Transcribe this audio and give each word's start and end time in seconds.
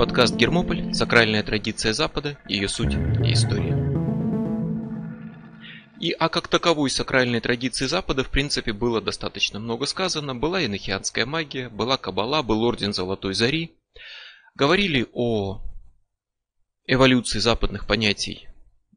Подкаст 0.00 0.34
«Гермополь. 0.34 0.94
Сакральная 0.94 1.42
традиция 1.42 1.92
Запада. 1.92 2.38
Ее 2.48 2.70
суть 2.70 2.94
и 2.94 3.34
история». 3.34 3.76
И 6.00 6.12
о 6.12 6.30
как 6.30 6.48
таковой 6.48 6.88
сакральной 6.88 7.42
традиции 7.42 7.84
Запада, 7.84 8.24
в 8.24 8.30
принципе, 8.30 8.72
было 8.72 9.02
достаточно 9.02 9.60
много 9.60 9.84
сказано. 9.84 10.34
Была 10.34 10.64
инохианская 10.64 11.26
магия, 11.26 11.68
была 11.68 11.98
кабала, 11.98 12.42
был 12.42 12.62
орден 12.62 12.94
Золотой 12.94 13.34
Зари. 13.34 13.76
Говорили 14.54 15.06
о 15.12 15.60
эволюции 16.86 17.38
западных 17.38 17.86
понятий 17.86 18.48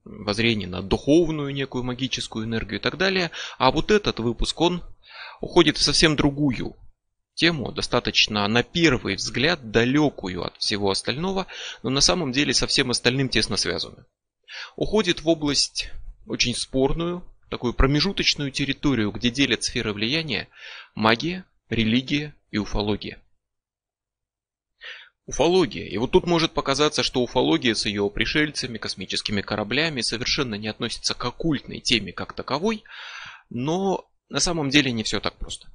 воззрение 0.05 0.70
на 0.70 0.81
духовную 0.81 1.54
некую 1.54 1.83
магическую 1.83 2.45
энергию 2.45 2.79
и 2.79 2.81
так 2.81 2.97
далее. 2.97 3.31
А 3.57 3.71
вот 3.71 3.91
этот 3.91 4.21
выпуск, 4.21 4.61
он 4.61 4.81
уходит 5.41 5.75
в 5.75 5.83
совсем 5.83 6.15
другую 6.15 6.77
тему, 7.36 7.71
достаточно 7.71 8.47
на 8.47 8.63
первый 8.63 9.15
взгляд 9.15 9.71
далекую 9.71 10.43
от 10.43 10.57
всего 10.57 10.91
остального, 10.91 11.47
но 11.82 11.89
на 11.89 12.01
самом 12.01 12.32
деле 12.32 12.54
со 12.54 12.68
всем 12.68 12.92
остальным 12.92 13.29
тесно 13.29 13.57
связанную. 13.57 14.06
Уходит 14.75 15.21
в 15.21 15.29
область 15.29 15.89
очень 16.28 16.56
спорную, 16.56 17.23
такую 17.50 17.73
промежуточную 17.73 18.51
территорию, 18.51 19.11
где 19.11 19.29
делят 19.29 19.64
сферы 19.64 19.93
влияния 19.93 20.47
магия, 20.96 21.46
религия 21.69 22.36
и 22.51 22.57
уфология. 22.57 23.19
Уфология. 25.25 25.87
И 25.87 25.97
вот 25.97 26.11
тут 26.11 26.28
может 26.28 26.51
показаться, 26.51 27.01
что 27.01 27.21
уфология 27.21 27.75
с 27.75 27.86
ее 27.86 28.09
пришельцами, 28.09 28.78
космическими 28.78 29.42
кораблями 29.42 30.01
совершенно 30.01 30.56
не 30.56 30.68
относится 30.68 31.14
к 31.14 31.23
оккультной 31.23 31.79
теме 31.79 32.11
как 32.11 32.34
таковой, 32.34 32.84
но 33.50 34.09
на 34.30 34.39
самом 34.39 34.70
деле 34.70 34.92
не 34.92 35.03
все 35.03 35.20
так 35.20 35.38
просто. 35.38 35.70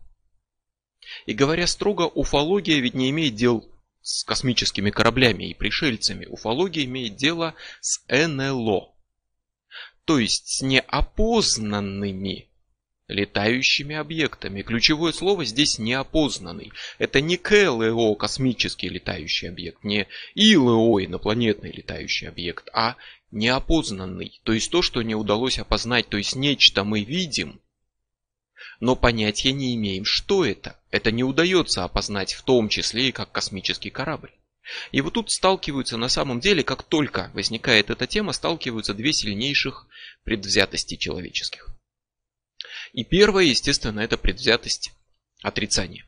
И 1.26 1.32
говоря 1.32 1.66
строго, 1.66 2.02
уфология 2.02 2.80
ведь 2.80 2.94
не 2.94 3.10
имеет 3.10 3.34
дел 3.34 3.68
с 4.02 4.24
космическими 4.24 4.90
кораблями 4.90 5.50
и 5.50 5.54
пришельцами. 5.54 6.26
Уфология 6.26 6.84
имеет 6.84 7.16
дело 7.16 7.54
с 7.80 8.00
НЛО. 8.08 8.94
То 10.04 10.18
есть 10.18 10.48
с 10.48 10.62
неопознанными 10.62 12.48
летающими 13.08 13.96
объектами. 13.96 14.62
Ключевое 14.62 15.12
слово 15.12 15.44
здесь 15.44 15.78
неопознанный. 15.78 16.72
Это 16.98 17.20
не 17.20 17.36
КЛО, 17.36 18.14
космический 18.14 18.88
летающий 18.88 19.48
объект, 19.48 19.82
не 19.82 20.06
ИЛО, 20.34 21.04
инопланетный 21.04 21.72
летающий 21.72 22.28
объект, 22.28 22.68
а 22.72 22.96
неопознанный. 23.30 24.40
То 24.44 24.52
есть 24.52 24.70
то, 24.70 24.82
что 24.82 25.02
не 25.02 25.14
удалось 25.14 25.58
опознать, 25.58 26.08
то 26.08 26.18
есть 26.18 26.36
нечто 26.36 26.84
мы 26.84 27.02
видим, 27.02 27.60
но 28.80 28.96
понятия 28.96 29.52
не 29.52 29.74
имеем, 29.74 30.04
что 30.04 30.44
это. 30.44 30.78
Это 30.90 31.10
не 31.10 31.24
удается 31.24 31.84
опознать 31.84 32.34
в 32.34 32.42
том 32.42 32.68
числе 32.68 33.08
и 33.08 33.12
как 33.12 33.32
космический 33.32 33.90
корабль. 33.90 34.32
И 34.92 35.00
вот 35.00 35.14
тут 35.14 35.30
сталкиваются 35.30 35.96
на 35.96 36.08
самом 36.08 36.40
деле, 36.40 36.62
как 36.62 36.82
только 36.82 37.30
возникает 37.34 37.90
эта 37.90 38.06
тема, 38.06 38.32
сталкиваются 38.32 38.94
две 38.94 39.12
сильнейших 39.12 39.86
предвзятости 40.24 40.96
человеческих. 40.96 41.68
И 42.92 43.04
первое, 43.04 43.44
естественно, 43.44 44.00
это 44.00 44.18
предвзятость 44.18 44.92
отрицания. 45.42 46.04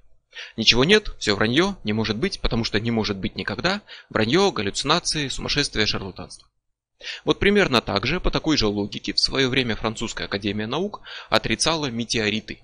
Ничего 0.56 0.84
нет, 0.84 1.14
все 1.18 1.34
вранье, 1.34 1.76
не 1.84 1.92
может 1.92 2.16
быть, 2.16 2.40
потому 2.40 2.64
что 2.64 2.78
не 2.80 2.90
может 2.90 3.16
быть 3.16 3.36
никогда. 3.36 3.82
Вранье, 4.08 4.52
галлюцинации, 4.52 5.28
сумасшествие, 5.28 5.86
шарлатанство. 5.86 6.48
Вот 7.24 7.38
примерно 7.38 7.80
так 7.80 8.06
же, 8.06 8.20
по 8.20 8.30
такой 8.30 8.56
же 8.56 8.66
логике, 8.66 9.12
в 9.12 9.20
свое 9.20 9.48
время 9.48 9.76
Французская 9.76 10.24
Академия 10.24 10.66
Наук 10.66 11.02
отрицала 11.28 11.86
метеориты. 11.86 12.60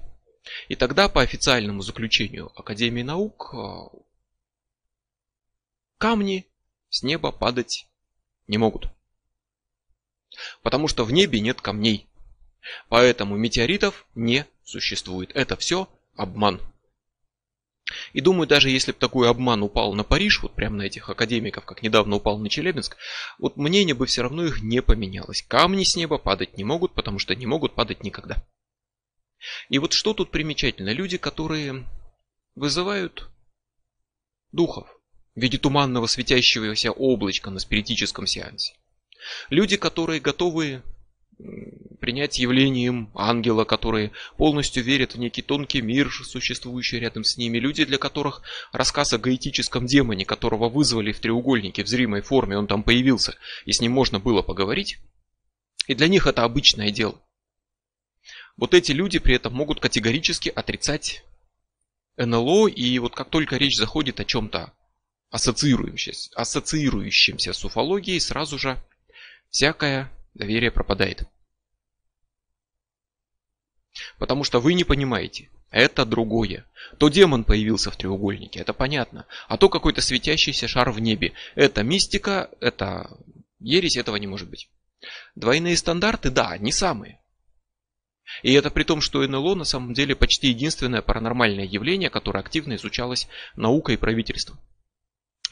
И 0.69 0.77
тогда, 0.77 1.09
по 1.09 1.23
официальному 1.23 1.83
заключению 1.83 2.53
Академии 2.55 3.03
Наук, 3.03 3.55
э, 3.55 3.97
камни 5.99 6.47
с 6.91 7.03
неба 7.03 7.33
падать 7.33 7.89
не 8.47 8.59
могут. 8.59 8.89
Потому 10.63 10.87
что 10.89 11.05
в 11.05 11.13
небе 11.13 11.41
нет 11.41 11.61
камней. 11.61 12.07
Поэтому 12.89 13.37
метеоритов 13.37 14.07
не 14.15 14.45
существует. 14.65 15.31
Это 15.35 15.57
все 15.57 15.89
обман. 16.15 16.61
И 18.13 18.21
думаю, 18.21 18.49
даже 18.49 18.71
если 18.71 18.93
бы 18.93 18.99
такой 18.99 19.29
обман 19.29 19.63
упал 19.63 19.95
на 19.95 20.03
Париж, 20.03 20.43
вот 20.43 20.55
прямо 20.55 20.77
на 20.77 20.83
этих 20.83 21.09
академиков, 21.09 21.65
как 21.65 21.83
недавно 21.83 22.17
упал 22.17 22.39
на 22.39 22.49
Челябинск, 22.49 22.97
вот 23.39 23.57
мнение 23.57 23.95
бы 23.95 24.07
все 24.07 24.23
равно 24.23 24.45
их 24.45 24.61
не 24.63 24.83
поменялось. 24.83 25.43
Камни 25.43 25.85
с 25.85 25.95
неба 25.97 26.19
падать 26.19 26.57
не 26.57 26.65
могут, 26.65 26.95
потому 26.95 27.19
что 27.19 27.35
не 27.35 27.47
могут 27.47 27.75
падать 27.75 28.03
никогда. 28.03 28.45
И 29.69 29.79
вот 29.79 29.93
что 29.93 30.15
тут 30.15 30.31
примечательно? 30.31 30.91
Люди, 30.91 31.19
которые 31.19 31.87
вызывают 32.57 33.29
духов 34.51 34.89
в 35.35 35.41
виде 35.41 35.59
туманного 35.59 36.07
светящегося 36.07 36.91
облачка 36.91 37.51
на 37.51 37.61
спиритическом 37.61 38.27
сеансе. 38.27 38.75
Люди, 39.51 39.77
которые 39.77 40.21
готовы 40.21 40.83
принять 42.01 42.39
явлением 42.39 43.11
ангела, 43.15 43.65
которые 43.65 44.13
полностью 44.37 44.83
верят 44.83 45.15
в 45.15 45.19
некий 45.19 45.43
тонкий 45.43 45.81
мир, 45.81 46.11
существующий 46.11 46.99
рядом 46.99 47.25
с 47.25 47.37
ними. 47.37 47.59
Люди, 47.59 47.85
для 47.85 47.99
которых 47.99 48.43
рассказ 48.73 49.13
о 49.13 49.19
гаитическом 49.19 49.87
демоне, 49.87 50.25
которого 50.25 50.69
вызвали 50.69 51.13
в 51.13 51.21
треугольнике 51.21 51.85
в 51.85 51.89
зримой 51.89 52.23
форме, 52.23 52.57
он 52.59 52.67
там 52.67 52.83
появился, 52.83 53.37
и 53.65 53.73
с 53.73 53.81
ним 53.81 53.93
можно 53.93 54.19
было 54.21 54.43
поговорить. 54.43 54.99
И 55.87 55.95
для 55.95 56.09
них 56.09 56.27
это 56.27 56.45
обычное 56.45 56.91
дело. 56.91 57.21
Вот 58.57 58.75
эти 58.75 58.93
люди 58.93 59.19
при 59.19 59.35
этом 59.35 59.53
могут 59.53 59.81
категорически 59.81 60.49
отрицать 60.49 61.25
НЛО, 62.17 62.69
и 62.69 62.99
вот 62.99 63.15
как 63.15 63.29
только 63.29 63.57
речь 63.57 63.77
заходит 63.77 64.21
о 64.21 64.25
чем-то 64.25 64.73
ассоциирующемся, 65.31 66.31
ассоциирующемся 66.35 67.53
с 67.53 67.65
уфологией, 67.65 68.21
сразу 68.21 68.59
же 68.59 68.83
всякое 69.51 70.11
доверие 70.35 70.71
пропадает. 70.71 71.25
Потому 74.19 74.45
что 74.45 74.61
вы 74.61 74.75
не 74.75 74.85
понимаете, 74.85 75.51
это 75.71 76.05
другое. 76.05 76.67
То 76.99 77.09
демон 77.09 77.45
появился 77.45 77.91
в 77.91 77.97
треугольнике, 77.97 78.61
это 78.61 78.73
понятно. 78.73 79.27
А 79.49 79.57
то 79.57 79.69
какой-то 79.69 80.01
светящийся 80.01 80.69
шар 80.69 80.91
в 80.91 81.01
небе. 81.01 81.33
Это 81.55 81.83
мистика, 81.83 82.51
это 82.61 83.11
ересь, 83.59 83.97
этого 83.97 84.17
не 84.17 84.27
может 84.27 84.49
быть. 84.49 84.69
Двойные 85.35 85.77
стандарты, 85.77 86.31
да, 86.31 86.57
не 86.59 86.73
самые. 86.73 87.21
И 88.43 88.53
это 88.53 88.71
при 88.71 88.83
том, 88.83 89.01
что 89.01 89.27
НЛО 89.27 89.55
на 89.55 89.65
самом 89.65 89.95
деле 89.95 90.17
почти 90.17 90.49
единственное 90.49 91.03
паранормальное 91.03 91.65
явление, 91.65 92.11
которое 92.11 92.41
активно 92.41 92.75
изучалось 92.75 93.29
наукой 93.55 93.95
и 93.95 93.99
правительством. 93.99 94.59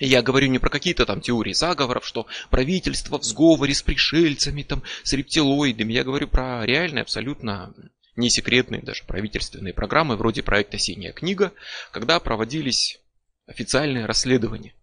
И 0.01 0.07
я 0.07 0.23
говорю 0.23 0.49
не 0.49 0.59
про 0.59 0.71
какие-то 0.71 1.07
там 1.07 1.21
теории 1.21 1.53
заговоров, 1.53 2.05
что 2.05 2.27
правительство 2.51 3.19
в 3.19 3.25
сговоре 3.25 3.75
с 3.75 3.83
пришельцами, 3.83 4.65
там, 4.65 4.83
с 5.05 5.13
рептилоидами. 5.13 5.93
Я 5.93 6.03
говорю 6.03 6.27
про 6.27 6.67
реальные, 6.67 7.03
абсолютно 7.03 7.73
не 8.17 8.31
секретные 8.31 8.83
даже 8.83 9.05
правительственные 9.05 9.75
программы, 9.75 10.17
вроде 10.17 10.43
проекта 10.43 10.79
«Синяя 10.79 11.13
книга», 11.13 11.53
когда 11.91 12.21
проводились 12.21 13.01
официальные 13.47 14.07
расследования 14.07 14.75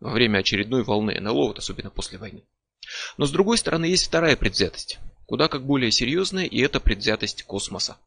во 0.00 0.12
время 0.12 0.38
очередной 0.38 0.84
волны 0.84 1.18
НЛО, 1.20 1.48
вот 1.48 1.58
особенно 1.58 1.90
после 1.90 2.18
войны. 2.18 2.44
Но 3.16 3.26
с 3.26 3.30
другой 3.30 3.58
стороны 3.58 3.86
есть 3.86 4.06
вторая 4.06 4.36
предвзятость, 4.36 4.98
куда 5.26 5.48
как 5.48 5.64
более 5.64 5.90
серьезная, 5.90 6.44
и 6.44 6.60
это 6.60 6.80
предвзятость 6.80 7.42
космоса. 7.42 7.98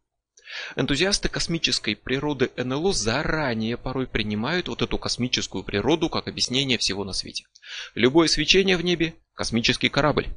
Энтузиасты 0.76 1.30
космической 1.30 1.96
природы 1.96 2.52
НЛО 2.58 2.94
заранее 2.94 3.78
порой 3.78 4.08
принимают 4.08 4.68
вот 4.68 4.82
эту 4.82 4.98
космическую 4.98 5.64
природу 5.64 6.10
как 6.10 6.28
объяснение 6.28 6.78
всего 6.78 7.04
на 7.04 7.14
свете. 7.14 7.46
Любое 7.96 8.28
свечение 8.28 8.76
в 8.78 8.84
небе– 8.84 9.14
космический 9.34 9.90
корабль. 9.90 10.28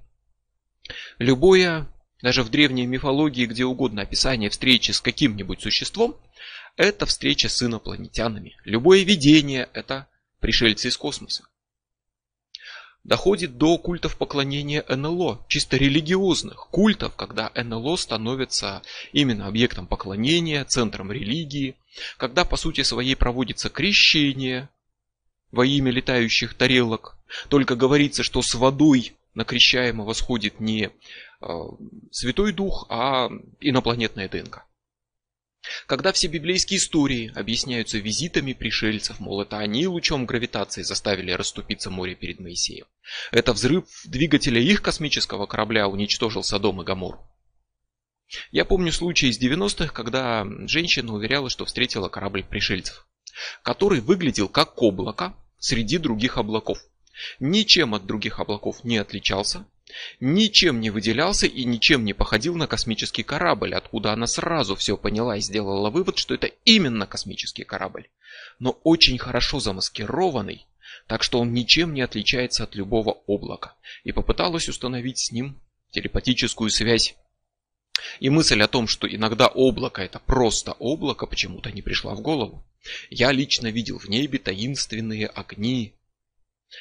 Любое, 1.19 1.89
даже 2.23 2.43
в 2.43 2.51
древней 2.51 2.87
мифологии, 2.87 3.47
где 3.47 3.65
угодно 3.65 4.03
описание 4.03 4.51
встречи 4.51 4.91
с 4.91 5.01
каким-нибудь 5.01 5.61
существом– 5.61 6.17
это 6.77 7.07
встреча 7.07 7.49
с 7.49 7.63
инопланетянами. 7.63 8.57
Любое 8.65 9.03
видение– 9.03 9.69
это 9.73 10.09
пришельцы 10.41 10.89
из 10.89 10.97
космоса 10.97 11.45
доходит 13.05 13.59
до 13.59 13.79
культов 13.79 14.17
поклонения 14.17 14.85
НЛО, 14.89 15.45
чисто 15.47 15.77
религиозных 15.77 16.69
культов, 16.71 17.15
когда 17.17 17.53
НЛО 17.55 17.97
становится 17.97 18.83
именно 19.13 19.47
объектом 19.47 19.87
поклонения, 19.87 20.65
центром 20.65 21.13
религии, 21.13 21.77
когда 22.17 22.45
по 22.45 22.57
сути 22.57 22.83
своей 22.83 23.15
проводится 23.15 23.69
крещение 23.69 24.69
во 25.53 25.65
имя 25.65 25.93
летающих 25.93 26.55
тарелок, 26.55 27.17
только 27.49 27.77
говорится, 27.77 28.23
что 28.23 28.43
с 28.43 28.55
водой 28.55 29.13
на 29.35 29.45
крещаемого 29.45 30.13
сходит 30.13 30.61
не 30.61 30.85
э, 30.85 31.47
Святой 32.11 32.53
Дух, 32.53 32.87
а 32.89 33.29
инопланетная 33.61 34.29
ДНК. 34.29 34.65
Когда 35.87 36.13
все 36.13 36.29
библейские 36.29 36.79
истории 36.79 37.33
объясняются 37.35 37.99
визитами 37.99 38.53
пришельцев, 38.53 39.19
мол, 39.19 39.41
это 39.41 39.59
они 39.59 39.87
лучом 39.87 40.27
гравитации 40.27 40.83
заставили 40.83 41.33
расступиться 41.33 41.91
море 41.91 42.15
перед 42.15 42.39
Моисеем. 42.39 42.87
Это 43.31 43.53
взрыв 43.53 43.85
двигателя 44.05 44.61
их 44.61 44.83
космического 44.83 45.47
корабля 45.47 45.89
уничтожил 45.89 46.43
Содом 46.43 46.83
и 46.83 46.85
Гамору. 46.85 47.27
Я 48.51 48.65
помню 48.65 48.93
случай 48.93 49.29
из 49.29 49.41
90-х, 49.41 49.93
когда 49.93 50.47
женщина 50.67 51.15
уверяла, 51.15 51.49
что 51.51 51.65
встретила 51.65 52.09
корабль 52.09 52.45
пришельцев, 52.45 53.07
который 53.63 54.01
выглядел 54.01 54.49
как 54.49 54.81
облако 54.83 55.35
среди 55.59 55.99
других 55.99 56.37
облаков. 56.37 56.79
Ничем 57.41 57.95
от 57.95 58.07
других 58.07 58.41
облаков 58.41 58.85
не 58.85 58.99
отличался, 58.99 59.67
ничем 60.21 60.81
не 60.81 60.91
выделялся 60.91 61.47
и 61.47 61.65
ничем 61.65 62.05
не 62.05 62.13
походил 62.13 62.55
на 62.55 62.67
космический 62.67 63.23
корабль, 63.23 63.75
откуда 63.75 64.13
она 64.13 64.27
сразу 64.27 64.75
все 64.77 64.97
поняла 64.97 65.37
и 65.37 65.41
сделала 65.41 65.91
вывод, 65.91 66.19
что 66.19 66.35
это 66.35 66.49
именно 66.65 67.07
космический 67.07 67.65
корабль, 67.65 68.09
но 68.59 68.79
очень 68.83 69.19
хорошо 69.19 69.61
замаскированный, 69.61 70.67
так 71.07 71.23
что 71.23 71.41
он 71.41 71.53
ничем 71.53 71.95
не 71.95 72.03
отличается 72.03 72.65
от 72.65 72.75
любого 72.75 73.23
облака, 73.27 73.75
и 74.05 74.13
попыталась 74.13 74.69
установить 74.69 75.19
с 75.19 75.33
ним 75.33 75.61
телепатическую 75.91 76.71
связь. 76.71 77.15
И 78.21 78.29
мысль 78.29 78.61
о 78.63 78.69
том, 78.69 78.89
что 78.89 79.07
иногда 79.07 79.47
облако 79.47 80.03
это 80.03 80.19
просто 80.19 80.73
облако, 80.73 81.27
почему-то 81.27 81.71
не 81.71 81.83
пришла 81.83 82.15
в 82.15 82.21
голову. 82.21 82.65
Я 83.09 83.33
лично 83.33 83.69
видел 83.69 83.99
в 83.99 84.09
небе 84.09 84.39
таинственные 84.39 85.27
огни, 85.27 85.95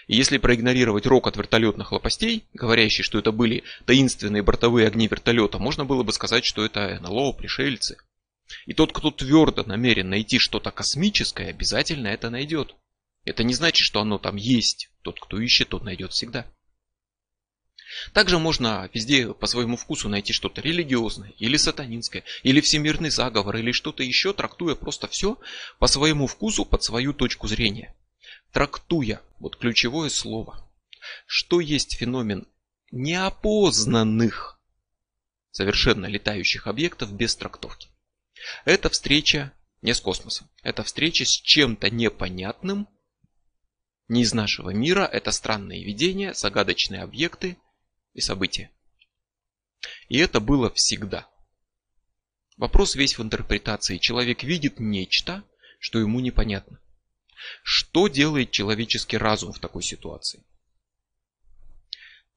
и 0.07 0.15
если 0.15 0.37
проигнорировать 0.37 1.05
рок 1.05 1.27
от 1.27 1.37
вертолетных 1.37 1.91
лопастей, 1.91 2.45
говорящий, 2.53 3.03
что 3.03 3.19
это 3.19 3.31
были 3.31 3.63
таинственные 3.85 4.43
бортовые 4.43 4.87
огни 4.87 5.07
вертолета, 5.07 5.59
можно 5.59 5.85
было 5.85 6.03
бы 6.03 6.11
сказать, 6.11 6.45
что 6.45 6.65
это 6.65 6.99
НЛО, 7.01 7.33
пришельцы. 7.33 7.97
И 8.65 8.73
тот, 8.73 8.91
кто 8.91 9.11
твердо 9.11 9.63
намерен 9.63 10.09
найти 10.09 10.37
что-то 10.39 10.71
космическое, 10.71 11.49
обязательно 11.49 12.07
это 12.07 12.29
найдет. 12.29 12.75
Это 13.23 13.43
не 13.43 13.53
значит, 13.53 13.85
что 13.85 14.01
оно 14.01 14.17
там 14.17 14.35
есть. 14.35 14.89
Тот, 15.01 15.19
кто 15.19 15.39
ищет, 15.39 15.69
тот 15.69 15.83
найдет 15.83 16.11
всегда. 16.11 16.45
Также 18.11 18.39
можно 18.39 18.89
везде 18.93 19.33
по 19.33 19.45
своему 19.45 19.77
вкусу 19.77 20.09
найти 20.09 20.33
что-то 20.33 20.61
религиозное, 20.61 21.31
или 21.37 21.57
сатанинское, 21.57 22.23
или 22.41 22.59
всемирный 22.59 23.11
заговор, 23.11 23.57
или 23.57 23.71
что-то 23.71 24.03
еще, 24.03 24.33
трактуя 24.33 24.75
просто 24.75 25.07
все 25.07 25.37
по 25.79 25.87
своему 25.87 26.27
вкусу, 26.27 26.65
под 26.65 26.83
свою 26.83 27.13
точку 27.13 27.47
зрения 27.47 27.95
трактуя, 28.53 29.21
вот 29.39 29.57
ключевое 29.57 30.09
слово, 30.09 30.71
что 31.25 31.59
есть 31.59 31.97
феномен 31.97 32.47
неопознанных 32.91 34.61
совершенно 35.51 36.05
летающих 36.05 36.67
объектов 36.67 37.11
без 37.11 37.35
трактовки. 37.35 37.89
Это 38.63 38.89
встреча 38.89 39.51
не 39.81 39.93
с 39.93 39.99
космосом, 39.99 40.49
это 40.61 40.83
встреча 40.83 41.25
с 41.25 41.29
чем-то 41.29 41.89
непонятным, 41.89 42.87
не 44.07 44.21
из 44.21 44.33
нашего 44.33 44.69
мира, 44.69 45.05
это 45.11 45.31
странные 45.31 45.83
видения, 45.83 46.33
загадочные 46.33 47.01
объекты 47.01 47.57
и 48.13 48.21
события. 48.21 48.71
И 50.07 50.17
это 50.17 50.39
было 50.39 50.71
всегда. 50.71 51.27
Вопрос 52.57 52.95
весь 52.95 53.17
в 53.17 53.23
интерпретации. 53.23 53.97
Человек 53.97 54.43
видит 54.43 54.79
нечто, 54.79 55.43
что 55.79 55.99
ему 55.99 56.19
непонятно. 56.19 56.79
Что 57.63 58.07
делает 58.07 58.51
человеческий 58.51 59.17
разум 59.17 59.51
в 59.53 59.59
такой 59.59 59.83
ситуации? 59.83 60.43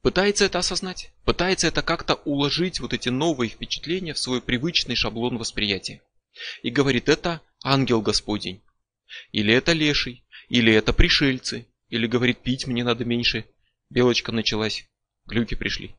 Пытается 0.02 0.44
это 0.44 0.60
осознать, 0.60 1.10
пытается 1.24 1.66
это 1.66 1.82
как-то 1.82 2.14
уложить 2.14 2.78
вот 2.80 2.92
эти 2.92 3.08
новые 3.08 3.50
впечатления 3.50 4.14
в 4.14 4.18
свой 4.18 4.40
привычный 4.40 4.94
шаблон 4.94 5.36
восприятия. 5.36 6.00
И 6.62 6.70
говорит, 6.70 7.08
это 7.08 7.40
ангел 7.64 8.02
Господень, 8.02 8.62
или 9.32 9.52
это 9.52 9.72
леший, 9.72 10.24
или 10.48 10.72
это 10.72 10.92
пришельцы, 10.92 11.66
или 11.88 12.06
говорит, 12.06 12.42
пить 12.42 12.66
мне 12.66 12.84
надо 12.84 13.04
меньше, 13.04 13.46
белочка 13.90 14.32
началась, 14.32 14.88
глюки 15.24 15.54
пришли. 15.54 15.96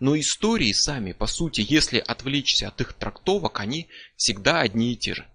Но 0.00 0.18
истории 0.18 0.72
сами, 0.72 1.12
по 1.12 1.26
сути, 1.26 1.64
если 1.66 1.98
отвлечься 1.98 2.68
от 2.68 2.80
их 2.80 2.92
трактовок, 2.94 3.60
они 3.60 3.88
всегда 4.16 4.60
одни 4.60 4.92
и 4.92 4.96
те 4.96 5.14
же. 5.14 5.26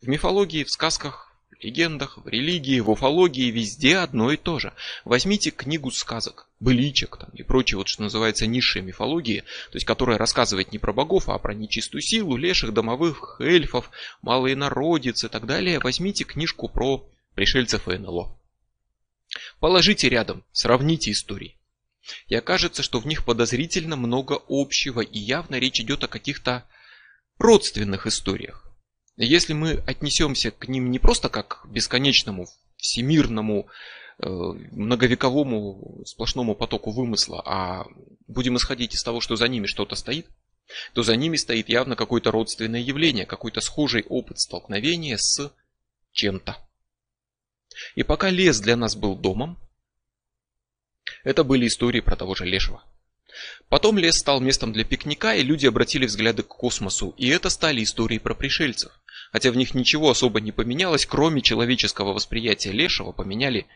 В 0.00 0.06
мифологии, 0.06 0.62
в 0.62 0.70
сказках, 0.70 1.32
в 1.50 1.60
легендах, 1.60 2.18
в 2.18 2.28
религии, 2.28 2.78
в 2.78 2.88
уфологии 2.88 3.50
везде 3.50 3.96
одно 3.96 4.30
и 4.30 4.36
то 4.36 4.60
же. 4.60 4.72
Возьмите 5.04 5.50
книгу 5.50 5.90
сказок, 5.90 6.48
быличек 6.60 7.16
там, 7.16 7.30
и 7.30 7.42
прочее, 7.42 7.78
вот 7.78 7.88
что 7.88 8.02
называется 8.02 8.46
низшей 8.46 8.80
мифологии, 8.80 9.40
то 9.40 9.76
есть 9.76 9.84
которая 9.84 10.16
рассказывает 10.16 10.70
не 10.70 10.78
про 10.78 10.92
богов, 10.92 11.28
а 11.28 11.36
про 11.38 11.52
нечистую 11.52 12.00
силу, 12.00 12.36
леших, 12.36 12.72
домовых, 12.72 13.40
эльфов, 13.40 13.90
малые 14.22 14.54
народицы 14.54 15.26
и 15.26 15.28
так 15.28 15.46
далее. 15.46 15.80
Возьмите 15.80 16.22
книжку 16.22 16.68
про 16.68 17.04
пришельцев 17.34 17.88
и 17.88 17.98
НЛО. 17.98 18.38
Положите 19.58 20.08
рядом, 20.08 20.44
сравните 20.52 21.10
истории. 21.10 21.58
И 22.28 22.36
окажется, 22.36 22.84
что 22.84 23.00
в 23.00 23.06
них 23.06 23.24
подозрительно 23.24 23.96
много 23.96 24.40
общего, 24.48 25.00
и 25.00 25.18
явно 25.18 25.56
речь 25.56 25.80
идет 25.80 26.04
о 26.04 26.08
каких-то 26.08 26.68
родственных 27.38 28.06
историях. 28.06 28.67
Если 29.20 29.52
мы 29.52 29.82
отнесемся 29.84 30.52
к 30.52 30.68
ним 30.68 30.92
не 30.92 31.00
просто 31.00 31.28
как 31.28 31.62
к 31.62 31.66
бесконечному, 31.66 32.46
всемирному, 32.76 33.66
э, 34.20 34.28
многовековому 34.28 36.04
сплошному 36.06 36.54
потоку 36.54 36.92
вымысла, 36.92 37.42
а 37.44 37.86
будем 38.28 38.56
исходить 38.56 38.94
из 38.94 39.02
того, 39.02 39.20
что 39.20 39.34
за 39.34 39.48
ними 39.48 39.66
что-то 39.66 39.96
стоит, 39.96 40.28
то 40.92 41.02
за 41.02 41.16
ними 41.16 41.36
стоит 41.36 41.68
явно 41.68 41.96
какое-то 41.96 42.30
родственное 42.30 42.78
явление, 42.78 43.26
какой-то 43.26 43.60
схожий 43.60 44.04
опыт 44.08 44.38
столкновения 44.38 45.16
с 45.16 45.52
чем-то. 46.12 46.56
И 47.96 48.04
пока 48.04 48.30
лес 48.30 48.60
для 48.60 48.76
нас 48.76 48.94
был 48.94 49.16
домом, 49.16 49.58
это 51.24 51.42
были 51.42 51.66
истории 51.66 52.00
про 52.00 52.14
того 52.14 52.36
же 52.36 52.44
Лешего. 52.44 52.84
Потом 53.68 53.98
лес 53.98 54.18
стал 54.18 54.40
местом 54.40 54.72
для 54.72 54.84
пикника, 54.84 55.34
и 55.34 55.42
люди 55.42 55.66
обратили 55.66 56.06
взгляды 56.06 56.44
к 56.44 56.48
космосу, 56.48 57.14
и 57.18 57.28
это 57.28 57.50
стали 57.50 57.82
истории 57.82 58.18
про 58.18 58.34
пришельцев 58.34 58.92
хотя 59.32 59.50
в 59.50 59.56
них 59.56 59.74
ничего 59.74 60.10
особо 60.10 60.40
не 60.40 60.52
поменялось, 60.52 61.06
кроме 61.06 61.42
человеческого 61.42 62.12
восприятия 62.12 62.72
Лешего, 62.72 63.12
поменяли 63.12 63.66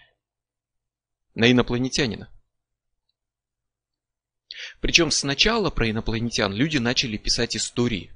на 1.35 1.51
инопланетянина. 1.51 2.29
Причем 4.81 5.11
сначала 5.11 5.71
про 5.71 5.91
инопланетян 5.91 6.53
люди 6.53 6.79
начали 6.79 7.17
писать 7.17 7.57
истории, 7.57 8.13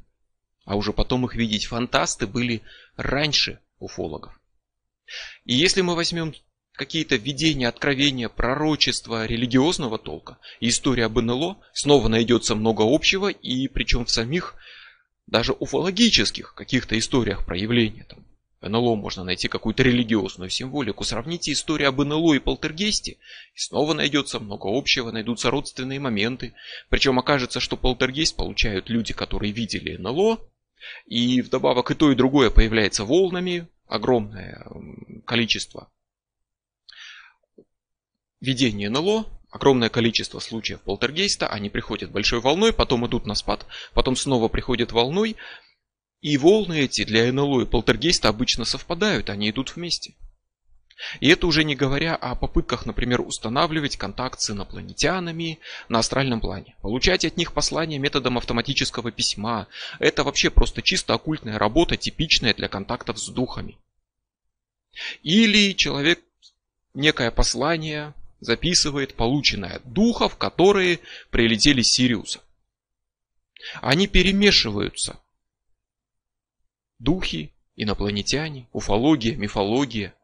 а 0.65 0.77
уже 0.77 0.93
потом 0.93 1.25
их 1.25 1.35
видеть 1.35 1.67
фантасты 1.67 2.27
были 2.27 2.63
раньше 2.97 3.61
уфологов. 3.79 4.39
И 5.45 5.55
если 5.55 5.81
мы 5.81 5.95
возьмем 5.95 6.35
какие-то 6.73 7.17
видения, 7.17 7.69
откровения, 7.69 8.29
пророчества 8.29 9.25
религиозного 9.27 9.99
толка, 9.99 10.39
и 10.61 10.69
история 10.69 11.07
об 11.07 11.19
НЛО, 11.19 11.59
снова 11.73 12.09
найдется 12.09 12.55
много 12.55 12.83
общего, 12.83 13.29
и 13.29 13.69
причем 13.69 14.05
в 14.05 14.11
самих 14.11 14.57
даже 15.27 15.53
уфологических 15.53 16.55
каких-то 16.55 16.99
историях 16.99 17.45
проявления. 17.45 18.05
Там, 18.05 18.25
НЛО 18.63 18.97
можно 18.97 19.25
найти 19.25 19.49
какую-то 19.49 19.83
религиозную 19.83 20.51
символику. 20.51 21.05
Сравните 21.05 21.53
историю 21.53 21.89
об 21.89 22.01
НЛО 22.01 22.35
и 22.35 22.39
полтергейсте, 22.39 23.13
и 23.13 23.59
снова 23.59 23.93
найдется 23.93 24.41
много 24.41 24.67
общего, 24.67 25.11
найдутся 25.11 25.51
родственные 25.51 26.01
моменты. 26.01 26.55
Причем 26.89 27.19
окажется, 27.19 27.61
что 27.61 27.77
полтергейст 27.77 28.37
получают 28.37 28.89
люди, 28.89 29.13
которые 29.13 29.53
видели 29.53 29.97
НЛО, 29.97 30.39
и 31.07 31.41
вдобавок 31.43 31.91
и 31.91 31.95
то, 31.95 32.11
и 32.11 32.15
другое 32.15 32.51
появляется 32.51 33.05
волнами, 33.05 33.69
огромное 33.87 34.67
количество 35.25 35.91
видения 38.41 38.91
НЛО, 38.91 39.27
огромное 39.51 39.89
количество 39.89 40.39
случаев 40.39 40.81
полтергейста, 40.81 41.49
они 41.49 41.71
приходят 41.71 42.11
большой 42.11 42.41
волной, 42.41 42.73
потом 42.73 43.07
идут 43.07 43.27
на 43.27 43.35
спад, 43.35 43.67
потом 43.95 44.17
снова 44.17 44.49
приходят 44.49 44.93
волной, 44.93 45.37
и 46.21 46.37
волны 46.37 46.81
эти 46.81 47.05
для 47.05 47.33
НЛО 47.33 47.63
и 47.63 47.67
полтергейста 47.67 48.29
обычно 48.29 48.65
совпадают, 48.65 49.31
они 49.31 49.51
идут 49.51 49.77
вместе. 49.77 50.15
И 51.21 51.29
это 51.29 51.47
уже 51.47 51.63
не 51.65 51.77
говоря 51.77 52.15
о 52.15 52.35
попытках, 52.35 52.87
например, 52.87 53.21
устанавливать 53.21 53.97
контакт 53.97 54.41
с 54.41 54.51
инопланетянами 54.51 55.59
на 55.89 55.99
астральном 55.99 56.41
плане. 56.41 56.75
Получать 56.81 57.25
от 57.25 57.37
них 57.37 57.53
послания 57.53 57.99
методом 57.99 58.39
автоматического 58.39 59.13
письма. 59.13 59.67
Это 59.99 60.25
вообще 60.25 60.49
просто 60.49 60.81
чисто 60.81 61.13
оккультная 61.13 61.59
работа, 61.59 61.97
типичная 61.99 62.55
для 62.55 62.69
контактов 62.69 63.19
с 63.19 63.29
духами. 63.29 63.77
Или 65.23 65.75
человек 65.75 66.21
некое 66.95 67.31
послание 67.31 68.15
записывает 68.41 69.15
полученное 69.15 69.77
от 69.77 69.93
духов, 69.93 70.37
которые 70.37 71.01
прилетели 71.31 71.83
с 71.83 71.93
Сириуса. 71.93 72.41
Они 73.81 74.07
перемешиваются. 74.07 75.19
Духи, 76.99 77.53
инопланетяне, 77.77 78.69
уфология, 78.73 79.37
мифология. 79.37 80.15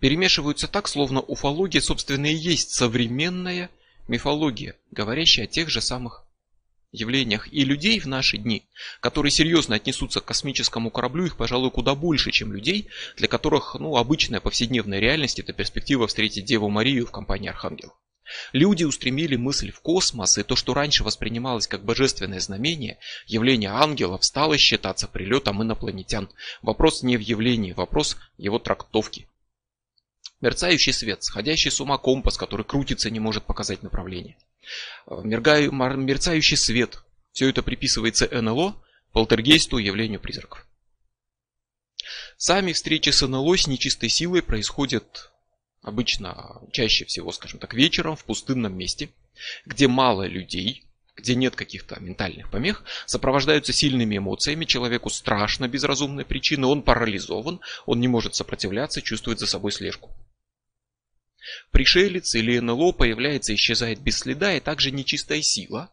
Перемешиваются 0.00 0.68
так, 0.68 0.88
словно 0.88 1.20
уфология, 1.20 1.80
собственно, 1.80 2.26
и 2.26 2.34
есть 2.34 2.70
современная 2.70 3.70
мифология, 4.08 4.76
говорящая 4.90 5.46
о 5.46 5.48
тех 5.48 5.68
же 5.68 5.80
самых 5.80 6.25
явлениях 6.96 7.52
и 7.52 7.64
людей 7.64 8.00
в 8.00 8.06
наши 8.06 8.38
дни, 8.38 8.66
которые 9.00 9.30
серьезно 9.30 9.76
отнесутся 9.76 10.20
к 10.20 10.24
космическому 10.24 10.90
кораблю, 10.90 11.26
их, 11.26 11.36
пожалуй, 11.36 11.70
куда 11.70 11.94
больше, 11.94 12.32
чем 12.32 12.52
людей, 12.52 12.88
для 13.16 13.28
которых 13.28 13.76
ну, 13.78 13.96
обычная 13.96 14.40
повседневная 14.40 14.98
реальность– 14.98 15.38
это 15.40 15.52
перспектива 15.52 16.06
встретить 16.06 16.44
Деву 16.44 16.68
Марию 16.68 17.06
в 17.06 17.10
компании 17.10 17.48
архангелов. 17.48 17.94
Люди 18.52 18.84
устремили 18.84 19.36
мысль 19.36 19.70
в 19.70 19.80
космос, 19.80 20.36
и 20.38 20.42
то, 20.42 20.56
что 20.56 20.74
раньше 20.74 21.04
воспринималось 21.04 21.68
как 21.68 21.84
божественное 21.84 22.40
знамение, 22.40 22.98
явление 23.26 23.70
ангелов, 23.70 24.24
стало 24.24 24.58
считаться 24.58 25.06
прилетом 25.06 25.62
инопланетян. 25.62 26.28
Вопрос 26.62 27.02
не 27.02 27.16
в 27.16 27.20
явлении, 27.20 27.72
вопрос 27.72 28.16
его 28.36 28.58
трактовки. 28.58 29.28
Мерцающий 30.46 30.92
свет, 30.92 31.24
сходящий 31.24 31.72
с 31.72 31.80
ума 31.80 31.98
компас, 31.98 32.36
который 32.36 32.64
крутится 32.64 33.08
и 33.08 33.10
не 33.10 33.18
может 33.18 33.42
показать 33.46 33.82
направление. 33.82 34.36
Э, 35.08 35.20
Мергаю, 35.24 35.72
мерцающий 35.72 36.56
свет. 36.56 37.02
Все 37.32 37.48
это 37.48 37.64
приписывается 37.64 38.28
НЛО, 38.30 38.80
полтергейсту, 39.10 39.78
явлению 39.78 40.20
призраков. 40.20 40.64
Сами 42.36 42.72
встречи 42.72 43.10
с 43.10 43.26
НЛО 43.26 43.56
с 43.56 43.66
нечистой 43.66 44.08
силой 44.08 44.40
происходят 44.40 45.32
обычно, 45.82 46.62
чаще 46.70 47.06
всего, 47.06 47.32
скажем 47.32 47.58
так, 47.58 47.74
вечером 47.74 48.14
в 48.14 48.24
пустынном 48.24 48.78
месте, 48.78 49.08
где 49.64 49.88
мало 49.88 50.28
людей, 50.28 50.84
где 51.16 51.34
нет 51.34 51.56
каких-то 51.56 51.98
ментальных 51.98 52.52
помех, 52.52 52.84
сопровождаются 53.06 53.72
сильными 53.72 54.18
эмоциями, 54.18 54.64
человеку 54.64 55.10
страшно 55.10 55.66
без 55.66 55.82
разумной 55.82 56.24
причины, 56.24 56.68
он 56.68 56.82
парализован, 56.82 57.58
он 57.84 57.98
не 57.98 58.06
может 58.06 58.36
сопротивляться, 58.36 59.02
чувствует 59.02 59.40
за 59.40 59.48
собой 59.48 59.72
слежку. 59.72 60.14
Пришелец 61.70 62.34
или 62.34 62.58
НЛО 62.58 62.92
появляется 62.92 63.52
и 63.52 63.56
исчезает 63.56 64.00
без 64.00 64.18
следа, 64.18 64.54
и 64.54 64.60
также 64.60 64.90
нечистая 64.90 65.42
сила 65.42 65.92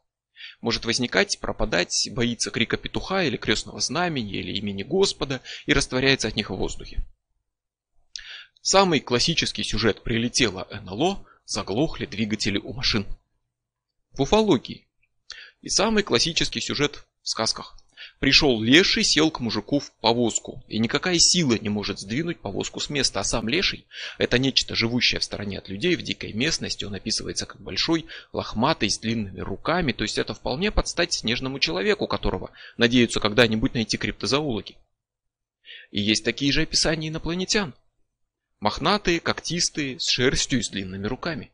может 0.62 0.86
возникать, 0.86 1.40
пропадать, 1.40 2.08
боится 2.12 2.50
крика 2.50 2.78
петуха 2.78 3.24
или 3.24 3.38
крестного 3.38 3.82
знамени 3.82 4.34
или 4.34 4.58
имени 4.58 4.84
Господа 4.84 5.42
и 5.66 5.74
растворяется 5.74 6.30
от 6.30 6.36
них 6.36 6.50
в 6.50 6.56
воздухе. 6.56 7.06
Самый 8.62 9.02
классический 9.02 9.64
сюжет 9.64 10.04
прилетело 10.04 10.68
НЛО, 10.72 11.26
заглохли 11.46 12.06
двигатели 12.06 12.58
у 12.58 12.74
машин. 12.74 13.06
В 14.12 14.22
уфологии 14.22 14.88
и 15.62 15.70
самый 15.70 16.04
классический 16.04 16.62
сюжет 16.62 17.06
в 17.22 17.30
сказках. 17.30 17.83
Пришел 18.24 18.62
леший, 18.62 19.04
сел 19.04 19.30
к 19.32 19.42
мужику 19.42 19.80
в 19.80 19.92
повозку, 20.00 20.64
и 20.70 20.80
никакая 20.80 21.20
сила 21.20 21.58
не 21.60 21.68
может 21.68 22.00
сдвинуть 22.00 22.40
повозку 22.40 22.80
с 22.80 22.90
места, 22.90 23.20
а 23.20 23.26
сам 23.26 23.50
леший– 23.50 23.86
это 24.18 24.38
нечто 24.38 24.76
живущее 24.76 25.20
в 25.20 25.26
стороне 25.26 25.58
от 25.58 25.68
людей, 25.68 25.98
в 25.98 26.02
дикой 26.04 26.32
местности, 26.32 26.86
он 26.86 26.96
описывается 26.96 27.46
как 27.46 27.60
большой, 27.60 28.06
лохматый, 28.32 28.90
с 28.90 28.98
длинными 28.98 29.42
руками, 29.42 29.92
то 29.92 30.06
есть 30.06 30.18
это 30.18 30.34
вполне 30.34 30.72
подстать 30.72 31.12
снежному 31.12 31.60
человеку, 31.60 32.08
которого 32.08 32.52
надеются 32.78 33.20
когда-нибудь 33.20 33.74
найти 33.74 33.98
криптозоологи. 33.98 34.78
И 35.92 36.00
есть 36.00 36.24
такие 36.24 36.54
же 36.54 36.62
описания 36.62 37.10
инопланетян. 37.10 37.74
Мохнатые, 38.62 39.20
когтистые, 39.20 40.00
с 40.00 40.08
шерстью 40.08 40.60
и 40.60 40.64
с 40.64 40.70
длинными 40.70 41.08
руками. 41.08 41.52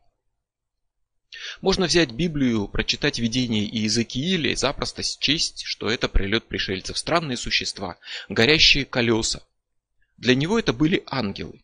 Можно 1.61 1.85
взять 1.85 2.11
Библию, 2.11 2.67
прочитать 2.67 3.19
видение 3.19 3.63
Иезекииля 3.63 4.51
и 4.51 4.55
запросто 4.55 5.03
счесть, 5.03 5.63
что 5.63 5.89
это 5.89 6.09
прилет 6.09 6.47
пришельцев. 6.47 6.97
Странные 6.97 7.37
существа, 7.37 7.97
горящие 8.29 8.85
колеса. 8.85 9.43
Для 10.17 10.35
него 10.35 10.57
это 10.57 10.73
были 10.73 11.03
ангелы. 11.05 11.63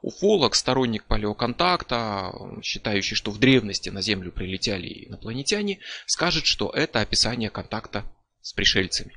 Уфолог, 0.00 0.54
сторонник 0.54 1.04
палеоконтакта, 1.04 2.32
считающий, 2.62 3.14
что 3.14 3.30
в 3.30 3.38
древности 3.38 3.90
на 3.90 4.00
Землю 4.00 4.32
прилетели 4.32 5.06
инопланетяне, 5.06 5.80
скажет, 6.06 6.46
что 6.46 6.70
это 6.70 7.00
описание 7.00 7.50
контакта 7.50 8.04
с 8.40 8.54
пришельцами. 8.54 9.14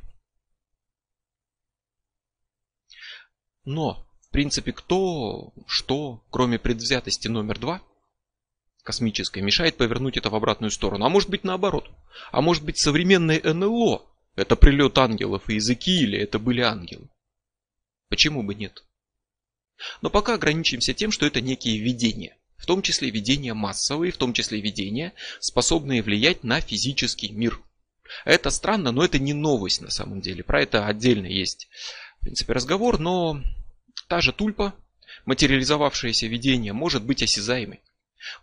Но, 3.64 4.06
в 4.22 4.30
принципе, 4.32 4.74
кто, 4.74 5.54
что, 5.66 6.24
кроме 6.30 6.60
предвзятости 6.60 7.30
номер 7.30 7.58
два– 7.58 7.82
космической 8.88 9.44
мешает 9.44 9.76
повернуть 9.76 10.16
это 10.16 10.30
в 10.30 10.36
обратную 10.36 10.72
сторону. 10.72 11.04
А 11.04 11.10
может 11.10 11.30
быть 11.30 11.44
наоборот. 11.44 11.92
А 12.32 12.42
может 12.42 12.64
быть 12.64 12.78
современное 12.78 13.42
НЛО– 13.44 14.06
это 14.38 14.56
прилет 14.56 14.98
ангелов 14.98 15.50
и 15.50 15.56
языки, 15.56 16.04
или 16.04 16.18
это 16.18 16.40
были 16.40 16.62
ангелы. 16.62 17.10
Почему 18.08 18.44
бы 18.44 18.56
нет? 18.56 18.86
Но 20.02 20.10
пока 20.10 20.36
ограничимся 20.36 20.94
тем, 20.94 21.12
что 21.12 21.26
это 21.26 21.42
некие 21.42 21.80
видения. 21.80 22.38
В 22.56 22.66
том 22.66 22.82
числе 22.82 23.10
видения 23.10 23.54
массовые, 23.54 24.14
в 24.14 24.18
том 24.18 24.32
числе 24.32 24.62
видения, 24.62 25.12
способные 25.42 26.02
влиять 26.02 26.46
на 26.46 26.62
физический 26.62 27.34
мир. 27.34 27.62
Это 28.24 28.50
странно, 28.52 28.94
но 28.94 29.04
это 29.04 29.20
не 29.20 29.34
новость 29.34 29.82
на 29.82 29.90
самом 29.90 30.22
деле. 30.22 30.46
Про 30.46 30.62
это 30.62 30.88
отдельно 30.88 31.28
есть, 31.28 31.68
в 32.22 32.22
принципе, 32.22 32.54
разговор, 32.54 33.00
но 33.00 33.42
та 34.08 34.22
же 34.22 34.32
тульпа, 34.32 34.74
материализовавшееся 35.26 36.28
видение, 36.28 36.72
может 36.72 37.04
быть 37.04 37.22
осязаемой. 37.22 37.82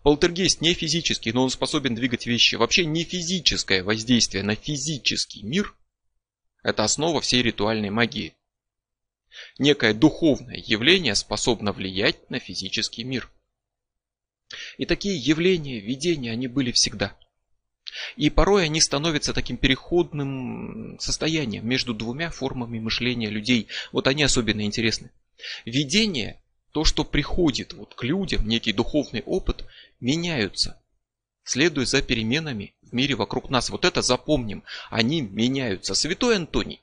Полтергейст 0.03 0.61
не 0.61 0.75
физический, 0.75 1.33
но 1.33 1.45
он 1.45 1.51
способен 1.51 1.95
двигать 1.95 2.27
вещи. 2.27 2.57
Вообще 2.57 2.85
не 2.85 3.05
физическое 3.05 3.83
воздействие 3.83 4.43
на 4.43 4.55
физический 4.55 5.43
мир– 5.43 5.75
это 6.63 6.85
основа 6.85 7.21
всей 7.21 7.43
ритуальной 7.43 7.91
магии. 7.91 8.35
Некое 9.59 9.95
духовное 9.95 10.57
явление 10.57 11.15
способно 11.15 11.73
влиять 11.73 12.31
на 12.31 12.39
физический 12.39 13.05
мир. 13.05 13.31
И 14.79 14.87
такие 14.87 15.17
явления, 15.17 15.81
видения, 15.81 16.31
они 16.31 16.49
были 16.49 16.73
всегда. 16.73 17.17
И 18.17 18.31
порой 18.31 18.65
они 18.65 18.81
становятся 18.81 19.33
таким 19.33 19.57
переходным 19.57 20.99
состоянием 21.01 21.67
между 21.69 21.95
двумя 21.95 22.31
формами 22.31 22.79
мышления 22.79 23.29
людей. 23.29 23.69
Вот 23.93 24.07
они 24.07 24.23
особенно 24.23 24.63
интересны. 24.63 25.11
Видение 25.65 26.41
то, 26.75 26.85
что 26.85 27.05
приходит 27.05 27.73
вот 27.73 27.95
к 27.95 28.03
людям, 28.03 28.49
некий 28.49 28.73
духовный 28.73 29.23
опыт, 29.27 29.65
меняются. 30.01 30.83
Следуя 31.45 31.87
за 31.87 32.03
переменами 32.03 32.75
в 32.83 32.93
мире 32.93 33.15
вокруг 33.15 33.49
нас. 33.49 33.71
Вот 33.71 33.85
это 33.85 34.03
запомним. 34.03 34.65
Они 34.91 35.21
меняются. 35.21 35.95
Святой 35.95 36.35
Антоний 36.35 36.83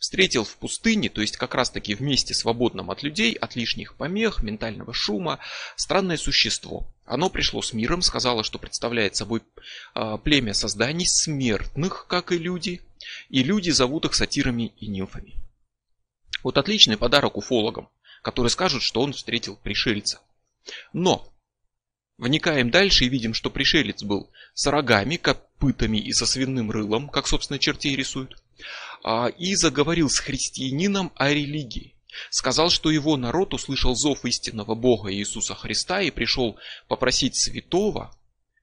встретил 0.00 0.42
в 0.42 0.56
пустыне, 0.56 1.08
то 1.10 1.20
есть 1.20 1.36
как 1.36 1.54
раз 1.54 1.70
таки 1.70 1.94
в 1.94 2.00
месте 2.00 2.34
свободном 2.34 2.90
от 2.90 3.04
людей, 3.04 3.34
от 3.34 3.54
лишних 3.54 3.94
помех, 3.94 4.42
ментального 4.42 4.92
шума, 4.92 5.38
странное 5.76 6.16
существо. 6.16 6.92
Оно 7.04 7.30
пришло 7.30 7.62
с 7.62 7.72
миром, 7.72 8.02
сказало, 8.02 8.42
что 8.42 8.58
представляет 8.58 9.14
собой 9.14 9.42
э, 9.94 10.18
племя 10.24 10.54
созданий 10.54 11.06
смертных, 11.06 12.06
как 12.08 12.32
и 12.32 12.36
люди, 12.36 12.80
и 13.28 13.44
люди 13.44 13.70
зовут 13.70 14.06
их 14.06 14.14
сатирами 14.14 14.74
и 14.80 14.88
нимфами. 14.88 15.34
Вот 16.42 16.58
отличный 16.58 16.96
подарок 16.96 17.36
уфологам 17.36 17.88
которые 18.22 18.50
скажут, 18.50 18.82
что 18.82 19.02
он 19.02 19.12
встретил 19.12 19.56
пришельца. 19.56 20.20
Но 20.92 21.32
вникаем 22.18 22.70
дальше 22.70 23.04
и 23.04 23.08
видим, 23.08 23.34
что 23.34 23.50
пришелец 23.50 24.02
был 24.02 24.30
с 24.54 24.66
рогами, 24.66 25.16
копытами 25.16 25.98
и 25.98 26.12
со 26.12 26.26
свиным 26.26 26.70
рылом, 26.70 27.08
как, 27.08 27.26
собственно, 27.26 27.58
чертей 27.58 27.96
рисуют, 27.96 28.40
а, 29.02 29.26
и 29.26 29.54
заговорил 29.54 30.08
с 30.08 30.18
христианином 30.18 31.12
о 31.16 31.30
религии. 31.30 31.96
Сказал, 32.30 32.70
что 32.70 32.90
его 32.90 33.16
народ 33.16 33.54
услышал 33.54 33.94
зов 33.94 34.24
истинного 34.24 34.74
Бога 34.74 35.12
Иисуса 35.12 35.54
Христа 35.54 36.02
и 36.02 36.10
пришел 36.10 36.58
попросить 36.86 37.36
святого 37.36 38.14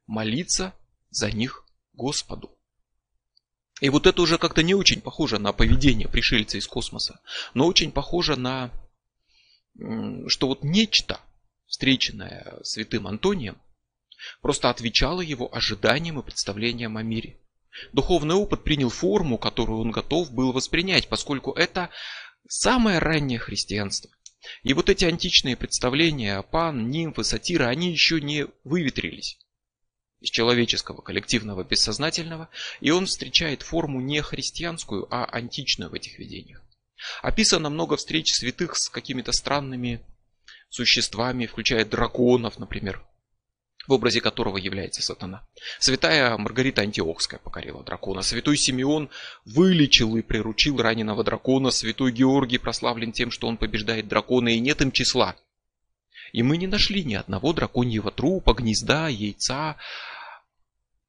молиться 0.06 0.74
за 1.10 1.32
них 1.32 1.66
Господу. 1.94 2.56
И 3.82 3.90
вот 3.90 4.08
это 4.08 4.22
уже 4.22 4.38
как-то 4.38 4.62
не 4.62 4.76
очень 4.76 5.02
похоже 5.02 5.40
на 5.40 5.52
поведение 5.52 6.08
пришельца 6.08 6.58
из 6.58 6.68
космоса, 6.68 7.20
но 7.54 7.66
очень 7.66 7.92
похоже 7.92 8.36
на 8.36 8.72
что 10.28 10.48
вот 10.48 10.64
нечто, 10.64 11.20
встреченное 11.68 12.60
святым 12.64 13.08
Антонием, 13.08 13.58
просто 14.42 14.70
отвечало 14.70 15.22
его 15.22 15.54
ожиданиям 15.54 16.20
и 16.20 16.24
представлениям 16.24 16.98
о 16.98 17.04
мире. 17.04 17.40
Духовный 17.94 18.36
опыт 18.36 18.64
принял 18.64 18.90
форму, 18.90 19.38
которую 19.38 19.80
он 19.80 19.92
готов 19.92 20.32
был 20.32 20.52
воспринять, 20.52 21.08
поскольку 21.08 21.52
это 21.52 21.90
самое 22.48 23.00
раннее 23.00 23.40
христианство. 23.40 24.12
И 24.64 24.74
вот 24.74 24.90
эти 24.90 25.06
античные 25.06 25.56
представления, 25.56 26.42
пан, 26.42 26.90
нимфы, 26.90 27.24
сатиры, 27.24 27.66
они 27.66 27.92
еще 27.92 28.22
не 28.22 28.48
выветрились 28.64 29.38
из 30.20 30.30
человеческого 30.30 31.02
коллективного 31.02 31.64
бессознательного, 31.64 32.50
и 32.82 32.92
он 32.92 33.06
встречает 33.06 33.62
форму 33.62 34.02
не 34.02 34.22
христианскую, 34.22 35.08
а 35.14 35.26
античную 35.26 35.90
в 35.90 35.94
этих 35.94 36.20
видениях. 36.20 36.62
Описано 37.22 37.70
много 37.70 37.98
встреч 37.98 38.34
святых 38.34 38.76
с 38.76 38.90
какими-то 38.90 39.32
странными 39.32 40.02
существами, 40.70 41.46
включая 41.46 41.86
драконов, 41.86 42.60
например, 42.60 43.04
в 43.88 43.94
образе 43.94 44.22
которого 44.22 44.58
является 44.58 45.02
сатана. 45.02 45.48
Святая 45.80 46.38
Маргарита 46.38 46.82
Антиохская 46.82 47.40
покорила 47.40 47.84
дракона. 47.84 48.22
Святой 48.22 48.58
Симеон 48.58 49.10
вылечил 49.46 50.16
и 50.16 50.22
приручил 50.22 50.78
раненого 50.78 51.24
дракона. 51.24 51.72
Святой 51.72 52.12
Георгий 52.12 52.60
прославлен 52.60 53.12
тем, 53.12 53.32
что 53.32 53.48
он 53.48 53.58
побеждает 53.58 54.08
дракона, 54.08 54.50
и 54.50 54.60
нет 54.60 54.82
им 54.82 54.92
числа. 54.92 55.36
И 56.32 56.44
мы 56.44 56.58
не 56.58 56.68
нашли 56.68 57.04
ни 57.04 57.16
одного 57.16 57.54
драконьего 57.54 58.12
трупа, 58.12 58.54
гнезда, 58.54 59.08
яйца, 59.08 59.78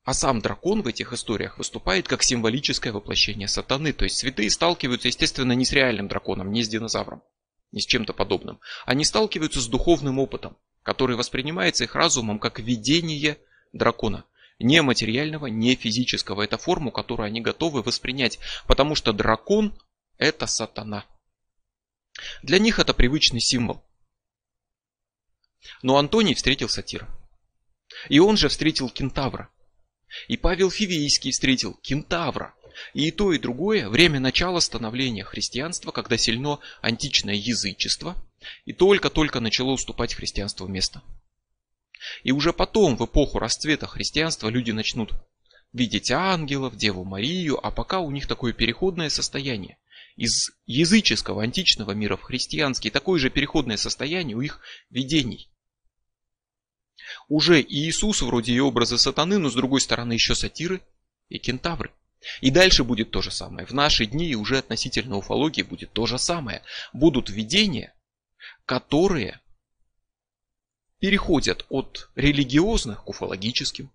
а 0.04 0.14
сам 0.14 0.40
дракон 0.40 0.83
в 0.83 0.87
этих 0.87 1.12
историях 1.12 1.59
выступает 1.59 2.09
как 2.09 2.23
символическое 2.23 2.92
воплощение 2.92 3.49
сатаны. 3.49 3.92
То 3.92 4.04
есть 4.04 4.16
святые 4.16 4.50
сталкиваются, 4.50 5.09
естественно, 5.09 5.52
не 5.52 5.64
с 5.64 5.73
реальным 5.73 6.09
драконом, 6.09 6.50
не 6.50 6.62
с 6.62 6.69
динозавром, 6.69 7.23
не 7.71 7.80
с 7.80 7.87
чем-то 7.87 8.12
подобным. 8.12 8.61
Они 8.87 9.04
сталкиваются 9.04 9.61
с 9.61 9.66
духовным 9.66 10.19
опытом, 10.19 10.57
который 10.83 11.16
воспринимается 11.16 11.85
их 11.85 11.95
разумом 11.95 12.38
как 12.38 12.61
видение 12.61 13.38
дракона. 13.73 14.25
Не 14.59 14.83
материального, 14.83 15.47
не 15.47 15.75
физического. 15.75 16.42
Это 16.42 16.59
форму, 16.59 16.90
которую 16.90 17.26
они 17.26 17.40
готовы 17.40 17.83
воспринять, 17.83 18.38
потому 18.66 18.95
что 18.95 19.12
дракон– 19.12 19.78
это 20.19 20.47
сатана. 20.47 21.07
Для 22.42 22.59
них 22.59 22.78
это 22.78 22.92
привычный 22.92 23.40
символ. 23.40 23.83
Но 25.83 25.97
Антоний 25.97 26.35
встретил 26.35 26.69
сатира. 26.69 27.09
И 28.09 28.19
он 28.19 28.37
же 28.37 28.49
встретил 28.49 28.90
кентавра. 28.90 29.50
И 30.29 30.37
Павел 30.37 30.71
Фивейский 30.71 31.31
встретил 31.31 31.75
кентавра. 31.83 32.55
И 32.95 33.11
то, 33.11 33.33
и 33.33 33.38
другое 33.38 33.88
время 33.88 34.21
начала 34.21 34.61
становления 34.61 35.25
христианства, 35.25 35.90
когда 35.90 36.17
сильно 36.17 36.59
античное 36.81 37.35
язычество, 37.35 38.17
и 38.64 38.73
только-только 38.73 39.40
начало 39.40 39.73
уступать 39.73 40.14
христианству 40.14 40.67
место. 40.67 41.02
И 42.23 42.33
уже 42.33 42.52
потом, 42.52 42.97
в 42.97 43.05
эпоху 43.05 43.38
расцвета 43.38 43.87
христианства, 43.87 44.49
люди 44.49 44.71
начнут 44.71 45.12
видеть 45.73 46.11
ангелов, 46.11 46.76
Деву 46.76 47.05
Марию, 47.05 47.64
а 47.64 47.71
пока 47.71 48.00
у 48.00 48.11
них 48.11 48.26
такое 48.26 48.52
переходное 48.52 49.11
состояние. 49.11 49.79
Из 50.17 50.50
языческого 50.67 51.43
античного 51.43 51.93
мира 51.93 52.17
в 52.17 52.23
христианский 52.23 52.90
такое 52.90 53.19
же 53.19 53.31
переходное 53.31 53.76
состояние 53.76 54.37
у 54.37 54.40
их 54.40 54.61
видений. 54.90 55.50
Уже 57.30 57.62
Иисус 57.62 58.22
вроде 58.22 58.52
и 58.52 58.58
образа 58.58 58.99
сатаны, 58.99 59.38
но 59.38 59.50
с 59.50 59.54
другой 59.54 59.80
стороны 59.80 60.14
еще 60.14 60.34
сатиры 60.34 60.82
и 61.28 61.38
кентавры. 61.38 61.92
И 62.40 62.50
дальше 62.50 62.82
будет 62.82 63.12
то 63.12 63.22
же 63.22 63.30
самое. 63.30 63.64
В 63.68 63.72
наши 63.72 64.04
дни 64.04 64.34
уже 64.34 64.58
относительно 64.58 65.16
уфологии 65.16 65.62
будет 65.62 65.92
то 65.92 66.06
же 66.06 66.18
самое. 66.18 66.64
Будут 66.92 67.30
видения, 67.30 67.94
которые 68.66 69.40
переходят 70.99 71.64
от 71.68 72.10
религиозных 72.16 73.04
к 73.04 73.08
уфологическим. 73.08 73.92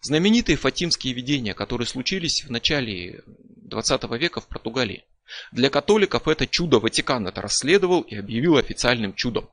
Знаменитые 0.00 0.56
фатимские 0.56 1.12
видения, 1.12 1.52
которые 1.52 1.86
случились 1.86 2.44
в 2.44 2.50
начале 2.50 3.22
20 3.26 4.04
века 4.18 4.40
в 4.40 4.48
Португалии. 4.48 5.04
Для 5.52 5.68
католиков 5.68 6.26
это 6.26 6.46
чудо 6.46 6.78
Ватикан 6.78 7.26
это 7.26 7.42
расследовал 7.42 8.00
и 8.00 8.16
объявил 8.16 8.56
официальным 8.56 9.12
чудом. 9.12 9.50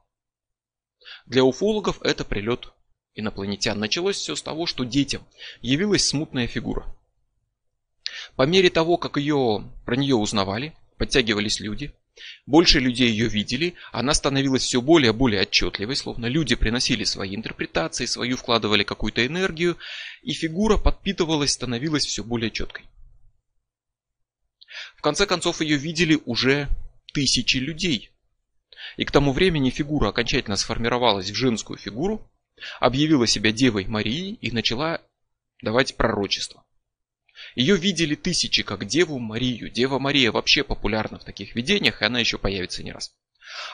Для 1.25 1.43
уфологов 1.43 2.01
это 2.01 2.25
прилет 2.25 2.71
инопланетян. 3.15 3.79
Началось 3.79 4.17
все 4.17 4.35
с 4.35 4.41
того, 4.41 4.65
что 4.65 4.83
детям 4.83 5.23
явилась 5.61 6.07
смутная 6.07 6.47
фигура. 6.47 6.85
По 8.35 8.43
мере 8.43 8.69
того, 8.69 8.97
как 8.97 9.17
ее, 9.17 9.69
про 9.85 9.95
нее 9.95 10.15
узнавали, 10.15 10.73
подтягивались 10.97 11.59
люди, 11.59 11.93
больше 12.45 12.79
людей 12.79 13.09
ее 13.09 13.27
видели, 13.27 13.75
она 13.91 14.13
становилась 14.13 14.63
все 14.63 14.81
более 14.81 15.11
и 15.11 15.15
более 15.15 15.41
отчетливой, 15.41 15.95
словно 15.95 16.25
люди 16.25 16.55
приносили 16.55 17.03
свои 17.03 17.35
интерпретации, 17.35 18.05
свою 18.05 18.37
вкладывали 18.37 18.83
какую-то 18.83 19.25
энергию, 19.25 19.77
и 20.21 20.33
фигура 20.33 20.77
подпитывалась, 20.77 21.51
становилась 21.51 22.05
все 22.05 22.23
более 22.23 22.51
четкой. 22.51 22.85
В 24.97 25.01
конце 25.01 25.25
концов 25.25 25.61
ее 25.61 25.77
видели 25.77 26.19
уже 26.25 26.67
тысячи 27.13 27.57
людей. 27.57 28.11
И 28.97 29.05
к 29.05 29.11
тому 29.11 29.31
времени 29.33 29.69
фигура 29.69 30.09
окончательно 30.09 30.55
сформировалась 30.55 31.29
в 31.29 31.35
женскую 31.35 31.77
фигуру, 31.77 32.29
объявила 32.79 33.27
себя 33.27 33.51
Девой 33.51 33.85
Марией 33.85 34.33
и 34.41 34.51
начала 34.51 35.01
давать 35.61 35.95
пророчество. 35.95 36.63
Ее 37.55 37.77
видели 37.77 38.15
тысячи 38.15 38.63
как 38.63 38.85
Деву 38.85 39.19
Марию. 39.19 39.69
Дева 39.69 39.99
Мария 39.99 40.31
вообще 40.31 40.63
популярна 40.63 41.19
в 41.19 41.23
таких 41.23 41.55
видениях, 41.55 42.01
и 42.01 42.05
она 42.05 42.19
еще 42.19 42.37
появится 42.37 42.83
не 42.83 42.91
раз. 42.91 43.15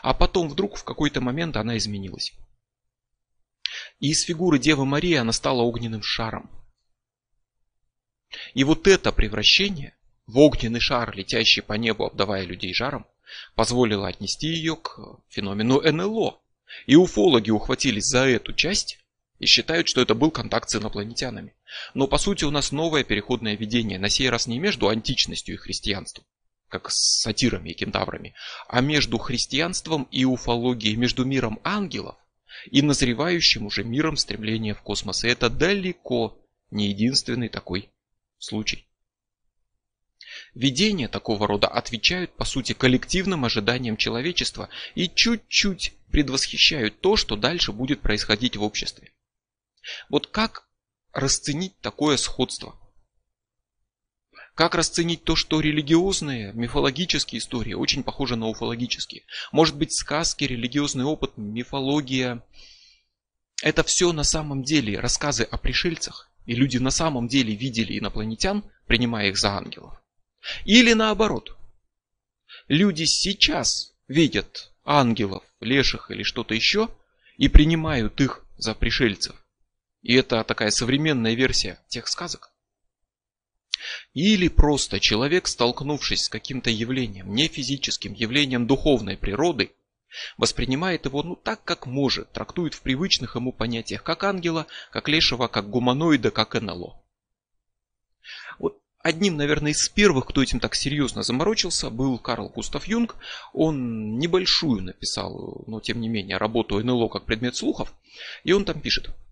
А 0.01 0.13
потом 0.13 0.49
вдруг 0.49 0.77
в 0.77 0.83
какой-то 0.83 1.21
момент 1.21 1.57
она 1.57 1.77
изменилась. 1.77 2.33
И 3.99 4.11
из 4.11 4.21
фигуры 4.23 4.59
Девы 4.59 4.85
Марии 4.85 5.15
она 5.15 5.31
стала 5.31 5.61
огненным 5.61 6.03
шаром. 6.03 6.49
И 8.53 8.63
вот 8.63 8.87
это 8.87 9.11
превращение 9.11 9.95
в 10.27 10.37
огненный 10.39 10.79
шар, 10.79 11.15
летящий 11.15 11.61
по 11.61 11.73
небу, 11.73 12.05
обдавая 12.05 12.43
людей 12.43 12.73
жаром, 12.73 13.05
позволило 13.55 14.07
отнести 14.07 14.47
ее 14.47 14.75
к 14.75 14.99
феномену 15.29 15.81
НЛО. 15.81 16.39
И 16.87 16.95
уфологи 16.95 17.51
ухватились 17.51 18.05
за 18.05 18.27
эту 18.27 18.53
часть 18.53 18.99
и 19.39 19.45
считают, 19.45 19.87
что 19.87 20.01
это 20.01 20.15
был 20.15 20.31
контакт 20.31 20.69
с 20.69 20.75
инопланетянами. 20.75 21.53
Но 21.93 22.07
по 22.07 22.17
сути 22.17 22.43
у 22.43 22.51
нас 22.51 22.71
новое 22.71 23.03
переходное 23.03 23.55
видение, 23.55 23.99
на 23.99 24.09
сей 24.09 24.29
раз 24.29 24.47
не 24.47 24.59
между 24.59 24.87
античностью 24.87 25.55
и 25.55 25.57
христианством, 25.57 26.25
как 26.67 26.89
с 26.89 27.21
сатирами 27.21 27.69
и 27.69 27.73
кентаврами, 27.73 28.33
а 28.67 28.81
между 28.81 29.17
христианством 29.17 30.07
и 30.11 30.25
уфологией, 30.25 30.95
между 30.95 31.25
миром 31.25 31.59
ангелов 31.63 32.15
и 32.71 32.81
назревающим 32.81 33.65
уже 33.65 33.83
миром 33.83 34.17
стремления 34.17 34.73
в 34.73 34.81
космос. 34.81 35.23
И 35.23 35.27
это 35.27 35.49
далеко 35.49 36.41
не 36.71 36.87
единственный 36.87 37.49
такой 37.49 37.89
случай. 38.37 38.87
Видения 40.55 41.09
такого 41.09 41.47
рода 41.47 41.67
отвечают 41.67 42.33
по 42.37 42.45
сути 42.45 42.71
коллективным 42.71 43.43
ожиданиям 43.43 43.97
человечества 43.97 44.69
и 44.95 45.09
чуть-чуть 45.09 45.93
предвосхищают 46.11 47.01
то, 47.01 47.17
что 47.17 47.35
дальше 47.35 47.73
будет 47.73 47.99
происходить 47.99 48.55
в 48.55 48.63
обществе. 48.63 49.11
Вот 50.09 50.27
как 50.27 50.69
расценить 51.11 51.77
такое 51.81 52.15
сходство? 52.15 52.79
Как 54.55 54.75
расценить 54.75 55.25
то, 55.25 55.35
что 55.35 55.59
религиозные, 55.59 56.53
мифологические 56.53 57.39
истории 57.39 57.73
очень 57.73 58.03
похожи 58.03 58.37
на 58.37 58.47
уфологические? 58.47 59.23
Может 59.51 59.75
быть, 59.75 59.93
сказки, 59.93 60.45
религиозный 60.45 61.03
опыт, 61.03 61.33
мифология– 61.35 62.41
это 63.61 63.83
все 63.83 64.13
на 64.13 64.23
самом 64.23 64.63
деле 64.63 65.01
рассказы 65.01 65.43
о 65.43 65.57
пришельцах, 65.57 66.31
и 66.45 66.55
люди 66.55 66.77
на 66.77 66.91
самом 66.91 67.27
деле 67.27 67.53
видели 67.53 67.99
инопланетян, 67.99 68.63
принимая 68.87 69.27
их 69.27 69.37
за 69.37 69.49
ангелов. 69.57 69.99
Или 70.65 70.93
наоборот, 70.93 71.55
люди 72.67 73.03
сейчас 73.05 73.93
видят 74.07 74.71
ангелов, 74.83 75.43
леших 75.59 76.11
или 76.11 76.23
что-то 76.23 76.53
еще 76.53 76.89
и 77.37 77.49
принимают 77.49 78.19
их 78.21 78.45
за 78.57 78.75
пришельцев. 78.75 79.35
И 80.01 80.13
это 80.13 80.43
такая 80.43 80.69
современная 80.69 81.33
версия 81.33 81.79
тех 81.87 82.07
сказок. 82.07 82.51
Или 84.13 84.47
просто 84.47 84.99
человек, 84.99 85.47
столкнувшись 85.47 86.25
с 86.25 86.29
каким-то 86.29 86.69
явлением, 86.69 87.33
не 87.33 87.47
физическим, 87.47 88.13
явлением 88.13 88.67
духовной 88.67 89.17
природы, 89.17 89.71
воспринимает 90.37 91.05
его 91.05 91.23
ну 91.23 91.35
так, 91.35 91.63
как 91.63 91.85
может, 91.85 92.31
трактует 92.31 92.73
в 92.73 92.81
привычных 92.81 93.35
ему 93.35 93.51
понятиях, 93.51 94.03
как 94.03 94.23
ангела, 94.23 94.67
как 94.91 95.09
лешего, 95.09 95.47
как 95.47 95.69
гуманоида, 95.69 96.31
как 96.31 96.53
НЛО. 96.59 97.04
Одним, 99.05 99.37
наверное, 99.37 99.71
из 99.71 99.87
первых, 99.87 100.25
кто 100.25 100.41
этим 100.41 100.59
так 100.59 100.73
серьезно 100.73 101.21
заморочился, 101.21 101.89
был 101.89 102.17
Карл 102.17 102.49
Густав 102.49 102.87
Юнг. 102.87 103.15
Он 103.53 104.17
небольшую 104.17 104.81
написал, 104.81 105.63
но 105.67 105.79
тем 105.79 106.01
не 106.01 106.09
менее, 106.09 106.37
работу 106.37 106.83
НЛО 106.83 107.09
как 107.09 107.25
предмет 107.25 107.55
слухов. 107.55 107.93
И 108.43 108.51
он 108.51 108.65
там 108.65 108.81
пишет– 108.81 109.09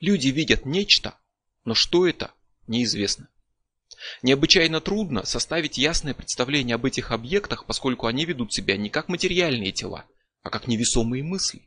Люди 0.00 0.28
видят 0.28 0.66
нечто, 0.66 1.18
но 1.64 1.74
что 1.74 2.06
это, 2.06 2.32
неизвестно. 2.66 3.28
Необычайно 4.22 4.80
трудно 4.80 5.24
составить 5.24 5.78
ясное 5.78 6.12
представление 6.12 6.74
об 6.74 6.84
этих 6.84 7.12
объектах, 7.12 7.64
поскольку 7.64 8.06
они 8.06 8.26
ведут 8.26 8.52
себя 8.52 8.76
не 8.76 8.90
как 8.90 9.08
материальные 9.08 9.72
тела, 9.72 10.04
а 10.42 10.50
как 10.50 10.68
невесомые 10.68 11.22
мысли. 11.22 11.66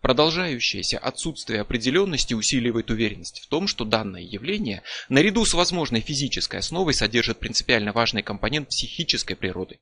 Продолжающееся 0.00 0.98
отсутствие 0.98 1.60
определенности 1.60 2.34
усиливает 2.34 2.90
уверенность 2.90 3.40
в 3.40 3.48
том, 3.48 3.66
что 3.66 3.84
данное 3.84 4.22
явление, 4.22 4.82
наряду 5.08 5.44
с 5.44 5.54
возможной 5.54 6.00
физической 6.00 6.60
основой, 6.60 6.94
содержит 6.94 7.38
принципиально 7.38 7.92
важный 7.92 8.22
компонент 8.22 8.68
психической 8.68 9.36
природы. 9.36 9.78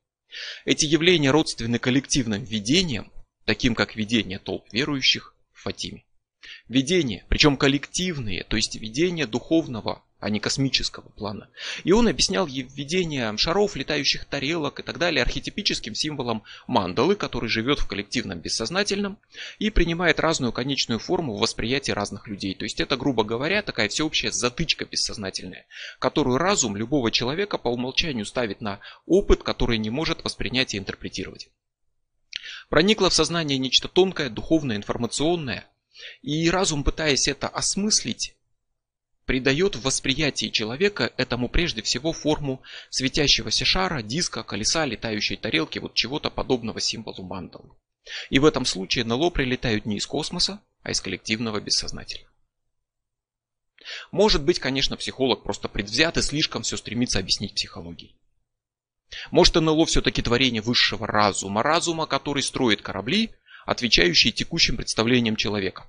Эти 0.64 0.86
явления 0.86 1.30
родственны 1.30 1.78
коллективным 1.78 2.42
видениям, 2.42 3.12
таким 3.44 3.74
как 3.74 3.96
видение 3.96 4.38
толп 4.38 4.66
верующих 4.72 5.36
в 5.52 5.62
Фатиме. 5.62 6.04
Видения, 6.68 7.24
причем 7.28 7.56
коллективные, 7.56 8.44
то 8.44 8.56
есть 8.56 8.74
видения 8.76 9.26
духовного, 9.26 10.04
а 10.24 10.30
не 10.30 10.40
космического 10.40 11.10
плана. 11.10 11.50
И 11.84 11.92
он 11.92 12.08
объяснял 12.08 12.46
видение 12.46 13.36
шаров, 13.36 13.76
летающих 13.76 14.24
тарелок 14.24 14.80
и 14.80 14.82
так 14.82 14.96
далее 14.96 15.22
архетипическим 15.22 15.94
символом 15.94 16.44
мандалы, 16.66 17.14
который 17.14 17.50
живет 17.50 17.78
в 17.78 17.86
коллективном 17.86 18.40
бессознательном 18.40 19.18
и 19.58 19.68
принимает 19.68 20.20
разную 20.20 20.50
конечную 20.50 20.98
форму 20.98 21.36
в 21.36 21.40
восприятии 21.40 21.92
разных 21.92 22.26
людей. 22.26 22.54
То 22.54 22.64
есть 22.64 22.80
это, 22.80 22.96
грубо 22.96 23.22
говоря, 23.22 23.60
такая 23.60 23.90
всеобщая 23.90 24.32
затычка 24.32 24.86
бессознательная, 24.86 25.66
которую 25.98 26.38
разум 26.38 26.74
любого 26.74 27.10
человека 27.10 27.58
по 27.58 27.68
умолчанию 27.68 28.24
ставит 28.24 28.62
на 28.62 28.80
опыт, 29.04 29.42
который 29.42 29.76
не 29.76 29.90
может 29.90 30.24
воспринять 30.24 30.72
и 30.72 30.78
интерпретировать. 30.78 31.50
Проникло 32.70 33.10
в 33.10 33.14
сознание 33.14 33.58
нечто 33.58 33.88
тонкое, 33.88 34.30
духовное, 34.30 34.76
информационное, 34.76 35.70
и 36.22 36.48
разум, 36.48 36.82
пытаясь 36.82 37.28
это 37.28 37.46
осмыслить, 37.46 38.34
придает 39.26 39.76
в 39.76 39.82
восприятии 39.82 40.48
человека 40.50 41.12
этому 41.16 41.48
прежде 41.48 41.82
всего 41.82 42.12
форму 42.12 42.62
светящегося 42.90 43.64
шара, 43.64 44.02
диска, 44.02 44.42
колеса, 44.42 44.84
летающей 44.84 45.36
тарелки, 45.36 45.78
вот 45.78 45.94
чего-то 45.94 46.30
подобного 46.30 46.80
символу 46.80 47.22
мандалы. 47.22 47.70
И 48.30 48.38
в 48.38 48.44
этом 48.44 48.64
случае 48.64 49.04
НЛО 49.04 49.30
прилетают 49.30 49.86
не 49.86 49.96
из 49.96 50.06
космоса, 50.06 50.60
а 50.82 50.90
из 50.90 51.00
коллективного 51.00 51.60
бессознательного. 51.60 52.30
Может 54.12 54.42
быть, 54.42 54.58
конечно, 54.58 54.96
психолог 54.96 55.42
просто 55.42 55.68
предвзят 55.68 56.16
и 56.16 56.22
слишком 56.22 56.62
все 56.62 56.76
стремится 56.76 57.18
объяснить 57.18 57.54
психологией. 57.54 58.16
Может, 59.30 59.54
НЛО 59.54 59.86
все-таки 59.86 60.22
творение 60.22 60.62
высшего 60.62 61.06
разума, 61.06 61.62
разума, 61.62 62.06
который 62.06 62.42
строит 62.42 62.82
корабли, 62.82 63.30
отвечающие 63.66 64.32
текущим 64.32 64.76
представлениям 64.76 65.36
человека. 65.36 65.86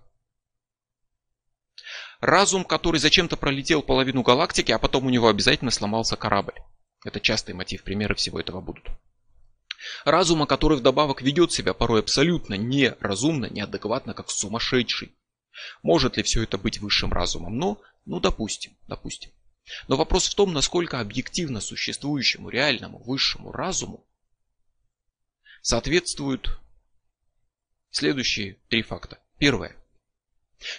Разум, 2.25 2.65
который 2.65 2.99
зачем-то 2.99 3.37
пролетел 3.37 3.83
половину 3.83 4.23
галактики, 4.23 4.71
а 4.71 4.79
потом 4.79 5.05
у 5.05 5.11
него 5.11 5.27
обязательно 5.27 5.69
сломался 5.69 6.15
корабль. 6.15 6.55
Это 7.03 7.19
частый 7.19 7.53
мотив, 7.53 7.83
примеры 7.83 8.15
всего 8.15 8.39
этого 8.39 8.61
будут. 8.61 8.83
Разума, 10.05 10.47
который 10.47 10.79
вдобавок 10.79 11.21
ведет 11.21 11.51
себя 11.51 11.75
порой 11.75 11.99
абсолютно 11.99 12.55
неразумно, 12.55 13.45
неадекватно, 13.45 14.15
как 14.15 14.31
сумасшедший. 14.31 15.15
Может 15.83 16.17
ли 16.17 16.23
все 16.23 16.41
это 16.41 16.57
быть 16.57 16.79
высшим 16.79 17.13
разумом? 17.13 17.59
Но, 17.59 17.79
ну 18.05 18.19
допустим, 18.19 18.75
допустим. 18.87 19.29
Но 19.87 19.95
вопрос 19.95 20.27
в 20.27 20.33
том, 20.33 20.51
насколько 20.51 20.99
объективно 20.99 21.61
существующему 21.61 22.49
реальному 22.49 23.03
высшему 23.03 23.51
разуму 23.51 24.03
соответствуют 25.61 26.59
следующие 27.91 28.55
три 28.67 28.81
факта. 28.81 29.19
Первое. 29.37 29.75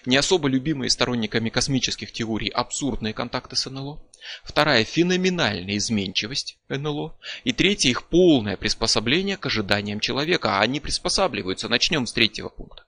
Не 0.04 0.16
особо 0.16 0.48
любимые 0.48 0.90
сторонниками 0.90 1.50
космических 1.50 2.12
теорий 2.12 2.48
абсурдные 2.48 3.12
контакты 3.12 3.56
с 3.56 3.68
НЛО. 3.70 4.02
Вторая– 4.42 4.84
феноменальная 4.84 5.76
изменчивость 5.76 6.58
НЛО. 6.68 7.18
И 7.44 7.52
третья– 7.52 7.88
их 7.90 8.04
полное 8.04 8.56
приспособление 8.56 9.36
к 9.36 9.46
ожиданиям 9.46 10.00
человека. 10.00 10.58
А 10.58 10.60
они 10.60 10.80
приспосабливаются. 10.80 11.68
Начнем 11.68 12.06
с 12.06 12.12
третьего 12.12 12.48
пункта. 12.48 12.84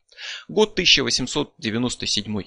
Год 0.48 0.72
1897. 0.72 2.42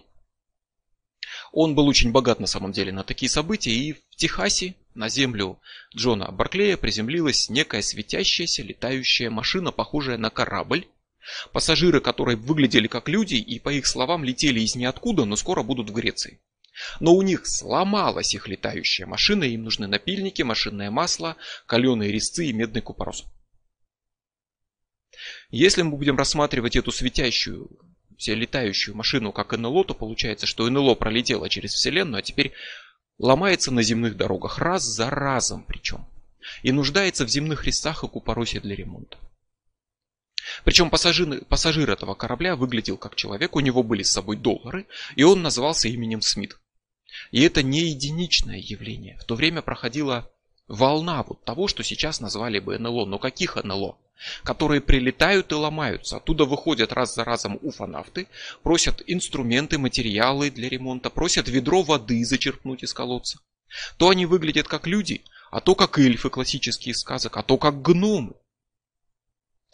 Он 1.53 1.75
был 1.75 1.87
очень 1.87 2.11
богат 2.11 2.39
на 2.39 2.47
самом 2.47 2.71
деле 2.71 2.91
на 2.91 3.03
такие 3.03 3.29
события. 3.29 3.71
И 3.71 3.93
в 3.93 4.15
Техасе 4.15 4.75
на 4.95 5.09
землю 5.09 5.59
Джона 5.95 6.31
Барклея 6.31 6.77
приземлилась 6.77 7.49
некая 7.49 7.81
светящаяся 7.81 8.63
летающая 8.63 9.29
машина, 9.29 9.71
похожая 9.71 10.17
на 10.17 10.29
корабль, 10.29 10.87
Пассажиры, 11.51 12.01
которые 12.01 12.37
выглядели 12.37 12.87
как 12.87 13.07
люди 13.07 13.35
и, 13.35 13.59
по 13.59 13.69
их 13.69 13.85
словам, 13.87 14.23
летели 14.23 14.59
из 14.59 14.75
ниоткуда, 14.75 15.25
но 15.25 15.35
скоро 15.35 15.63
будут 15.63 15.89
в 15.89 15.93
Греции. 15.93 16.39
Но 16.99 17.13
у 17.13 17.21
них 17.21 17.41
сломалась 17.45 18.33
их 18.33 18.47
летающая 18.47 19.05
машина, 19.05 19.43
им 19.43 19.63
нужны 19.63 19.87
напильники, 19.87 20.41
машинное 20.41 20.89
масло, 20.89 21.37
каленые 21.65 22.11
резцы 22.11 22.45
и 22.45 22.53
медный 22.53 22.81
купорос. 22.81 23.25
Если 25.49 25.81
мы 25.81 25.97
будем 25.97 26.17
рассматривать 26.17 26.75
эту 26.75 26.91
светящую, 26.91 27.69
летающую 28.25 28.95
машину 28.95 29.31
как 29.31 29.51
НЛО, 29.57 29.85
то 29.85 29.93
получается, 29.93 30.45
что 30.45 30.69
НЛО 30.69 30.95
пролетело 30.95 31.49
через 31.49 31.73
Вселенную, 31.73 32.19
а 32.19 32.21
теперь 32.21 32.53
ломается 33.17 33.71
на 33.71 33.83
земных 33.83 34.15
дорогах 34.15 34.59
раз 34.59 34.83
за 34.83 35.09
разом 35.09 35.63
причем. 35.63 36.07
И 36.63 36.71
нуждается 36.71 37.25
в 37.25 37.29
земных 37.29 37.65
резцах 37.65 38.03
и 38.03 38.07
купоросе 38.07 38.59
для 38.59 38.75
ремонта. 38.75 39.17
Причем 40.63 40.89
пассажир, 40.89 41.43
пассажир 41.45 41.89
этого 41.89 42.15
корабля 42.15 42.55
выглядел 42.55 42.97
как 42.97 43.15
человек, 43.15 43.55
у 43.55 43.59
него 43.59 43.83
были 43.83 44.03
с 44.03 44.11
собой 44.11 44.37
доллары, 44.37 44.87
и 45.15 45.23
он 45.23 45.41
назывался 45.41 45.87
именем 45.87 46.21
Смит. 46.21 46.57
И 47.31 47.41
это 47.41 47.63
не 47.63 47.81
единичное 47.81 48.57
явление. 48.57 49.17
В 49.19 49.25
то 49.25 49.35
время 49.35 49.61
проходила 49.61 50.31
волна 50.67 51.23
вот 51.23 51.43
того, 51.43 51.67
что 51.67 51.83
сейчас 51.83 52.21
назвали 52.21 52.59
бы 52.59 52.77
НЛО. 52.77 53.05
Но 53.05 53.19
каких 53.19 53.55
НЛО? 53.55 53.97
Которые 54.43 54.81
прилетают 54.81 55.51
и 55.51 55.55
ломаются. 55.55 56.17
Оттуда 56.17 56.45
выходят 56.45 56.93
раз 56.93 57.15
за 57.15 57.23
разом 57.23 57.59
уфанавты, 57.61 58.27
просят 58.61 59.01
инструменты, 59.07 59.77
материалы 59.77 60.51
для 60.51 60.69
ремонта, 60.69 61.09
просят 61.09 61.47
ведро 61.47 61.81
воды 61.81 62.23
зачерпнуть 62.23 62.83
из 62.83 62.93
колодца. 62.93 63.39
То 63.97 64.09
они 64.09 64.25
выглядят 64.25 64.67
как 64.67 64.85
люди, 64.85 65.23
а 65.49 65.59
то 65.59 65.75
как 65.75 65.97
эльфы 65.97 66.29
классические 66.29 66.93
сказок, 66.93 67.37
а 67.37 67.43
то 67.43 67.57
как 67.57 67.81
гномы. 67.81 68.33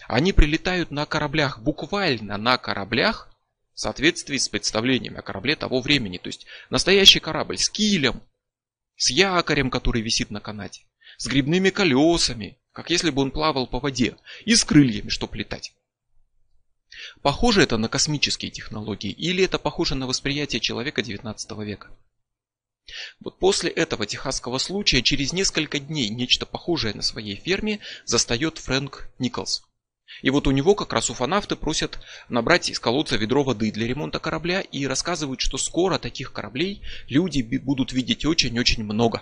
Они 0.08 0.32
прилетают 0.32 0.90
на 0.90 1.06
кораблях, 1.06 1.60
буквально 1.60 2.38
на 2.38 2.58
кораблях, 2.58 3.30
в 3.74 3.80
соответствии 3.80 4.38
с 4.38 4.48
представлениями 4.48 5.18
о 5.18 5.22
корабле 5.22 5.56
того 5.56 5.82
времени. 5.82 6.18
То 6.18 6.28
есть 6.28 6.46
настоящий 6.70 7.20
корабль 7.20 7.58
с 7.58 7.70
килем, 7.70 8.22
с 8.96 9.10
якорем, 9.10 9.70
который 9.70 10.02
висит 10.02 10.32
на 10.32 10.40
канате, 10.40 10.86
с 11.18 11.28
грибными 11.28 11.70
колесами, 11.70 12.58
как 12.72 12.90
если 12.90 13.10
бы 13.10 13.22
он 13.22 13.32
плавал 13.32 13.68
по 13.68 13.80
воде, 13.80 14.16
и 14.46 14.56
с 14.56 14.64
крыльями, 14.64 15.10
чтобы 15.10 15.38
летать. 15.38 15.74
Похоже 17.22 17.62
это 17.62 17.78
на 17.78 17.90
космические 17.90 18.50
технологии 18.50 19.12
или 19.12 19.44
это 19.44 19.60
похоже 19.60 19.96
на 19.96 20.08
восприятие 20.08 20.62
человека 20.62 21.02
19 21.02 21.52
века? 21.60 21.92
Вот 23.20 23.38
после 23.40 23.70
этого 23.70 24.06
техасского 24.06 24.58
случая 24.58 25.02
через 25.02 25.34
несколько 25.34 25.80
дней 25.80 26.08
нечто 26.08 26.46
похожее 26.46 26.94
на 26.94 27.02
своей 27.02 27.36
ферме 27.36 27.82
застает 28.06 28.58
Фрэнк 28.60 29.10
Николс. 29.20 29.67
И 30.22 30.30
вот 30.30 30.48
у 30.48 30.52
него 30.52 30.74
как 30.74 30.94
раз 30.94 31.10
уфанавты 31.10 31.56
просят 31.56 32.00
набрать 32.30 32.70
из 32.70 32.80
колодца 32.80 33.18
ведро 33.18 33.44
воды 33.44 33.72
для 33.72 33.88
ремонта 33.88 34.20
корабля 34.20 34.62
и 34.62 34.88
рассказывают, 34.88 35.42
что 35.42 35.58
скоро 35.58 36.00
таких 36.00 36.34
кораблей 36.34 36.82
люди 37.08 37.42
будут 37.42 37.92
видеть 37.92 38.26
очень-очень 38.26 38.84
много. 38.84 39.22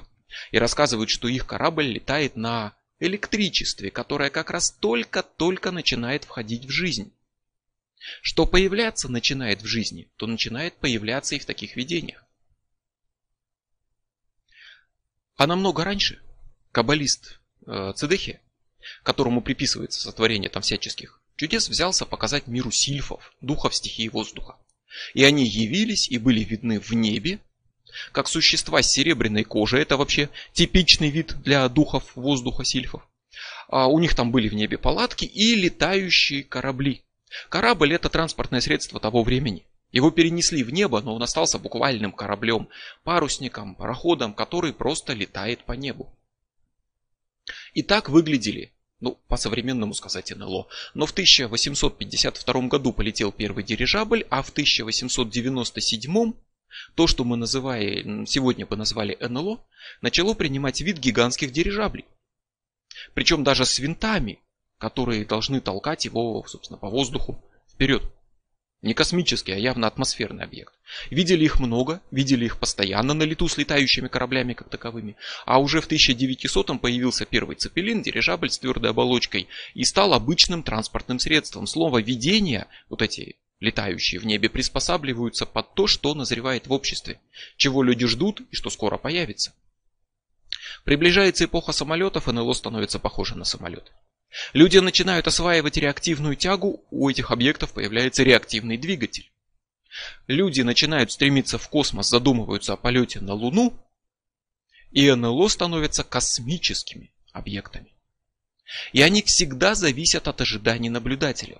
И 0.52 0.58
рассказывают, 0.58 1.10
что 1.10 1.28
их 1.28 1.46
корабль 1.46 1.86
летает 1.86 2.36
на 2.36 2.76
электричестве, 3.00 3.92
которое 3.92 4.30
как 4.30 4.52
раз 4.52 4.72
только-только 4.72 5.72
начинает 5.72 6.24
входить 6.24 6.66
в 6.66 6.70
жизнь. 6.70 7.12
Что 8.22 8.46
появляться 8.46 9.10
начинает 9.10 9.62
в 9.62 9.66
жизни, 9.66 10.10
то 10.18 10.28
начинает 10.28 10.76
появляться 10.76 11.36
и 11.36 11.40
в 11.40 11.46
таких 11.46 11.76
видениях. 11.76 12.24
А 15.36 15.48
намного 15.48 15.84
раньше 15.84 16.22
каббалист 16.72 17.40
э, 17.66 17.94
Цедехия 17.96 18.42
которому 19.04 19.42
приписывается 19.42 20.02
сотворение 20.02 20.50
там 20.50 20.62
всяческих 20.62 21.22
чудес, 21.36 21.70
взялся 21.70 22.06
показать 22.06 22.48
миру 22.48 22.72
сильфов, 22.72 23.34
духов 23.42 23.76
стихии 23.76 24.08
воздуха. 24.08 24.58
И 25.14 25.24
они 25.24 25.46
явились 25.46 26.10
и 26.10 26.18
были 26.18 26.44
видны 26.44 26.80
в 26.80 26.92
небе, 26.94 27.40
как 28.12 28.28
существа 28.28 28.82
с 28.82 28.92
серебряной 28.92 29.44
кожей. 29.44 29.82
Это 29.82 29.98
вообще 29.98 30.30
типичный 30.54 31.10
вид 31.10 31.36
для 31.42 31.68
духов 31.70 32.16
воздуха 32.16 32.64
сильфов. 32.64 33.08
А 33.68 33.88
у 33.88 34.00
них 34.00 34.16
там 34.16 34.32
были 34.32 34.48
в 34.48 34.54
небе 34.54 34.78
палатки 34.78 35.26
и 35.26 35.56
летающие 35.56 36.44
корабли. 36.44 37.04
Корабль 37.50 37.94
это 37.94 38.10
транспортное 38.10 38.62
средство 38.62 39.00
того 39.00 39.24
времени. 39.24 39.66
Его 39.92 40.12
перенесли 40.12 40.64
в 40.64 40.72
небо, 40.72 41.02
но 41.02 41.16
он 41.16 41.24
остался 41.24 41.58
буквальным 41.58 42.12
кораблем, 42.12 42.70
парусником, 43.04 43.76
пароходом, 43.76 44.34
который 44.34 44.74
просто 44.74 45.14
летает 45.14 45.64
по 45.64 45.74
небу. 45.74 46.14
И 47.74 47.84
так 47.84 48.10
выглядели 48.10 48.74
ну, 49.00 49.20
по-современному 49.28 49.94
сказать 49.94 50.36
НЛО. 50.36 50.68
Но 50.94 51.06
в 51.06 51.12
1852 51.12 52.62
году 52.68 52.94
полетел 52.94 53.32
первый 53.32 53.64
дирижабль, 53.64 54.26
а 54.30 54.42
в 54.42 54.50
1897 54.50 56.34
то, 56.96 57.08
что 57.08 57.24
мы 57.24 57.38
называем, 57.38 58.26
сегодня 58.26 58.66
бы 58.66 58.76
назвали 58.76 59.18
НЛО, 59.20 59.66
начало 60.02 60.34
принимать 60.34 60.82
вид 60.82 60.98
гигантских 60.98 61.52
дирижаблей. 61.52 62.06
Причем 63.14 63.44
даже 63.44 63.66
с 63.66 63.80
винтами, 63.80 64.40
которые 64.78 65.26
должны 65.26 65.62
толкать 65.62 66.06
его, 66.06 66.44
собственно, 66.48 66.78
по 66.78 66.90
воздуху 66.90 67.44
вперед. 67.72 68.04
Не 68.86 68.94
космический, 68.94 69.52
а 69.52 69.58
явно 69.58 69.88
атмосферный 69.88 70.44
объект. 70.44 70.72
Видели 71.10 71.44
их 71.44 71.60
много, 71.60 72.02
видели 72.12 72.46
их 72.46 72.60
постоянно 72.60 73.16
на 73.16 73.24
лету 73.24 73.48
с 73.48 73.58
летающими 73.58 74.08
кораблями 74.08 74.54
как 74.54 74.70
таковыми. 74.70 75.16
А 75.44 75.58
уже 75.58 75.82
в 75.82 75.90
1900-м 75.90 76.78
появился 76.78 77.26
первый 77.26 77.56
цепелин, 77.56 78.04
дирижабль 78.04 78.52
с 78.52 78.60
твердой 78.60 78.92
оболочкой, 78.92 79.48
и 79.74 79.84
стал 79.86 80.14
обычным 80.14 80.62
транспортным 80.62 81.18
средством. 81.18 81.66
Слово 81.66 82.00
«видение», 82.00 82.68
вот 82.88 83.02
эти 83.02 83.38
летающие 83.60 84.22
в 84.22 84.26
небе, 84.28 84.50
приспосабливаются 84.50 85.48
под 85.48 85.74
то, 85.74 85.88
что 85.88 86.14
назревает 86.14 86.68
в 86.68 86.72
обществе, 86.72 87.20
чего 87.58 87.82
люди 87.82 88.06
ждут 88.06 88.42
и 88.52 88.56
что 88.56 88.70
скоро 88.70 89.00
появится. 89.00 89.56
Приближается 90.84 91.46
эпоха 91.46 91.72
самолетов, 91.72 92.28
НЛО 92.28 92.54
становится 92.54 93.00
похоже 93.00 93.36
на 93.36 93.46
самолет. 93.46 93.92
Люди 94.54 94.78
начинают 94.78 95.28
осваивать 95.28 95.78
реактивную 95.78 96.36
тягу, 96.36 96.84
у 96.90 97.10
этих 97.10 97.32
объектов 97.32 97.74
появляется 97.74 98.24
реактивный 98.24 98.78
двигатель. 98.78 99.32
Люди 100.28 100.62
начинают 100.62 101.12
стремиться 101.12 101.58
в 101.58 101.70
космос, 101.70 102.10
задумываются 102.10 102.74
о 102.74 102.78
полете 102.78 103.22
на 103.22 103.34
Луну, 103.34 103.80
и 104.92 105.12
НЛО 105.12 105.48
становятся 105.48 106.04
космическими 106.04 107.14
объектами. 107.32 107.94
И 108.94 109.02
они 109.02 109.22
всегда 109.22 109.76
зависят 109.76 110.28
от 110.28 110.42
ожиданий 110.42 110.90
наблюдателей. 110.90 111.60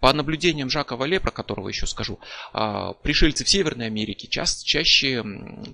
По 0.00 0.12
наблюдениям 0.12 0.70
Жака 0.70 0.96
Вале, 0.96 1.20
про 1.20 1.30
которого 1.30 1.68
еще 1.68 1.86
скажу, 1.86 2.20
а, 2.52 2.92
пришельцы 2.92 3.44
в 3.44 3.48
Северной 3.48 3.86
Америке 3.86 4.28
ча- 4.28 4.44
чаще 4.44 5.24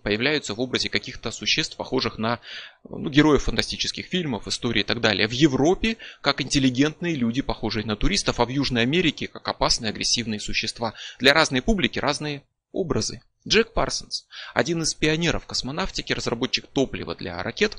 появляются 0.03 0.55
в 0.55 0.61
образе 0.61 0.89
каких-то 0.89 1.31
существ, 1.31 1.77
похожих 1.77 2.19
на 2.19 2.41
ну, 2.89 3.11
героев 3.11 3.45
фантастических 3.45 4.07
фильмов, 4.07 4.47
истории 4.47 4.81
и 4.81 4.85
так 4.85 5.01
далее. 5.01 5.29
В 5.29 5.33
Европе 5.33 5.97
как 6.21 6.41
интеллигентные 6.41 7.15
люди, 7.15 7.43
похожие 7.43 7.85
на 7.85 7.97
туристов, 7.97 8.41
а 8.41 8.45
в 8.45 8.49
Южной 8.49 8.83
Америке 8.83 9.29
как 9.29 9.47
опасные 9.49 9.91
агрессивные 9.91 10.41
существа. 10.41 10.95
Для 11.19 11.33
разной 11.33 11.63
публики 11.63 11.99
разные 11.99 12.43
образы. 12.73 13.23
Джек 13.47 13.73
Парсонс, 13.73 14.27
один 14.55 14.83
из 14.83 14.95
пионеров 14.95 15.47
космонавтики, 15.47 16.13
разработчик 16.13 16.67
топлива 16.67 17.15
для 17.15 17.43
ракет 17.43 17.77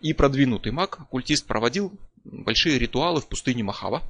и 0.00 0.12
продвинутый 0.12 0.70
маг, 0.70 1.00
оккультист 1.00 1.46
проводил 1.46 1.92
большие 2.24 2.78
ритуалы 2.78 3.20
в 3.20 3.28
пустыне 3.28 3.64
Махава, 3.64 4.02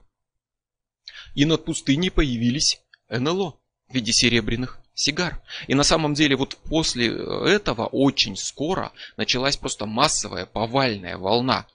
И 1.34 1.44
над 1.44 1.64
пустыней 1.64 2.10
появились 2.10 2.80
НЛО 3.08 3.58
в 3.88 3.94
виде 3.94 4.12
серебряных 4.12 4.78
сигар. 4.94 5.42
И 5.66 5.74
на 5.74 5.82
самом 5.82 6.14
деле 6.14 6.36
вот 6.36 6.56
после 6.68 7.08
этого 7.08 7.86
очень 7.86 8.36
скоро 8.36 8.92
началась 9.16 9.56
просто 9.56 9.86
массовая 9.86 10.46
повальная 10.46 11.16
волна 11.16 11.66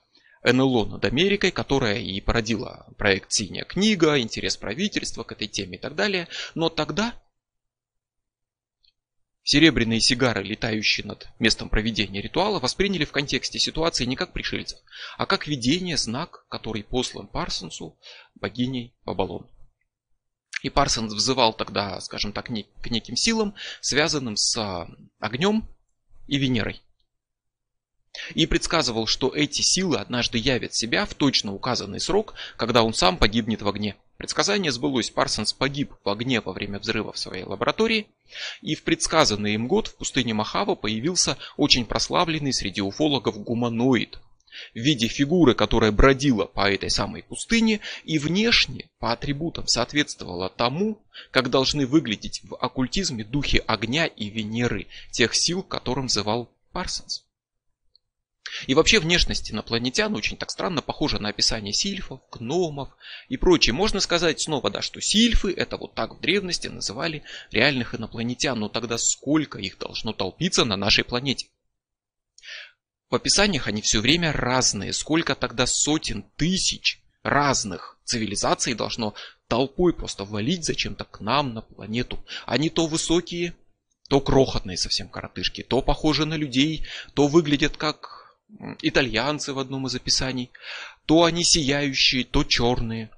НЛО 0.44 0.86
над 0.86 1.04
Америкой, 1.04 1.50
которая 1.50 1.98
и 1.98 2.20
породила 2.20 2.86
проект 2.96 3.32
«Синяя 3.32 3.64
книга», 3.64 4.20
интерес 4.20 4.56
правительства 4.56 5.24
к 5.24 5.32
этой 5.32 5.48
теме 5.48 5.76
и 5.76 5.80
так 5.80 5.94
далее. 5.94 6.28
Но 6.54 6.68
тогда 6.68 7.14
серебряные 9.48 9.98
сигары, 9.98 10.42
летающие 10.42 11.06
над 11.06 11.26
местом 11.38 11.70
проведения 11.70 12.20
ритуала, 12.20 12.60
восприняли 12.60 13.06
в 13.06 13.12
контексте 13.12 13.58
ситуации 13.58 14.04
не 14.04 14.14
как 14.14 14.34
пришельцев, 14.34 14.78
а 15.16 15.24
как 15.24 15.46
видение, 15.46 15.96
знак, 15.96 16.44
который 16.50 16.84
послан 16.84 17.28
Парсонсу 17.28 17.98
богиней 18.34 18.94
Бабалон. 19.06 19.48
И 20.62 20.68
Парсонс 20.68 21.14
взывал 21.14 21.54
тогда, 21.54 21.98
скажем 22.02 22.34
так, 22.34 22.48
к 22.48 22.90
неким 22.90 23.16
силам, 23.16 23.54
связанным 23.80 24.36
с 24.36 24.54
а, 24.58 24.86
огнем 25.18 25.66
и 26.26 26.36
Венерой. 26.36 26.82
И 28.34 28.44
предсказывал, 28.44 29.06
что 29.06 29.34
эти 29.34 29.62
силы 29.62 29.96
однажды 29.96 30.36
явят 30.36 30.74
себя 30.74 31.06
в 31.06 31.14
точно 31.14 31.54
указанный 31.54 32.00
срок, 32.00 32.34
когда 32.58 32.82
он 32.82 32.92
сам 32.92 33.16
погибнет 33.16 33.62
в 33.62 33.68
огне. 33.68 33.96
Предсказание 34.18 34.72
сбылось. 34.72 35.10
Парсонс 35.10 35.52
погиб 35.52 35.94
в 36.04 36.08
огне 36.08 36.40
во 36.40 36.52
время 36.52 36.80
взрыва 36.80 37.12
в 37.12 37.18
своей 37.18 37.44
лаборатории. 37.44 38.08
И 38.60 38.74
в 38.74 38.82
предсказанный 38.82 39.54
им 39.54 39.68
год 39.68 39.86
в 39.86 39.94
пустыне 39.94 40.34
Махава 40.34 40.74
появился 40.74 41.38
очень 41.56 41.86
прославленный 41.86 42.52
среди 42.52 42.80
уфологов 42.80 43.38
гуманоид, 43.38 44.18
в 44.74 44.78
виде 44.78 45.06
фигуры, 45.06 45.54
которая 45.54 45.92
бродила 45.92 46.46
по 46.46 46.68
этой 46.68 46.90
самой 46.90 47.22
пустыне 47.22 47.78
и 48.02 48.18
внешне 48.18 48.90
по 48.98 49.12
атрибутам 49.12 49.68
соответствовала 49.68 50.48
тому, 50.48 51.00
как 51.30 51.48
должны 51.48 51.86
выглядеть 51.86 52.40
в 52.42 52.56
оккультизме 52.56 53.22
духи 53.22 53.62
огня 53.68 54.06
и 54.06 54.30
Венеры, 54.30 54.88
тех 55.12 55.32
сил, 55.32 55.62
которым 55.62 56.06
взывал 56.06 56.50
Парсонс. 56.72 57.27
И 58.66 58.74
вообще 58.74 59.00
внешность 59.00 59.50
инопланетян 59.50 60.14
очень 60.14 60.36
так 60.36 60.50
странно 60.50 60.82
похожа 60.82 61.18
на 61.18 61.30
описание 61.30 61.72
сильфов, 61.72 62.20
гномов 62.30 62.90
и 63.28 63.36
прочее. 63.36 63.74
Можно 63.74 64.00
сказать 64.00 64.40
снова, 64.40 64.70
да, 64.70 64.82
что 64.82 65.00
сильфы 65.00 65.52
это 65.52 65.76
вот 65.76 65.94
так 65.94 66.16
в 66.16 66.20
древности 66.20 66.68
называли 66.68 67.22
реальных 67.50 67.94
инопланетян, 67.94 68.58
но 68.58 68.68
тогда 68.68 68.98
сколько 68.98 69.58
их 69.58 69.78
должно 69.78 70.12
толпиться 70.12 70.64
на 70.64 70.76
нашей 70.76 71.04
планете? 71.04 71.48
В 73.10 73.14
описаниях 73.14 73.66
они 73.68 73.80
все 73.80 74.00
время 74.00 74.32
разные. 74.32 74.92
Сколько 74.92 75.34
тогда 75.34 75.66
сотен 75.66 76.24
тысяч 76.36 77.00
разных 77.22 77.98
цивилизаций 78.04 78.74
должно 78.74 79.14
толпой 79.48 79.94
просто 79.94 80.24
валить 80.24 80.64
зачем-то 80.64 81.04
к 81.04 81.20
нам 81.20 81.54
на 81.54 81.62
планету. 81.62 82.22
Они 82.44 82.68
то 82.68 82.86
высокие, 82.86 83.54
то 84.08 84.20
крохотные 84.20 84.76
совсем 84.76 85.08
коротышки, 85.08 85.62
то 85.62 85.82
похожи 85.82 86.24
на 86.26 86.34
людей, 86.34 86.86
то 87.14 87.28
выглядят 87.28 87.76
как 87.76 88.17
итальянцы 88.82 89.52
в 89.52 89.58
одном 89.58 89.86
из 89.86 89.94
описаний. 89.94 90.50
То 91.06 91.24
они 91.24 91.44
сияющие, 91.44 92.24
то 92.24 92.44
черные 92.44 93.10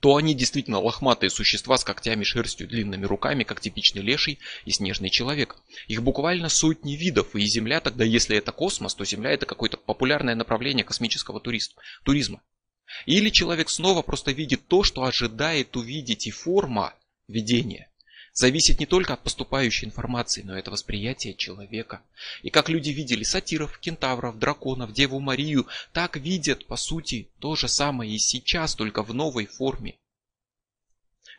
то 0.00 0.16
они 0.16 0.34
действительно 0.34 0.78
лохматые 0.78 1.30
существа 1.30 1.76
с 1.76 1.84
когтями, 1.84 2.22
шерстью, 2.22 2.68
длинными 2.68 3.04
руками, 3.04 3.42
как 3.42 3.60
типичный 3.60 4.02
леший 4.02 4.38
и 4.64 4.70
снежный 4.70 5.10
человек. 5.10 5.56
Их 5.88 6.02
буквально 6.02 6.48
сотни 6.48 6.94
видов, 6.94 7.34
и 7.34 7.44
Земля 7.46 7.80
тогда, 7.80 8.04
если 8.04 8.36
это 8.36 8.52
космос, 8.52 8.94
то 8.94 9.04
Земля 9.04 9.32
это 9.32 9.46
какое-то 9.46 9.76
популярное 9.76 10.34
направление 10.34 10.84
космического 10.84 11.40
туризма. 11.40 12.42
Или 13.06 13.30
человек 13.30 13.70
снова 13.70 14.02
просто 14.02 14.30
видит 14.30 14.66
то, 14.68 14.84
что 14.84 15.02
ожидает 15.02 15.76
увидеть, 15.76 16.26
и 16.26 16.30
форма 16.30 16.94
видения 17.26 17.90
зависит 18.38 18.78
не 18.78 18.86
только 18.86 19.14
от 19.14 19.24
поступающей 19.24 19.84
информации, 19.84 20.42
но 20.42 20.56
и 20.56 20.60
от 20.60 20.68
восприятия 20.68 21.34
человека. 21.34 22.02
И 22.42 22.50
как 22.50 22.68
люди 22.68 22.90
видели 22.90 23.24
сатиров, 23.24 23.78
кентавров, 23.78 24.38
драконов, 24.38 24.92
Деву 24.92 25.18
Марию, 25.18 25.66
так 25.92 26.16
видят, 26.16 26.64
по 26.66 26.76
сути, 26.76 27.30
то 27.40 27.56
же 27.56 27.66
самое 27.66 28.14
и 28.14 28.18
сейчас, 28.18 28.76
только 28.76 29.02
в 29.02 29.12
новой 29.12 29.46
форме. 29.46 29.98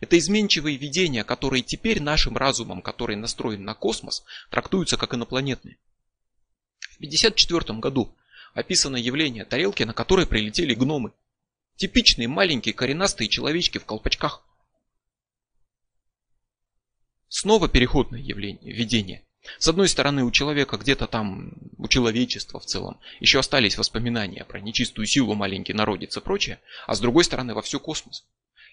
Это 0.02 0.18
изменчивые 0.18 0.76
видения, 0.76 1.24
которые 1.24 1.64
теперь 1.64 2.02
нашим 2.02 2.36
разумом, 2.36 2.82
который 2.82 3.16
настроен 3.16 3.64
на 3.64 3.76
космос, 3.76 4.26
трактуются 4.50 4.98
как 4.98 5.14
инопланетные. 5.14 5.78
В 6.82 6.98
1954 6.98 7.80
году 7.80 8.14
описано 8.54 8.98
явление 8.98 9.46
тарелки, 9.46 9.84
на 9.84 9.94
которой 9.94 10.28
прилетели 10.28 10.74
гномы. 10.74 11.14
Типичные 11.78 12.28
маленькие 12.28 12.74
коренастые 12.74 13.30
человечки 13.30 13.78
в 13.78 13.86
колпачках. 13.86 14.44
Снова 17.30 17.70
переходное 17.70 18.20
явление, 18.20 18.74
видение. 18.74 19.24
С 19.60 19.68
одной 19.68 19.88
стороны, 19.88 20.24
у 20.24 20.32
человека 20.32 20.78
где-то 20.78 21.08
там, 21.08 21.54
у 21.78 21.88
человечества 21.88 22.60
в 22.60 22.66
целом, 22.66 23.00
еще 23.20 23.40
остались 23.40 23.78
воспоминания 23.78 24.44
про 24.44 24.60
нечистую 24.60 25.06
силу, 25.06 25.36
маленький 25.36 25.74
народец 25.74 26.18
и 26.18 26.22
прочее, 26.22 26.60
а 26.88 26.96
с 26.96 27.00
другой 27.00 27.24
стороны, 27.24 27.54
во 27.54 27.62
всю 27.62 27.80
космос. 27.80 28.26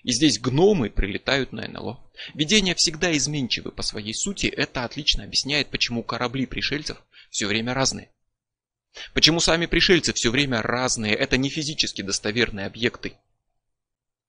И 0.02 0.12
здесь 0.12 0.38
гномы 0.38 0.90
прилетают 0.90 1.52
на 1.52 1.68
НЛО. 1.68 2.10
Видения 2.34 2.74
всегда 2.74 3.16
изменчивы 3.16 3.70
по 3.72 3.82
своей 3.82 4.14
сути, 4.14 4.46
это 4.46 4.84
отлично 4.84 5.24
объясняет, 5.24 5.68
почему 5.68 6.02
корабли 6.02 6.46
пришельцев 6.46 6.98
все 7.30 7.46
время 7.46 7.74
разные. 7.74 8.10
Почему 9.12 9.40
сами 9.40 9.66
пришельцы 9.66 10.12
все 10.14 10.30
время 10.30 10.62
разные, 10.62 11.14
это 11.14 11.36
не 11.36 11.50
физически 11.50 12.02
достоверные 12.02 12.66
объекты, 12.66 13.18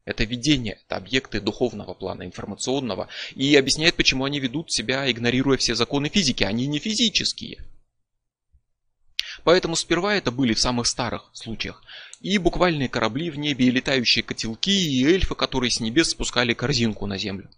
это 0.08 0.24
видение, 0.24 0.80
это 0.86 0.96
объекты 0.96 1.42
духовного 1.42 1.94
плана, 1.94 2.24
информационного. 2.24 3.10
И 3.36 3.54
объясняет, 3.58 3.96
почему 3.96 4.24
они 4.24 4.40
ведут 4.40 4.72
себя, 4.72 5.12
игнорируя 5.12 5.58
все 5.58 5.76
законы 5.76 6.08
физики. 6.08 6.46
Они 6.46 6.66
не 6.66 6.80
физические. 6.80 7.58
Поэтому 9.44 9.76
сперва 9.76 10.16
это 10.16 10.32
были 10.32 10.54
в 10.54 10.62
самых 10.62 10.88
старых 10.88 11.30
случаях. 11.34 11.84
И 12.22 12.38
буквальные 12.38 12.88
корабли 12.88 13.30
в 13.30 13.38
небе, 13.38 13.68
и 13.68 13.72
летающие 13.72 14.24
котелки, 14.24 14.72
и 14.72 15.06
эльфы, 15.06 15.36
которые 15.36 15.72
с 15.72 15.82
небес 15.82 16.12
спускали 16.12 16.54
корзинку 16.54 17.06
на 17.06 17.18
землю. 17.18 17.50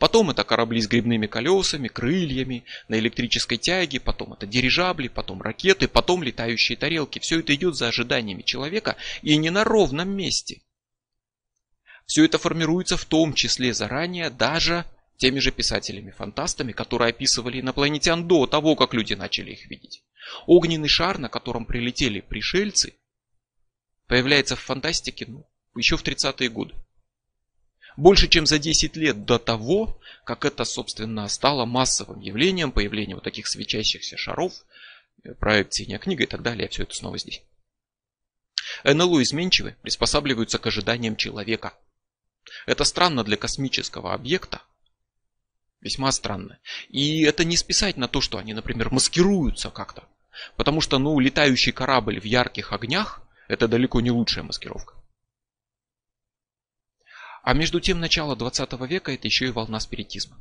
Потом 0.00 0.30
это 0.30 0.42
корабли 0.42 0.80
с 0.80 0.88
грибными 0.88 1.28
колесами, 1.28 1.86
крыльями, 1.86 2.64
на 2.88 2.98
электрической 2.98 3.58
тяге, 3.58 4.00
потом 4.00 4.32
это 4.32 4.44
дирижабли, 4.46 5.06
потом 5.06 5.40
ракеты, 5.40 5.86
потом 5.86 6.24
летающие 6.24 6.76
тарелки. 6.76 7.20
Все 7.20 7.38
это 7.38 7.54
идет 7.54 7.76
за 7.76 7.88
ожиданиями 7.88 8.42
человека 8.42 8.96
и 9.22 9.36
не 9.36 9.50
на 9.50 9.62
ровном 9.62 10.10
месте. 10.10 10.62
Все 12.12 12.26
это 12.26 12.36
формируется 12.36 12.98
в 12.98 13.06
том 13.06 13.32
числе 13.32 13.72
заранее 13.72 14.28
даже 14.28 14.84
теми 15.16 15.38
же 15.38 15.50
писателями-фантастами, 15.50 16.72
которые 16.72 17.08
описывали 17.08 17.58
инопланетян 17.58 18.28
до 18.28 18.46
того, 18.46 18.76
как 18.76 18.92
люди 18.92 19.14
начали 19.14 19.52
их 19.52 19.64
видеть. 19.70 20.04
Огненный 20.44 20.90
шар, 20.90 21.16
на 21.16 21.30
котором 21.30 21.64
прилетели 21.64 22.20
пришельцы, 22.20 22.92
появляется 24.08 24.56
в 24.56 24.60
фантастике 24.60 25.24
ну, 25.26 25.48
еще 25.74 25.96
в 25.96 26.04
30-е 26.04 26.50
годы. 26.50 26.74
Больше 27.96 28.28
чем 28.28 28.44
за 28.44 28.58
10 28.58 28.94
лет 28.94 29.24
до 29.24 29.38
того, 29.38 29.98
как 30.26 30.44
это, 30.44 30.66
собственно, 30.66 31.26
стало 31.28 31.64
массовым 31.64 32.20
явлением, 32.20 32.72
появление 32.72 33.16
вот 33.16 33.24
таких 33.24 33.48
свечащихся 33.48 34.18
шаров, 34.18 34.52
проект 35.40 35.72
«Синяя 35.72 35.98
книга» 35.98 36.24
и 36.24 36.26
так 36.26 36.42
далее, 36.42 36.68
все 36.68 36.82
это 36.82 36.92
снова 36.92 37.16
здесь. 37.16 37.40
НЛО 38.84 39.22
изменчивы, 39.22 39.76
приспосабливаются 39.80 40.58
к 40.58 40.66
ожиданиям 40.66 41.16
человека– 41.16 41.72
это 42.66 42.84
странно 42.84 43.24
для 43.24 43.36
космического 43.36 44.14
объекта. 44.14 44.62
Весьма 45.80 46.12
странно. 46.12 46.58
И 46.88 47.22
это 47.22 47.44
не 47.44 47.56
списать 47.56 47.96
на 47.96 48.08
то, 48.08 48.20
что 48.20 48.38
они, 48.38 48.54
например, 48.54 48.92
маскируются 48.92 49.70
как-то. 49.70 50.04
Потому 50.56 50.80
что, 50.80 50.98
ну, 50.98 51.18
летающий 51.18 51.72
корабль 51.72 52.20
в 52.20 52.24
ярких 52.24 52.72
огнях– 52.72 53.22
это 53.48 53.68
далеко 53.68 54.00
не 54.00 54.10
лучшая 54.10 54.44
маскировка. 54.44 54.94
А 57.42 57.54
между 57.54 57.80
тем, 57.80 57.98
начало 57.98 58.36
20 58.36 58.72
века– 58.88 59.12
это 59.12 59.26
еще 59.26 59.46
и 59.46 59.50
волна 59.50 59.80
спиритизма 59.80 60.40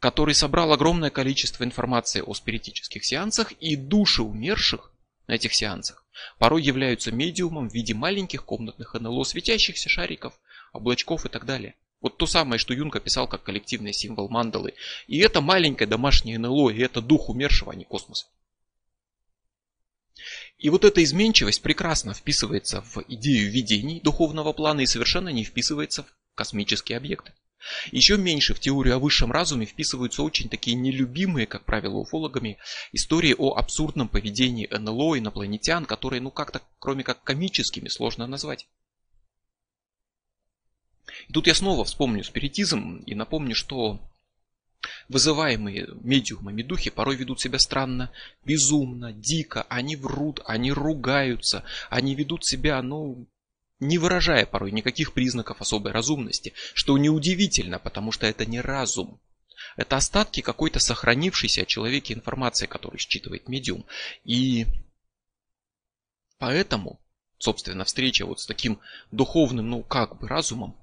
который 0.00 0.34
собрал 0.34 0.72
огромное 0.72 1.10
количество 1.10 1.64
информации 1.64 2.22
о 2.24 2.34
спиритических 2.34 3.04
сеансах, 3.04 3.52
и 3.52 3.76
души 3.76 4.22
умерших 4.22 4.92
на 5.26 5.32
этих 5.34 5.54
сеансах 5.54 6.04
порой 6.38 6.62
являются 6.62 7.12
медиумом 7.12 7.68
в 7.68 7.74
виде 7.74 7.94
маленьких 7.94 8.44
комнатных 8.44 8.94
НЛО, 8.94 9.24
светящихся 9.24 9.88
шариков, 9.88 10.38
облачков 10.72 11.26
и 11.26 11.28
так 11.28 11.44
далее. 11.44 11.74
Вот 12.00 12.16
то 12.16 12.26
самое, 12.26 12.58
что 12.58 12.74
Юнг 12.74 12.94
описал 12.94 13.26
как 13.26 13.42
коллективный 13.42 13.92
символ 13.92 14.28
мандалы. 14.28 14.74
И 15.08 15.18
это 15.18 15.40
маленькое 15.40 15.88
домашнее 15.88 16.38
НЛО, 16.38 16.70
и 16.70 16.78
это 16.80 17.00
дух 17.00 17.28
умершего, 17.28 17.72
а 17.72 17.74
не 17.74 17.84
космос. 17.84 18.28
И 20.58 20.70
вот 20.70 20.84
эта 20.84 21.02
изменчивость 21.02 21.62
прекрасно 21.62 22.14
вписывается 22.14 22.82
в 22.82 23.04
идею 23.08 23.50
видений 23.50 24.00
духовного 24.00 24.52
плана 24.52 24.80
и 24.80 24.86
совершенно 24.86 25.28
не 25.28 25.44
вписывается 25.44 26.02
в 26.02 26.06
космические 26.34 26.98
объекты. 26.98 27.32
Еще 27.90 28.16
меньше 28.16 28.54
в 28.54 28.60
теорию 28.60 28.96
о 28.96 28.98
высшем 28.98 29.32
разуме 29.32 29.66
вписываются 29.66 30.22
очень 30.22 30.48
такие 30.48 30.76
нелюбимые, 30.76 31.46
как 31.46 31.64
правило, 31.64 31.96
уфологами, 31.96 32.58
истории 32.92 33.34
о 33.36 33.54
абсурдном 33.54 34.08
поведении 34.08 34.68
НЛО 34.70 35.18
инопланетян, 35.18 35.84
которые, 35.84 36.20
ну 36.20 36.30
как-то, 36.30 36.62
кроме 36.78 37.02
как 37.02 37.22
комическими, 37.24 37.88
сложно 37.88 38.26
назвать. 38.26 38.68
И 41.26 41.32
тут 41.32 41.46
я 41.46 41.54
снова 41.54 41.84
вспомню 41.84 42.22
спиритизм 42.22 43.02
и 43.06 43.14
напомню, 43.14 43.54
что 43.54 44.00
Вызываемые 45.08 45.88
медиумами 46.02 46.62
духи 46.62 46.90
порой 46.90 47.16
ведут 47.16 47.40
себя 47.40 47.58
странно, 47.58 48.12
безумно, 48.44 49.12
дико, 49.12 49.62
они 49.68 49.96
врут, 49.96 50.40
они 50.46 50.70
ругаются, 50.70 51.64
они 51.90 52.14
ведут 52.14 52.44
себя, 52.44 52.80
ну, 52.82 53.26
не 53.80 53.98
выражая 53.98 54.46
порой 54.46 54.70
никаких 54.70 55.14
признаков 55.14 55.60
особой 55.60 55.92
разумности, 55.92 56.52
что 56.74 56.96
неудивительно, 56.96 57.78
потому 57.78 58.12
что 58.12 58.26
это 58.26 58.46
не 58.46 58.60
разум. 58.60 59.20
Это 59.76 59.96
остатки 59.96 60.40
какой-то 60.40 60.78
сохранившейся 60.78 61.62
о 61.62 61.66
человеке 61.66 62.14
информации, 62.14 62.66
которую 62.66 62.98
считывает 62.98 63.48
медиум. 63.48 63.84
И 64.24 64.66
поэтому, 66.38 67.00
собственно, 67.38 67.84
встреча 67.84 68.26
вот 68.26 68.40
с 68.40 68.46
таким 68.46 68.80
духовным, 69.10 69.68
ну 69.70 69.82
как 69.82 70.18
бы 70.18 70.28
разумом, 70.28 70.76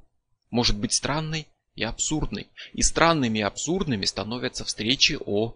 может 0.56 0.78
быть 0.78 0.94
странной 0.94 1.48
и 1.76 1.84
абсурдной. 1.84 2.48
И 2.74 2.82
странными 2.82 3.40
и 3.40 3.42
абсурдными 3.42 4.06
становятся 4.06 4.64
встречи 4.64 5.18
о 5.26 5.56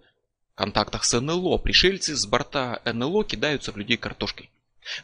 контактах 0.55 1.05
с 1.05 1.17
НЛО. 1.19 1.57
Пришельцы 1.59 2.15
с 2.17 2.25
борта 2.25 2.81
НЛО 2.83 3.23
кидаются 3.23 3.71
в 3.71 3.77
людей 3.77 3.95
картошкой. 3.95 4.49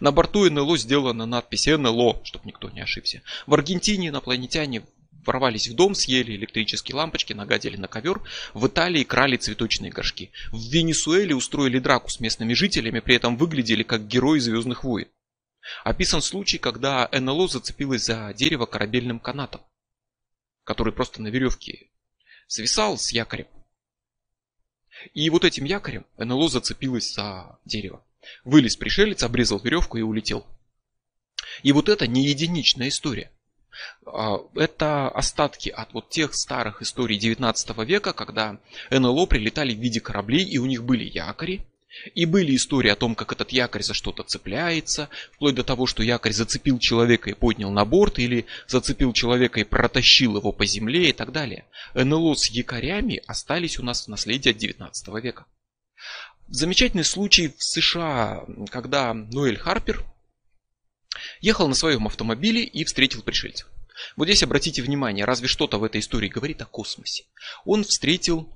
На 0.02 0.12
борту 0.12 0.50
НЛО 0.50 0.78
сделана 0.78 1.26
надпись 1.26 1.68
НЛО, 1.68 2.22
чтобы 2.26 2.46
никто 2.46 2.70
не 2.70 2.82
ошибся. 2.82 3.22
В 3.48 3.54
Аргентине 3.54 4.10
инопланетяне 4.10 4.84
ворвались 5.26 5.70
в 5.70 5.76
дом, 5.76 5.96
съели 5.96 6.36
электрические 6.36 6.96
лампочки, 6.98 7.32
нагадили 7.32 7.78
на 7.78 7.88
ковер. 7.88 8.22
В 8.54 8.68
Италии 8.68 9.04
крали 9.04 9.38
цветочные 9.38 9.92
горшки. 9.92 10.32
В 10.52 10.60
Венесуэле 10.72 11.34
устроили 11.34 11.80
драку 11.80 12.10
с 12.10 12.20
местными 12.20 12.54
жителями, 12.54 13.00
при 13.00 13.16
этом 13.16 13.38
выглядели 13.38 13.84
как 13.84 14.08
герои 14.08 14.40
Звездных 14.40 14.84
войн. 14.84 15.08
Описан 15.84 16.22
случай, 16.22 16.58
когда 16.58 17.10
НЛО 17.12 17.48
зацепилось 17.48 18.04
за 18.04 18.34
дерево 18.36 18.66
корабельным 18.66 19.20
канатом, 19.20 19.62
который 20.66 20.92
просто 20.92 21.22
на 21.22 21.30
веревке 21.30 21.90
свисал 22.48 22.98
с 22.98 23.12
якорем. 23.14 23.48
И 25.14 25.30
вот 25.30 25.46
этим 25.46 25.66
якорем 25.66 26.06
НЛО 26.18 26.50
зацепилось 26.50 27.14
за 27.14 27.60
дерево. 27.64 28.06
Вылез 28.44 28.76
пришелец, 28.76 29.24
обрезал 29.24 29.60
веревку 29.60 29.98
и 29.98 30.02
улетел. 30.02 30.46
И 31.64 31.72
вот 31.72 31.90
это 31.90 32.08
не 32.08 32.26
единичная 32.26 32.90
история. 32.90 33.32
А, 34.06 34.38
это 34.56 35.10
остатки 35.10 35.70
от 35.70 35.94
вот 35.94 36.10
тех 36.10 36.34
старых 36.34 36.82
историй 36.82 37.18
19 37.18 37.78
века, 37.86 38.14
когда 38.14 38.60
НЛО 38.90 39.28
прилетали 39.28 39.76
в 39.76 39.80
виде 39.80 40.00
кораблей, 40.00 40.44
и 40.44 40.58
у 40.58 40.66
них 40.66 40.84
были 40.84 41.04
якори, 41.04 41.68
и 42.14 42.26
были 42.26 42.56
истории 42.56 42.90
о 42.90 42.96
том, 42.96 43.16
как 43.16 43.32
этот 43.32 43.52
якорь 43.52 43.84
за 43.84 43.94
что-то 43.94 44.24
цепляется, 44.24 45.10
вплоть 45.34 45.56
до 45.56 45.64
того, 45.64 45.86
что 45.88 46.04
якорь 46.04 46.34
зацепил 46.34 46.80
человека 46.80 47.30
и 47.30 47.34
поднял 47.34 47.72
на 47.72 47.86
борт, 47.86 48.20
или 48.20 48.46
зацепил 48.68 49.14
человека 49.14 49.60
и 49.60 49.64
протащил 49.64 50.38
его 50.38 50.52
по 50.52 50.66
земле 50.66 51.10
и 51.10 51.14
так 51.14 51.32
далее. 51.32 51.66
НЛО 51.94 52.36
с 52.36 52.48
якорями 52.48 53.22
остались 53.28 53.80
у 53.80 53.84
нас 53.84 54.06
в 54.06 54.10
наследии 54.10 54.50
от 54.50 54.58
19 54.58 55.08
века. 55.24 55.46
Замечательный 56.48 57.04
случай 57.04 57.48
в 57.48 57.64
США, 57.64 58.46
когда 58.70 59.14
Ноэль 59.14 59.58
Харпер 59.58 60.06
ехал 61.42 61.68
на 61.68 61.74
своем 61.74 62.06
автомобиле 62.06 62.64
и 62.64 62.84
встретил 62.84 63.24
пришельцев. 63.24 63.68
Вот 64.16 64.26
здесь 64.26 64.44
обратите 64.44 64.82
внимание, 64.82 65.26
разве 65.26 65.48
что-то 65.48 65.78
в 65.78 65.84
этой 65.84 66.02
истории 66.02 66.28
говорит 66.28 66.62
о 66.62 66.66
космосе. 66.66 67.24
Он 67.64 67.84
встретил 67.84 68.55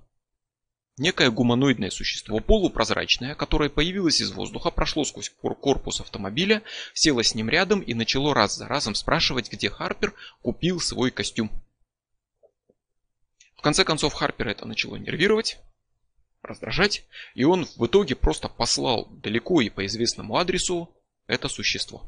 некое 1.00 1.32
гуманоидное 1.32 1.90
существо, 1.90 2.40
полупрозрачное, 2.40 3.36
которое 3.36 3.70
появилось 3.70 4.22
из 4.22 4.32
воздуха, 4.32 4.70
прошло 4.70 5.04
сквозь 5.06 5.32
корпус 5.62 6.02
автомобиля, 6.02 6.62
село 6.94 7.24
с 7.24 7.34
ним 7.34 7.50
рядом 7.50 7.80
и 7.80 7.94
начало 7.94 8.34
раз 8.34 8.56
за 8.56 8.68
разом 8.68 8.96
спрашивать, 8.96 9.52
где 9.52 9.70
Харпер 9.70 10.14
купил 10.42 10.80
свой 10.80 11.12
костюм. 11.12 11.50
В 13.56 13.62
конце 13.62 13.84
концов 13.84 14.14
Харпер 14.14 14.50
это 14.50 14.66
начало 14.66 14.96
нервировать, 14.98 15.60
раздражать, 16.44 17.06
и 17.34 17.44
он 17.44 17.68
в 17.76 17.86
итоге 17.86 18.16
просто 18.16 18.48
послал 18.48 19.08
далеко 19.10 19.62
и 19.62 19.70
по 19.70 19.86
известному 19.86 20.38
адресу 20.38 20.90
это 21.28 21.50
существо. 21.50 22.04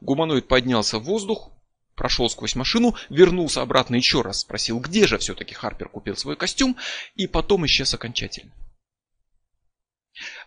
Гуманоид 0.00 0.48
поднялся 0.48 0.98
в 0.98 1.04
воздух, 1.04 1.50
прошел 1.96 2.30
сквозь 2.30 2.54
машину, 2.54 2.94
вернулся 3.08 3.62
обратно 3.62 3.96
еще 3.96 4.22
раз, 4.22 4.40
спросил, 4.40 4.78
где 4.78 5.06
же 5.06 5.18
все-таки 5.18 5.54
Харпер 5.54 5.88
купил 5.88 6.16
свой 6.16 6.36
костюм, 6.36 6.76
и 7.16 7.26
потом 7.26 7.66
исчез 7.66 7.92
окончательно. 7.94 8.52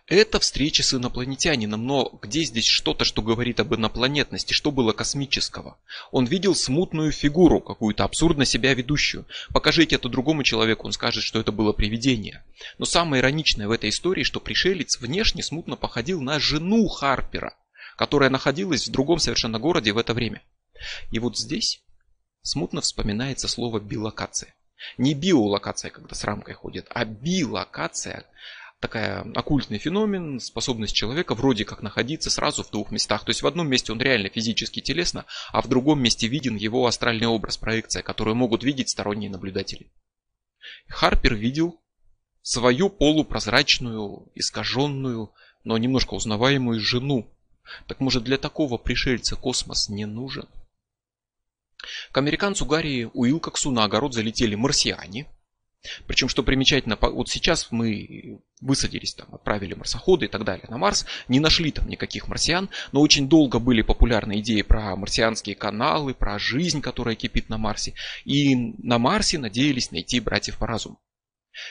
Это 0.06 0.40
встреча 0.40 0.82
с 0.82 0.94
инопланетянином, 0.94 1.86
но 1.86 2.18
где 2.20 2.42
здесь 2.42 2.66
что-то, 2.66 3.04
что 3.04 3.22
говорит 3.22 3.60
об 3.60 3.72
инопланетности, 3.74 4.52
что 4.52 4.72
было 4.72 4.92
космического? 4.92 5.78
Он 6.10 6.24
видел 6.24 6.56
смутную 6.56 7.12
фигуру, 7.12 7.60
какую-то 7.60 8.02
абсурдно 8.02 8.44
себя 8.44 8.74
ведущую. 8.74 9.26
Покажите 9.52 9.94
это 9.94 10.08
другому 10.08 10.42
человеку, 10.42 10.86
он 10.86 10.92
скажет, 10.92 11.22
что 11.22 11.38
это 11.38 11.52
было 11.52 11.72
привидение. 11.72 12.44
Но 12.78 12.84
самое 12.84 13.20
ироничное 13.20 13.68
в 13.68 13.70
этой 13.70 13.90
истории, 13.90 14.24
что 14.24 14.40
пришелец 14.40 14.98
внешне 14.98 15.44
смутно 15.44 15.76
походил 15.76 16.20
на 16.20 16.40
жену 16.40 16.88
Харпера, 16.88 17.56
которая 17.96 18.30
находилась 18.30 18.88
в 18.88 18.90
другом 18.90 19.20
совершенно 19.20 19.60
городе 19.60 19.92
в 19.92 19.98
это 19.98 20.12
время. 20.14 20.42
И 21.10 21.18
вот 21.18 21.36
здесь 21.36 21.82
смутно 22.42 22.80
вспоминается 22.80 23.48
слово 23.48 23.80
билокация. 23.80 24.54
Не 24.96 25.14
биолокация, 25.14 25.90
когда 25.90 26.14
с 26.14 26.24
рамкой 26.24 26.54
ходит, 26.54 26.86
а 26.90 27.04
билокация, 27.04 28.24
такая 28.80 29.30
оккультный 29.34 29.78
феномен, 29.78 30.40
способность 30.40 30.94
человека 30.94 31.34
вроде 31.34 31.64
как 31.64 31.82
находиться 31.82 32.30
сразу 32.30 32.62
в 32.62 32.70
двух 32.70 32.90
местах. 32.90 33.24
То 33.24 33.30
есть 33.30 33.42
в 33.42 33.46
одном 33.46 33.68
месте 33.68 33.92
он 33.92 34.00
реально 34.00 34.30
физически 34.30 34.80
телесно, 34.80 35.26
а 35.52 35.60
в 35.60 35.68
другом 35.68 36.02
месте 36.02 36.28
виден 36.28 36.56
его 36.56 36.86
астральный 36.86 37.26
образ, 37.26 37.58
проекция, 37.58 38.02
которую 38.02 38.36
могут 38.36 38.64
видеть 38.64 38.90
сторонние 38.90 39.30
наблюдатели. 39.30 39.92
Харпер 40.88 41.34
видел 41.34 41.80
свою 42.42 42.88
полупрозрачную, 42.88 44.30
искаженную, 44.34 45.32
но 45.62 45.76
немножко 45.76 46.14
узнаваемую 46.14 46.80
жену. 46.80 47.30
Так 47.86 48.00
может 48.00 48.24
для 48.24 48.38
такого 48.38 48.78
пришельца 48.78 49.36
космос 49.36 49.88
не 49.88 50.06
нужен? 50.06 50.48
К 52.12 52.18
американцу 52.18 52.66
Гарри 52.66 53.08
Уилкоксу 53.12 53.70
на 53.70 53.84
огород 53.84 54.14
залетели 54.14 54.54
марсиане– 54.54 55.26
причем, 56.06 56.28
что 56.28 56.42
примечательно, 56.42 56.98
вот 57.00 57.28
сейчас 57.28 57.68
мы 57.70 58.40
высадились 58.60 59.14
там, 59.14 59.28
отправили 59.34 59.74
марсоходы 59.74 60.26
и 60.26 60.28
так 60.28 60.44
далее 60.44 60.66
на 60.68 60.76
Марс, 60.76 61.06
не 61.28 61.40
нашли 61.40 61.70
там 61.72 61.88
никаких 61.88 62.28
марсиан, 62.28 62.68
но 62.92 63.00
очень 63.00 63.28
долго 63.28 63.58
были 63.58 63.80
популярны 63.80 64.40
идеи 64.40 64.60
про 64.60 64.94
марсианские 64.96 65.56
каналы, 65.56 66.12
про 66.12 66.38
жизнь, 66.38 66.82
которая 66.82 67.14
кипит 67.14 67.48
на 67.48 67.56
Марсе. 67.56 67.94
И 68.24 68.54
на 68.54 68.98
Марсе 68.98 69.38
надеялись 69.38 69.90
найти 69.90 70.20
братьев 70.20 70.58
по 70.58 70.66
разуму. 70.66 71.00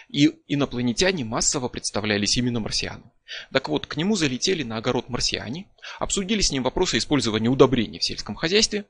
И 0.09 0.27
инопланетяне 0.47 1.23
массово 1.23 1.67
представлялись 1.69 2.37
именно 2.37 2.59
марсианам. 2.59 3.11
Так 3.51 3.69
вот, 3.69 3.85
к 3.85 3.95
нему 3.95 4.15
залетели 4.15 4.63
на 4.63 4.77
огород 4.77 5.09
марсиане, 5.09 5.67
обсудили 5.99 6.41
с 6.41 6.51
ним 6.51 6.63
вопросы 6.63 6.97
использования 6.97 7.49
удобрений 7.49 7.99
в 7.99 8.03
сельском 8.03 8.35
хозяйстве. 8.35 8.85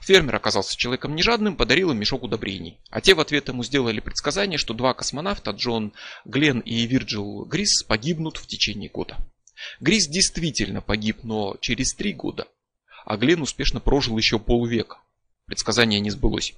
Фермер 0.00 0.34
оказался 0.34 0.76
человеком 0.76 1.14
нежадным, 1.14 1.56
подарил 1.56 1.92
им 1.92 1.98
мешок 1.98 2.24
удобрений. 2.24 2.80
А 2.90 3.00
те 3.00 3.14
в 3.14 3.20
ответ 3.20 3.48
ему 3.48 3.62
сделали 3.62 4.00
предсказание, 4.00 4.58
что 4.58 4.74
два 4.74 4.94
космонавта, 4.94 5.52
Джон 5.52 5.92
Глен 6.24 6.60
и 6.60 6.86
Вирджил 6.86 7.44
Грис, 7.44 7.84
погибнут 7.84 8.36
в 8.36 8.46
течение 8.46 8.90
года. 8.90 9.16
Грис 9.80 10.08
действительно 10.08 10.80
погиб, 10.80 11.22
но 11.22 11.56
через 11.60 11.94
три 11.94 12.12
года. 12.12 12.48
А 13.04 13.16
Глен 13.16 13.42
успешно 13.42 13.80
прожил 13.80 14.18
еще 14.18 14.38
полвека. 14.38 14.98
Предсказание 15.46 16.00
не 16.00 16.10
сбылось. 16.10 16.54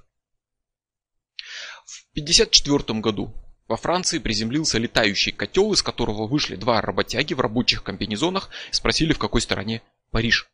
В 1.85 2.11
1954 2.13 3.01
году 3.01 3.35
во 3.69 3.77
Франции 3.77 4.19
приземлился 4.19 4.79
летающий 4.79 5.33
котел, 5.33 5.73
из 5.73 5.83
которого 5.83 6.27
вышли 6.27 6.57
два 6.57 6.81
работяги 6.81 7.35
в 7.35 7.41
рабочих 7.41 7.83
комбинезонах 7.83 8.51
и 8.71 8.75
спросили, 8.75 9.13
в 9.13 9.19
какой 9.19 9.41
стороне 9.41 9.83
Париж. 10.11 10.49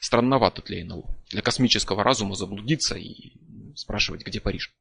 Странновато 0.00 0.62
для 0.62 0.84
НЛО. 0.84 1.16
Для 1.30 1.42
космического 1.42 2.04
разума 2.04 2.34
заблудиться 2.34 2.94
и 2.94 3.32
спрашивать, 3.74 4.24
где 4.24 4.40
Париж. 4.40 4.72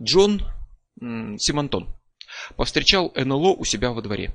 Джон 0.00 0.46
Симонтон 0.98 1.94
повстречал 2.56 3.12
НЛО 3.14 3.54
у 3.54 3.64
себя 3.64 3.90
во 3.90 4.02
дворе. 4.02 4.32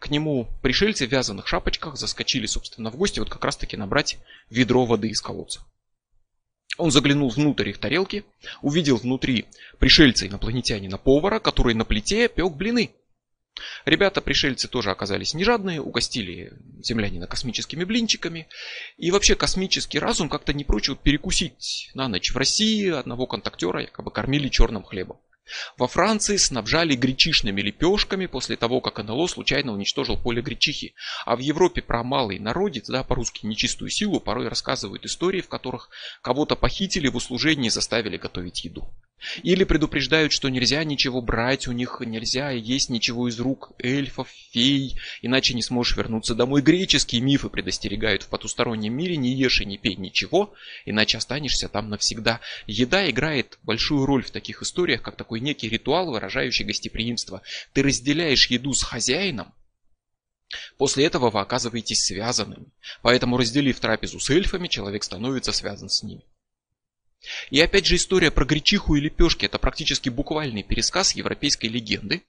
К 0.00 0.10
нему 0.10 0.48
пришельцы 0.62 1.06
в 1.06 1.12
вязаных 1.12 1.46
шапочках 1.46 1.96
заскочили, 1.96 2.46
собственно, 2.46 2.90
в 2.90 2.96
гости 2.96 3.20
вот 3.20 3.30
как 3.30 3.44
раз 3.44 3.56
таки 3.56 3.76
набрать 3.76 4.18
ведро 4.50 4.84
воды 4.84 5.08
из 5.08 5.20
колодца. 5.20 5.64
Он 6.80 6.90
заглянул 6.90 7.28
внутрь 7.28 7.68
их 7.68 7.78
тарелки, 7.78 8.24
увидел 8.62 8.96
внутри 8.96 9.44
пришельца 9.78 10.26
инопланетянина 10.26 10.96
повара, 10.96 11.38
который 11.38 11.74
на 11.74 11.84
плите 11.84 12.28
пек 12.28 12.52
блины. 12.54 12.90
Ребята-пришельцы 13.84 14.66
тоже 14.66 14.90
оказались 14.90 15.34
не 15.34 15.44
жадные, 15.44 15.82
угостили 15.82 16.52
землянина 16.82 17.26
космическими 17.26 17.84
блинчиками. 17.84 18.48
И 18.96 19.10
вообще 19.10 19.34
космический 19.34 19.98
разум 19.98 20.30
как-то 20.30 20.54
не 20.54 20.64
прочь 20.64 20.90
перекусить 21.02 21.90
на 21.94 22.08
ночь. 22.08 22.32
В 22.32 22.36
России 22.36 22.88
одного 22.88 23.26
контактера 23.26 23.82
якобы 23.82 24.10
кормили 24.10 24.48
черным 24.48 24.82
хлебом. 24.82 25.18
Во 25.76 25.86
Франции 25.86 26.36
снабжали 26.36 26.94
гречишными 26.94 27.60
лепешками 27.60 28.26
после 28.26 28.56
того, 28.56 28.80
как 28.80 28.98
НЛО 28.98 29.26
случайно 29.26 29.72
уничтожил 29.72 30.16
поле 30.16 30.42
гречихи. 30.42 30.94
А 31.24 31.36
в 31.36 31.40
Европе 31.40 31.82
про 31.82 32.02
малый 32.02 32.38
народец, 32.38 32.88
да, 32.88 33.02
по-русски 33.02 33.46
нечистую 33.46 33.90
силу, 33.90 34.20
порой 34.20 34.48
рассказывают 34.48 35.04
истории, 35.04 35.40
в 35.40 35.48
которых 35.48 35.90
кого-то 36.22 36.56
похитили 36.56 37.08
в 37.08 37.16
услужении 37.16 37.66
и 37.66 37.70
заставили 37.70 38.16
готовить 38.16 38.64
еду. 38.64 38.92
Или 39.42 39.64
предупреждают, 39.64 40.32
что 40.32 40.48
нельзя 40.48 40.82
ничего 40.84 41.20
брать 41.20 41.68
у 41.68 41.72
них, 41.72 42.00
нельзя 42.04 42.50
есть 42.50 42.88
ничего 42.88 43.28
из 43.28 43.38
рук 43.38 43.72
эльфов, 43.78 44.28
фей, 44.52 44.98
иначе 45.22 45.54
не 45.54 45.62
сможешь 45.62 45.96
вернуться 45.96 46.34
домой. 46.34 46.62
Греческие 46.62 47.20
мифы 47.20 47.48
предостерегают 47.48 48.22
в 48.22 48.28
потустороннем 48.28 48.94
мире, 48.94 49.16
не 49.16 49.34
ешь 49.34 49.60
и 49.60 49.66
не 49.66 49.78
пей 49.78 49.96
ничего, 49.96 50.54
иначе 50.86 51.18
останешься 51.18 51.68
там 51.68 51.90
навсегда. 51.90 52.40
Еда 52.66 53.08
играет 53.10 53.58
большую 53.62 54.06
роль 54.06 54.22
в 54.22 54.30
таких 54.30 54.62
историях, 54.62 55.02
как 55.02 55.16
такой 55.16 55.40
некий 55.40 55.68
ритуал, 55.68 56.10
выражающий 56.10 56.64
гостеприимство. 56.64 57.42
Ты 57.72 57.82
разделяешь 57.82 58.48
еду 58.48 58.72
с 58.72 58.82
хозяином, 58.82 59.52
После 60.78 61.04
этого 61.04 61.30
вы 61.30 61.40
оказываетесь 61.40 62.06
связанными. 62.06 62.66
Поэтому, 63.02 63.36
разделив 63.36 63.78
трапезу 63.78 64.18
с 64.18 64.30
эльфами, 64.30 64.66
человек 64.66 65.04
становится 65.04 65.52
связан 65.52 65.88
с 65.88 66.02
ними. 66.02 66.24
И 67.50 67.60
опять 67.60 67.86
же 67.86 67.96
история 67.96 68.30
про 68.30 68.44
гречиху 68.44 68.94
и 68.94 69.00
лепешки– 69.00 69.44
это 69.46 69.58
практически 69.58 70.08
буквальный 70.08 70.62
пересказ 70.62 71.14
европейской 71.14 71.66
легенды, 71.66 72.22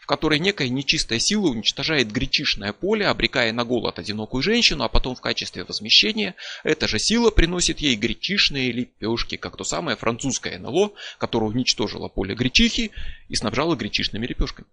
в 0.00 0.06
которой 0.06 0.38
некая 0.38 0.68
нечистая 0.68 1.18
сила 1.18 1.48
уничтожает 1.48 2.10
гречишное 2.10 2.72
поле, 2.72 3.06
обрекая 3.06 3.52
на 3.52 3.64
голод 3.64 3.98
одинокую 3.98 4.42
женщину, 4.42 4.84
а 4.84 4.88
потом 4.88 5.14
в 5.14 5.20
качестве 5.20 5.64
возмещения 5.64 6.34
эта 6.64 6.88
же 6.88 6.98
сила 6.98 7.30
приносит 7.30 7.78
ей 7.80 7.96
гречишные 7.96 8.72
лепешки, 8.72 9.36
как 9.36 9.56
то 9.56 9.64
самое 9.64 9.96
французское 9.96 10.58
НЛО, 10.58 10.92
которое 11.18 11.46
уничтожило 11.46 12.08
поле 12.08 12.34
гречихи 12.34 12.90
и 13.28 13.34
снабжало 13.36 13.76
гречишными 13.76 14.26
лепешками. 14.26 14.66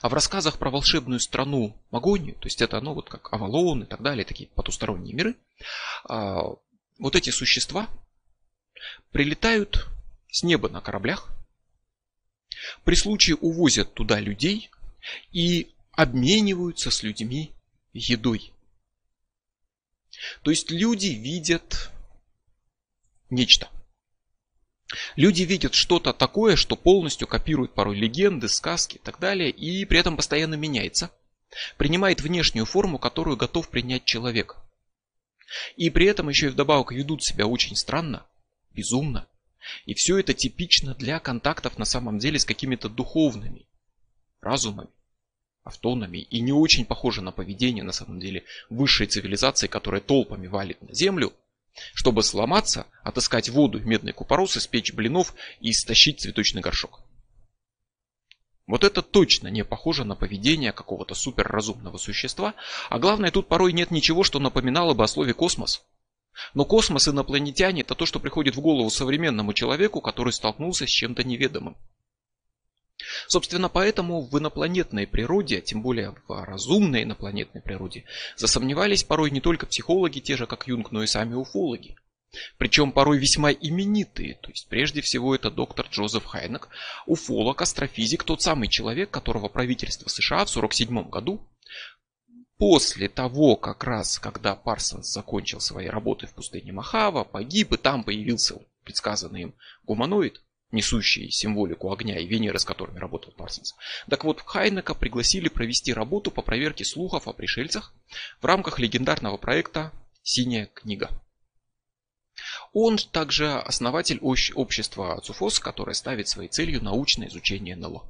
А 0.00 0.08
в 0.08 0.14
рассказах 0.14 0.58
про 0.58 0.70
волшебную 0.70 1.18
страну 1.18 1.76
Магонию, 1.90 2.36
то 2.36 2.46
есть 2.46 2.62
это 2.62 2.80
ну 2.80 2.94
вот 2.94 3.08
как 3.08 3.32
Авалон 3.32 3.82
и 3.82 3.86
так 3.86 4.00
далее, 4.00 4.24
такие 4.24 4.48
потусторонние 4.54 5.14
миры, 5.14 5.34
а, 6.04 6.54
вот 6.98 7.16
эти 7.16 7.30
существа, 7.30 7.88
прилетают 9.10 9.88
с 10.30 10.42
неба 10.42 10.68
на 10.68 10.80
кораблях, 10.80 11.30
при 12.84 12.94
случае 12.94 13.36
увозят 13.36 13.94
туда 13.94 14.20
людей 14.20 14.70
и 15.32 15.72
обмениваются 15.92 16.90
с 16.90 17.02
людьми 17.02 17.52
едой. 17.92 18.52
То 20.42 20.50
есть 20.50 20.70
люди 20.70 21.08
видят 21.08 21.90
нечто. 23.30 23.68
Люди 25.16 25.42
видят 25.42 25.74
что-то 25.74 26.12
такое, 26.12 26.56
что 26.56 26.76
полностью 26.76 27.26
копирует 27.26 27.72
порой 27.72 27.96
легенды, 27.96 28.48
сказки 28.48 28.96
и 28.96 29.00
так 29.00 29.18
далее, 29.18 29.50
и 29.50 29.84
при 29.84 29.98
этом 29.98 30.16
постоянно 30.16 30.54
меняется. 30.54 31.10
Принимает 31.76 32.20
внешнюю 32.20 32.66
форму, 32.66 32.98
которую 32.98 33.36
готов 33.36 33.68
принять 33.68 34.04
человек. 34.04 34.56
И 35.76 35.90
при 35.90 36.06
этом 36.06 36.28
еще 36.28 36.46
и 36.46 36.50
вдобавок 36.50 36.92
ведут 36.92 37.22
себя 37.22 37.46
очень 37.46 37.76
странно, 37.76 38.26
безумно. 38.74 39.28
И 39.86 39.94
все 39.94 40.18
это 40.18 40.34
типично 40.34 40.94
для 40.94 41.20
контактов 41.20 41.78
на 41.78 41.84
самом 41.84 42.18
деле 42.18 42.38
с 42.38 42.44
какими-то 42.44 42.88
духовными 42.88 43.66
разумами, 44.40 44.90
автонами 45.62 46.18
и 46.18 46.40
не 46.40 46.52
очень 46.52 46.84
похоже 46.84 47.22
на 47.22 47.30
поведение 47.30 47.84
на 47.84 47.92
самом 47.92 48.18
деле 48.18 48.44
высшей 48.70 49.06
цивилизации, 49.06 49.68
которая 49.68 50.00
толпами 50.00 50.48
валит 50.48 50.82
на 50.82 50.92
землю, 50.94 51.32
чтобы 51.94 52.22
сломаться, 52.22 52.86
отыскать 53.02 53.48
воду 53.48 53.78
в 53.78 53.86
медный 53.86 54.12
купорос, 54.12 54.56
испечь 54.56 54.92
блинов 54.92 55.34
и 55.60 55.72
стащить 55.72 56.20
цветочный 56.20 56.60
горшок. 56.60 57.00
Вот 58.66 58.84
это 58.84 59.02
точно 59.02 59.48
не 59.48 59.64
похоже 59.64 60.04
на 60.04 60.14
поведение 60.14 60.72
какого-то 60.72 61.14
суперразумного 61.14 61.98
существа, 61.98 62.54
а 62.90 62.98
главное 62.98 63.30
тут 63.30 63.48
порой 63.48 63.72
нет 63.72 63.90
ничего, 63.90 64.22
что 64.24 64.38
напоминало 64.38 64.94
бы 64.94 65.04
о 65.04 65.08
слове 65.08 65.34
космос. 65.34 65.84
Но 66.54 66.64
космос 66.64 67.08
инопланетяне– 67.08 67.80
это 67.82 67.94
то, 67.94 68.06
что 68.06 68.20
приходит 68.20 68.56
в 68.56 68.60
голову 68.60 68.90
современному 68.90 69.52
человеку, 69.52 70.00
который 70.00 70.32
столкнулся 70.32 70.86
с 70.86 70.90
чем-то 70.90 71.24
неведомым. 71.24 71.76
Собственно, 73.26 73.68
поэтому 73.68 74.22
в 74.22 74.38
инопланетной 74.38 75.06
природе, 75.06 75.58
а 75.58 75.60
тем 75.60 75.82
более 75.82 76.14
в 76.28 76.44
разумной 76.44 77.02
инопланетной 77.02 77.60
природе, 77.60 78.04
засомневались 78.36 79.04
порой 79.04 79.30
не 79.30 79.40
только 79.40 79.66
психологи, 79.66 80.20
те 80.20 80.36
же 80.36 80.46
как 80.46 80.66
Юнг, 80.68 80.92
но 80.92 81.02
и 81.02 81.06
сами 81.06 81.34
уфологи. 81.34 81.96
Причем 82.56 82.92
порой 82.92 83.18
весьма 83.18 83.52
именитые, 83.52 84.36
то 84.36 84.48
есть 84.48 84.68
прежде 84.68 85.02
всего 85.02 85.34
это 85.34 85.50
доктор 85.50 85.86
Джозеф 85.90 86.24
Хайнек, 86.24 86.68
уфолог, 87.06 87.60
астрофизик, 87.60 88.24
тот 88.24 88.40
самый 88.40 88.68
человек, 88.68 89.10
которого 89.10 89.48
правительство 89.48 90.08
США 90.08 90.44
в 90.46 90.56
1947 90.56 91.10
году 91.10 91.46
после 92.62 93.08
того, 93.08 93.56
как 93.56 93.82
раз, 93.82 94.20
когда 94.20 94.54
Парсонс 94.54 95.12
закончил 95.12 95.58
свои 95.58 95.88
работы 95.88 96.28
в 96.28 96.32
пустыне 96.32 96.70
Махава, 96.70 97.24
погиб, 97.24 97.72
и 97.72 97.76
там 97.76 98.04
появился 98.04 98.54
предсказанный 98.84 99.42
им 99.42 99.54
гуманоид, 99.82 100.40
несущий 100.70 101.28
символику 101.32 101.92
огня 101.92 102.20
и 102.20 102.24
Венеры, 102.24 102.60
с 102.60 102.64
которыми 102.64 103.00
работал 103.00 103.32
Парсонс. 103.32 103.74
Так 104.08 104.22
вот, 104.22 104.42
Хайнека 104.42 104.94
пригласили 104.94 105.48
провести 105.48 105.92
работу 105.92 106.30
по 106.30 106.40
проверке 106.40 106.84
слухов 106.84 107.26
о 107.26 107.32
пришельцах 107.32 107.92
в 108.40 108.44
рамках 108.44 108.78
легендарного 108.78 109.38
проекта 109.38 109.90
«Синяя 110.22 110.66
книга». 110.66 111.10
Он 112.72 112.96
также 112.96 113.58
основатель 113.58 114.20
общества 114.20 115.20
ЦУФОС, 115.20 115.58
которое 115.58 115.94
ставит 115.94 116.28
своей 116.28 116.48
целью 116.48 116.80
научное 116.80 117.26
изучение 117.26 117.74
НЛО. 117.74 118.08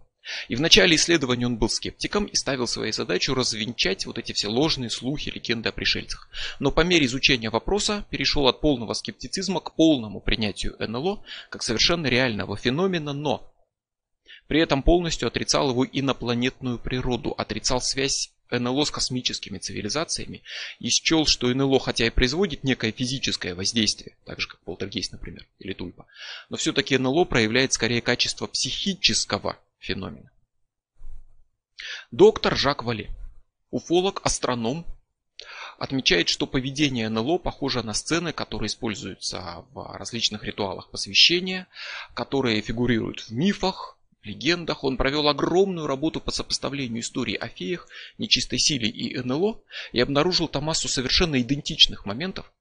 И 0.48 0.54
в 0.54 0.60
начале 0.60 0.96
исследования 0.96 1.46
он 1.46 1.56
был 1.56 1.68
скептиком 1.68 2.26
и 2.26 2.36
ставил 2.36 2.66
своей 2.66 2.92
задачу 2.92 3.34
развенчать 3.34 4.06
вот 4.06 4.18
эти 4.18 4.32
все 4.32 4.48
ложные 4.48 4.90
слухи, 4.90 5.30
легенды 5.30 5.68
о 5.68 5.72
пришельцах. 5.72 6.28
Но 6.60 6.70
по 6.70 6.82
мере 6.82 7.06
изучения 7.06 7.50
вопроса 7.50 8.06
перешел 8.10 8.46
от 8.46 8.60
полного 8.60 8.94
скептицизма 8.94 9.60
к 9.60 9.74
полному 9.74 10.20
принятию 10.20 10.76
НЛО 10.78 11.24
как 11.50 11.62
совершенно 11.62 12.06
реального 12.06 12.56
феномена, 12.56 13.12
но 13.12 13.52
при 14.46 14.60
этом 14.60 14.82
полностью 14.82 15.28
отрицал 15.28 15.70
его 15.70 15.84
инопланетную 15.84 16.78
природу, 16.78 17.30
отрицал 17.32 17.80
связь 17.80 18.32
НЛО 18.50 18.84
с 18.84 18.90
космическими 18.90 19.58
цивилизациями 19.58 20.42
и 20.78 20.88
счел, 20.90 21.26
что 21.26 21.48
НЛО 21.48 21.80
хотя 21.80 22.06
и 22.06 22.10
производит 22.10 22.64
некое 22.64 22.92
физическое 22.92 23.54
воздействие, 23.54 24.16
так 24.24 24.40
же 24.40 24.48
как 24.48 24.60
полтергейст, 24.60 25.12
например, 25.12 25.46
или 25.58 25.72
тульпа, 25.72 26.06
но 26.50 26.56
все-таки 26.56 26.98
НЛО 26.98 27.24
проявляет 27.24 27.72
скорее 27.72 28.02
качество 28.02 28.46
психического 28.46 29.58
феномена. 29.82 30.30
Доктор 32.10 32.56
Жак 32.56 32.84
Вале, 32.84 33.10
уфолог, 33.70 34.20
астроном, 34.24 34.86
отмечает, 35.78 36.28
что 36.28 36.46
поведение 36.46 37.08
НЛО 37.08 37.38
похоже 37.38 37.82
на 37.82 37.92
сцены, 37.92 38.32
которые 38.32 38.68
используются 38.68 39.64
в 39.72 39.96
различных 39.98 40.44
ритуалах 40.44 40.90
посвящения, 40.90 41.66
которые 42.14 42.60
фигурируют 42.60 43.20
в 43.20 43.30
мифах, 43.32 43.98
легендах. 44.22 44.84
Он 44.84 44.96
провел 44.96 45.28
огромную 45.28 45.88
работу 45.88 46.20
по 46.20 46.30
сопоставлению 46.30 47.00
истории 47.00 47.34
о 47.34 47.48
феях, 47.48 47.88
нечистой 48.18 48.60
силе 48.60 48.88
и 48.88 49.18
НЛО 49.18 49.60
и 49.90 50.00
обнаружил 50.00 50.46
там 50.46 50.64
массу 50.64 50.88
совершенно 50.88 51.40
идентичных 51.40 52.06
моментов. 52.06 52.52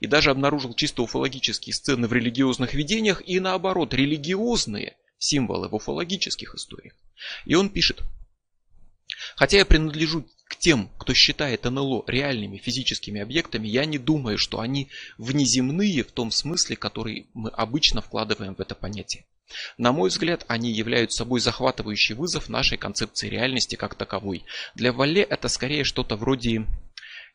И 0.00 0.06
даже 0.06 0.30
обнаружил 0.30 0.72
чисто 0.74 1.02
уфологические 1.02 1.74
сцены 1.74 2.06
в 2.06 2.12
религиозных 2.12 2.72
видениях 2.72 3.22
и 3.26 3.40
наоборот, 3.40 3.92
религиозные 3.92 4.96
символы 5.18 5.68
в 5.68 5.74
уфологических 5.74 6.54
историях. 6.54 6.94
И 7.44 7.54
он 7.54 7.70
пишет, 7.70 8.02
Хотя 9.36 9.58
я 9.58 9.64
принадлежу 9.64 10.26
к 10.48 10.56
тем, 10.56 10.90
кто 10.98 11.14
считает 11.14 11.64
НЛО 11.64 12.04
реальными 12.06 12.58
физическими 12.58 13.20
объектами, 13.20 13.68
я 13.68 13.84
не 13.84 13.98
думаю, 13.98 14.38
что 14.38 14.60
они 14.60 14.90
внеземные 15.18 16.02
в 16.04 16.12
том 16.12 16.30
смысле, 16.30 16.76
который 16.76 17.28
мы 17.34 17.50
обычно 17.50 18.00
вкладываем 18.00 18.54
в 18.54 18.60
это 18.60 18.74
понятие. 18.74 19.26
На 19.76 19.92
мой 19.92 20.08
взгляд, 20.08 20.44
они 20.48 20.72
являются 20.72 21.18
собой 21.18 21.40
захватывающий 21.40 22.14
вызов 22.14 22.48
нашей 22.48 22.78
концепции 22.78 23.28
реальности 23.28 23.76
как 23.76 23.94
таковой. 23.94 24.44
Для 24.74 24.92
Валле 24.92 25.22
это 25.22 25.48
скорее 25.48 25.84
что-то 25.84 26.16
вроде 26.16 26.66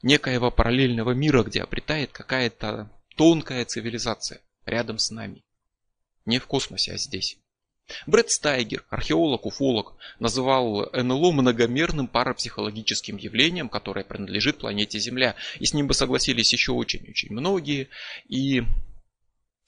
некоего 0.02 0.50
параллельного 0.50 1.12
мира, 1.12 1.44
где 1.44 1.62
обретает 1.62 2.12
какая-то 2.12 2.92
тонкая 3.16 3.66
цивилизация 3.66 4.42
рядом 4.66 4.98
с 4.98 5.12
нами. 5.12 5.44
Не 6.26 6.40
в 6.40 6.48
космосе, 6.48 6.94
а 6.94 6.98
здесь. 6.98 7.38
Брэд 8.08 8.30
Стайгер, 8.30 8.84
археолог, 8.90 9.46
уфолог, 9.46 9.96
называл 10.20 10.90
НЛО 10.94 11.32
многомерным 11.32 12.08
парапсихологическим 12.08 13.18
явлением, 13.18 13.70
которое 13.70 14.04
принадлежит 14.06 14.60
планете 14.60 15.00
Земля. 15.00 15.36
И 15.60 15.66
с 15.66 15.74
ним 15.74 15.88
бы 15.88 15.94
согласились 15.94 16.52
еще 16.54 16.72
очень-очень 16.72 17.32
многие. 17.32 17.90
И 18.28 18.64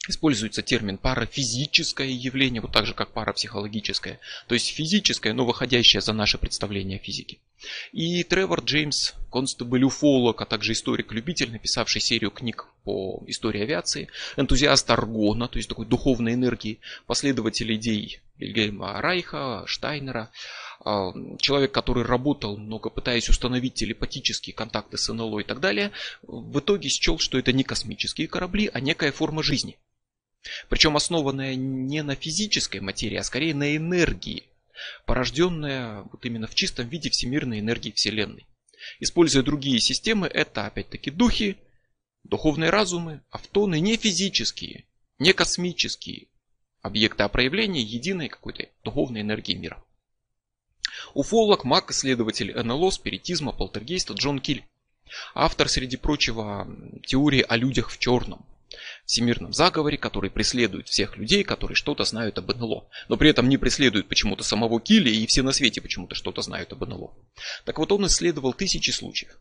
Используется 0.07 0.63
термин 0.63 0.97
парафизическое 0.97 2.07
явление, 2.07 2.59
вот 2.59 2.71
так 2.71 2.87
же 2.87 2.95
как 2.95 3.11
парапсихологическое. 3.11 4.19
То 4.47 4.55
есть 4.55 4.69
физическое, 4.69 5.31
но 5.31 5.45
выходящее 5.45 6.01
за 6.01 6.11
наше 6.11 6.39
представление 6.39 6.97
о 6.97 7.03
физике. 7.03 7.37
И 7.91 8.23
Тревор 8.23 8.63
Джеймс, 8.63 9.13
констебль 9.31 9.83
уфолог, 9.83 10.41
а 10.41 10.45
также 10.45 10.71
историк-любитель, 10.71 11.51
написавший 11.51 12.01
серию 12.01 12.31
книг 12.31 12.65
по 12.83 13.23
истории 13.27 13.61
авиации, 13.61 14.07
энтузиаст 14.37 14.89
аргона, 14.89 15.47
то 15.47 15.57
есть 15.57 15.69
такой 15.69 15.85
духовной 15.85 16.33
энергии, 16.33 16.79
последователь 17.05 17.71
идей 17.75 18.21
Вильгельма 18.37 18.99
Райха, 19.03 19.65
Штайнера, 19.67 20.31
а, 20.83 21.13
человек, 21.37 21.71
который 21.73 22.03
работал 22.03 22.57
много, 22.57 22.89
пытаясь 22.89 23.29
установить 23.29 23.75
телепатические 23.75 24.55
контакты 24.55 24.97
с 24.97 25.13
НЛО 25.13 25.41
и 25.41 25.43
так 25.43 25.59
далее, 25.59 25.91
в 26.23 26.57
итоге 26.57 26.89
счел, 26.89 27.19
что 27.19 27.37
это 27.37 27.53
не 27.53 27.63
космические 27.63 28.27
корабли, 28.27 28.67
а 28.73 28.79
некая 28.79 29.11
форма 29.11 29.43
жизни. 29.43 29.77
Причем 30.69 30.95
основанная 30.95 31.55
не 31.55 32.01
на 32.01 32.15
физической 32.15 32.79
материи, 32.79 33.17
а 33.17 33.23
скорее 33.23 33.53
на 33.53 33.75
энергии, 33.75 34.43
порожденная 35.05 36.03
вот 36.11 36.25
именно 36.25 36.47
в 36.47 36.55
чистом 36.55 36.87
виде 36.87 37.09
всемирной 37.09 37.59
энергии 37.59 37.91
Вселенной. 37.91 38.47
Используя 38.99 39.43
другие 39.43 39.79
системы, 39.79 40.27
это 40.27 40.65
опять-таки 40.65 41.11
духи, 41.11 41.57
духовные 42.23 42.71
разумы, 42.71 43.21
автоны, 43.29 43.79
не 43.79 43.97
физические, 43.97 44.85
не 45.19 45.33
космические 45.33 46.27
объекты, 46.81 47.23
а 47.23 47.29
проявления 47.29 47.81
единой 47.81 48.27
какой-то 48.27 48.67
духовной 48.83 49.21
энергии 49.21 49.53
мира. 49.53 49.83
Уфолог, 51.13 51.63
маг, 51.63 51.91
исследователь 51.91 52.51
НЛО, 52.51 52.89
спиритизма, 52.89 53.51
полтергейста 53.51 54.13
Джон 54.13 54.39
Киль. 54.39 54.65
Автор, 55.35 55.69
среди 55.69 55.97
прочего, 55.97 56.67
теории 57.05 57.45
о 57.47 57.55
людях 57.55 57.91
в 57.91 57.99
черном 57.99 58.45
всемирном 59.05 59.53
заговоре, 59.53 59.97
который 59.97 60.29
преследует 60.29 60.87
всех 60.87 61.17
людей, 61.17 61.43
которые 61.43 61.75
что-то 61.75 62.03
знают 62.03 62.37
об 62.37 62.55
НЛО. 62.55 62.89
Но 63.09 63.17
при 63.17 63.29
этом 63.29 63.49
не 63.49 63.57
преследует 63.57 64.07
почему-то 64.07 64.43
самого 64.43 64.79
Килли 64.79 65.09
и 65.09 65.25
все 65.27 65.41
на 65.41 65.51
свете 65.51 65.81
почему-то 65.81 66.15
что-то 66.15 66.41
знают 66.41 66.71
об 66.73 66.87
НЛО. 66.87 67.13
Так 67.65 67.79
вот 67.79 67.91
он 67.91 68.07
исследовал 68.07 68.53
тысячи 68.53 68.91
случаев 68.91 69.37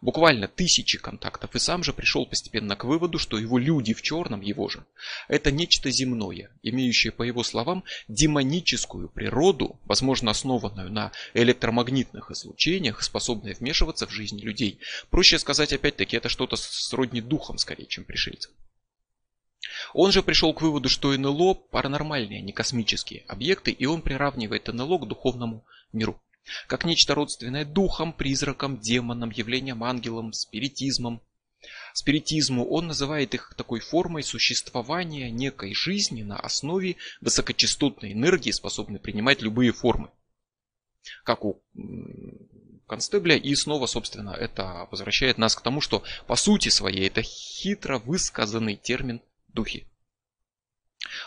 буквально 0.00 0.48
тысячи 0.48 0.98
контактов, 0.98 1.54
и 1.54 1.58
сам 1.58 1.82
же 1.82 1.92
пришел 1.92 2.26
постепенно 2.26 2.76
к 2.76 2.84
выводу, 2.84 3.18
что 3.18 3.38
его 3.38 3.58
люди 3.58 3.94
в 3.94 4.02
черном, 4.02 4.40
его 4.40 4.68
же, 4.68 4.84
это 5.28 5.50
нечто 5.50 5.90
земное, 5.90 6.50
имеющее, 6.62 7.12
по 7.12 7.22
его 7.22 7.42
словам, 7.42 7.84
демоническую 8.08 9.08
природу, 9.08 9.80
возможно, 9.84 10.30
основанную 10.30 10.92
на 10.92 11.12
электромагнитных 11.34 12.30
излучениях, 12.30 13.02
способное 13.02 13.54
вмешиваться 13.54 14.06
в 14.06 14.10
жизнь 14.10 14.40
людей. 14.40 14.80
Проще 15.10 15.38
сказать, 15.38 15.72
опять-таки, 15.72 16.16
это 16.16 16.28
что-то 16.28 16.56
сродни 16.56 17.20
духом, 17.20 17.58
скорее, 17.58 17.86
чем 17.86 18.04
пришельцам. 18.04 18.52
Он 19.94 20.12
же 20.12 20.22
пришел 20.22 20.52
к 20.54 20.62
выводу, 20.62 20.88
что 20.88 21.16
НЛО 21.16 21.54
паранормальные, 21.54 22.40
а 22.40 22.42
не 22.42 22.52
космические 22.52 23.24
объекты, 23.28 23.70
и 23.70 23.86
он 23.86 24.02
приравнивает 24.02 24.68
НЛО 24.68 24.98
к 24.98 25.08
духовному 25.08 25.64
миру 25.92 26.20
как 26.66 26.84
нечто 26.84 27.14
родственное 27.14 27.64
духам, 27.64 28.12
призракам, 28.12 28.78
демонам, 28.78 29.30
явлениям, 29.30 29.84
ангелам, 29.84 30.32
спиритизмом. 30.32 31.20
Спиритизму 31.94 32.66
он 32.68 32.88
называет 32.88 33.34
их 33.34 33.54
такой 33.56 33.80
формой 33.80 34.22
существования 34.22 35.30
некой 35.30 35.74
жизни 35.74 36.22
на 36.22 36.38
основе 36.38 36.96
высокочастотной 37.20 38.12
энергии, 38.12 38.50
способной 38.50 39.00
принимать 39.00 39.42
любые 39.42 39.72
формы. 39.72 40.10
Как 41.24 41.44
у 41.44 41.62
констебля. 42.86 43.36
И 43.36 43.54
снова, 43.54 43.86
собственно, 43.86 44.30
это 44.30 44.86
возвращает 44.90 45.38
нас 45.38 45.54
к 45.54 45.62
тому, 45.62 45.80
что 45.80 46.02
по 46.26 46.36
сути 46.36 46.68
своей 46.68 47.06
это 47.08 47.22
хитро 47.22 47.98
высказанный 47.98 48.76
термин 48.76 49.20
духи. 49.48 49.86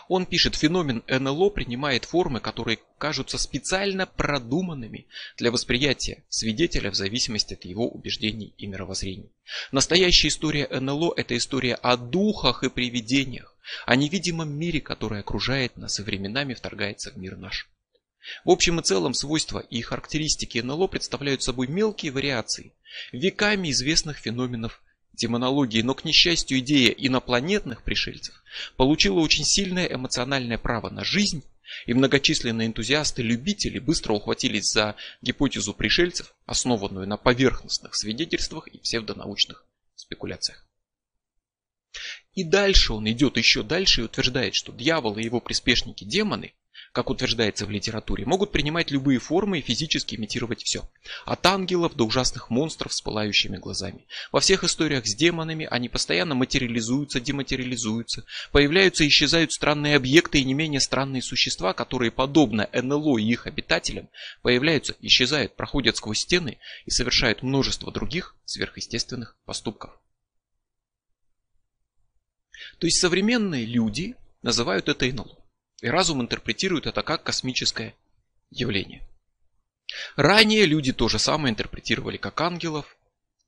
Он 0.08 0.26
пишет, 0.26 0.54
феномен 0.56 1.02
НЛО 1.08 1.50
принимает 1.50 2.04
формы, 2.04 2.40
которые 2.40 2.78
кажутся 2.98 3.38
специально 3.38 4.06
продуманными 4.06 5.06
для 5.36 5.50
восприятия 5.50 6.24
свидетеля 6.28 6.90
в 6.90 6.94
зависимости 6.94 7.54
от 7.54 7.64
его 7.64 7.88
убеждений 7.88 8.54
и 8.58 8.66
мировоззрений. 8.66 9.32
Настоящая 9.72 10.28
история 10.28 10.68
НЛО– 10.68 11.14
это 11.16 11.36
история 11.36 11.74
о 11.74 11.96
духах 11.96 12.62
и 12.64 12.68
привидениях, 12.68 13.56
о 13.86 13.96
невидимом 13.96 14.52
мире, 14.52 14.80
который 14.80 15.20
окружает 15.20 15.76
нас 15.76 15.98
и 15.98 16.02
временами 16.02 16.54
вторгается 16.54 17.10
в 17.10 17.16
мир 17.16 17.36
наш. 17.36 17.68
В 18.44 18.50
общем 18.50 18.80
и 18.80 18.82
целом 18.82 19.14
свойства 19.14 19.60
и 19.60 19.80
характеристики 19.80 20.58
НЛО 20.58 20.88
представляют 20.88 21.42
собой 21.42 21.68
мелкие 21.68 22.12
вариации 22.12 22.74
веками 23.12 23.70
известных 23.70 24.18
феноменов 24.18 24.82
демонологии, 25.20 25.82
но, 25.82 25.94
к 25.94 26.04
несчастью, 26.04 26.58
идея 26.58 26.90
инопланетных 26.90 27.82
пришельцев 27.82 28.42
получила 28.76 29.20
очень 29.20 29.44
сильное 29.44 29.86
эмоциональное 29.86 30.58
право 30.58 30.90
на 30.90 31.04
жизнь, 31.04 31.44
и 31.86 31.94
многочисленные 31.94 32.66
энтузиасты-любители 32.66 33.78
быстро 33.78 34.14
ухватились 34.14 34.72
за 34.72 34.96
гипотезу 35.22 35.72
пришельцев, 35.72 36.34
основанную 36.44 37.06
на 37.06 37.16
поверхностных 37.16 37.94
свидетельствах 37.94 38.66
и 38.68 38.78
псевдонаучных 38.78 39.64
спекуляциях. 39.94 40.66
И 42.34 42.44
дальше 42.44 42.92
он 42.92 43.08
идет 43.10 43.36
еще 43.36 43.62
дальше 43.62 44.00
и 44.00 44.04
утверждает, 44.04 44.54
что 44.54 44.72
дьявол 44.72 45.18
и 45.18 45.24
его 45.24 45.40
приспешники-демоны 45.40 46.54
как 46.92 47.08
утверждается 47.08 47.66
в 47.66 47.70
литературе, 47.70 48.26
могут 48.26 48.50
принимать 48.50 48.90
любые 48.90 49.20
формы 49.20 49.58
и 49.58 49.62
физически 49.62 50.16
имитировать 50.16 50.62
все. 50.62 50.88
От 51.24 51.46
ангелов 51.46 51.94
до 51.94 52.04
ужасных 52.04 52.50
монстров 52.50 52.92
с 52.92 53.00
пылающими 53.00 53.58
глазами. 53.58 54.06
Во 54.32 54.40
всех 54.40 54.64
историях 54.64 55.06
с 55.06 55.14
демонами 55.14 55.68
они 55.70 55.88
постоянно 55.88 56.34
материализуются, 56.34 57.20
дематериализуются, 57.20 58.24
появляются 58.50 59.04
и 59.04 59.08
исчезают 59.08 59.52
странные 59.52 59.94
объекты 59.94 60.40
и 60.40 60.44
не 60.44 60.54
менее 60.54 60.80
странные 60.80 61.22
существа, 61.22 61.74
которые, 61.74 62.10
подобно 62.10 62.68
НЛО 62.72 63.18
и 63.18 63.24
их 63.24 63.46
обитателям, 63.46 64.08
появляются, 64.42 64.96
исчезают, 65.00 65.54
проходят 65.54 65.96
сквозь 65.96 66.20
стены 66.20 66.58
и 66.86 66.90
совершают 66.90 67.42
множество 67.42 67.92
других 67.92 68.34
сверхъестественных 68.46 69.36
поступков. 69.44 69.92
То 72.78 72.86
есть 72.86 73.00
современные 73.00 73.64
люди 73.64 74.16
называют 74.42 74.88
это 74.88 75.06
НЛО. 75.06 75.40
И 75.80 75.88
разум 75.88 76.20
интерпретирует 76.20 76.86
это 76.86 77.02
как 77.02 77.22
космическое 77.22 77.94
явление. 78.50 79.06
Ранее 80.16 80.66
люди 80.66 80.92
то 80.92 81.08
же 81.08 81.18
самое 81.18 81.52
интерпретировали 81.52 82.16
как 82.16 82.40
ангелов, 82.40 82.96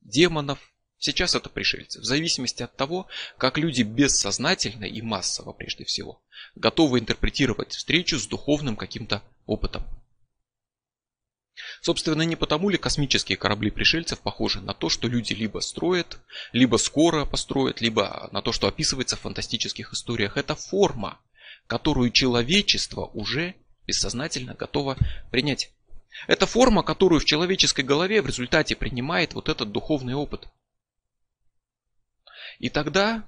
демонов, 0.00 0.58
сейчас 0.98 1.34
это 1.34 1.48
пришельцы. 1.48 2.00
В 2.00 2.04
зависимости 2.04 2.62
от 2.62 2.74
того, 2.76 3.06
как 3.38 3.58
люди 3.58 3.82
бессознательно 3.82 4.84
и 4.84 5.02
массово 5.02 5.52
прежде 5.52 5.84
всего 5.84 6.22
готовы 6.54 6.98
интерпретировать 6.98 7.72
встречу 7.72 8.18
с 8.18 8.26
духовным 8.26 8.76
каким-то 8.76 9.22
опытом. 9.46 9.84
Собственно, 11.80 12.22
не 12.22 12.36
потому 12.36 12.70
ли 12.70 12.78
космические 12.78 13.36
корабли 13.36 13.70
пришельцев 13.70 14.20
похожи 14.20 14.60
на 14.60 14.72
то, 14.72 14.88
что 14.88 15.06
люди 15.06 15.32
либо 15.34 15.58
строят, 15.60 16.18
либо 16.52 16.76
скоро 16.76 17.24
построят, 17.24 17.80
либо 17.80 18.28
на 18.32 18.40
то, 18.40 18.52
что 18.52 18.68
описывается 18.68 19.16
в 19.16 19.20
фантастических 19.20 19.92
историях. 19.92 20.36
Это 20.36 20.54
форма, 20.54 21.20
которую 21.66 22.10
человечество 22.10 23.06
уже 23.14 23.54
бессознательно 23.86 24.54
готово 24.54 24.96
принять. 25.30 25.72
Это 26.26 26.46
форма, 26.46 26.82
которую 26.82 27.20
в 27.20 27.24
человеческой 27.24 27.84
голове 27.84 28.22
в 28.22 28.26
результате 28.26 28.76
принимает 28.76 29.34
вот 29.34 29.48
этот 29.48 29.72
духовный 29.72 30.14
опыт. 30.14 30.48
И 32.58 32.68
тогда 32.68 33.26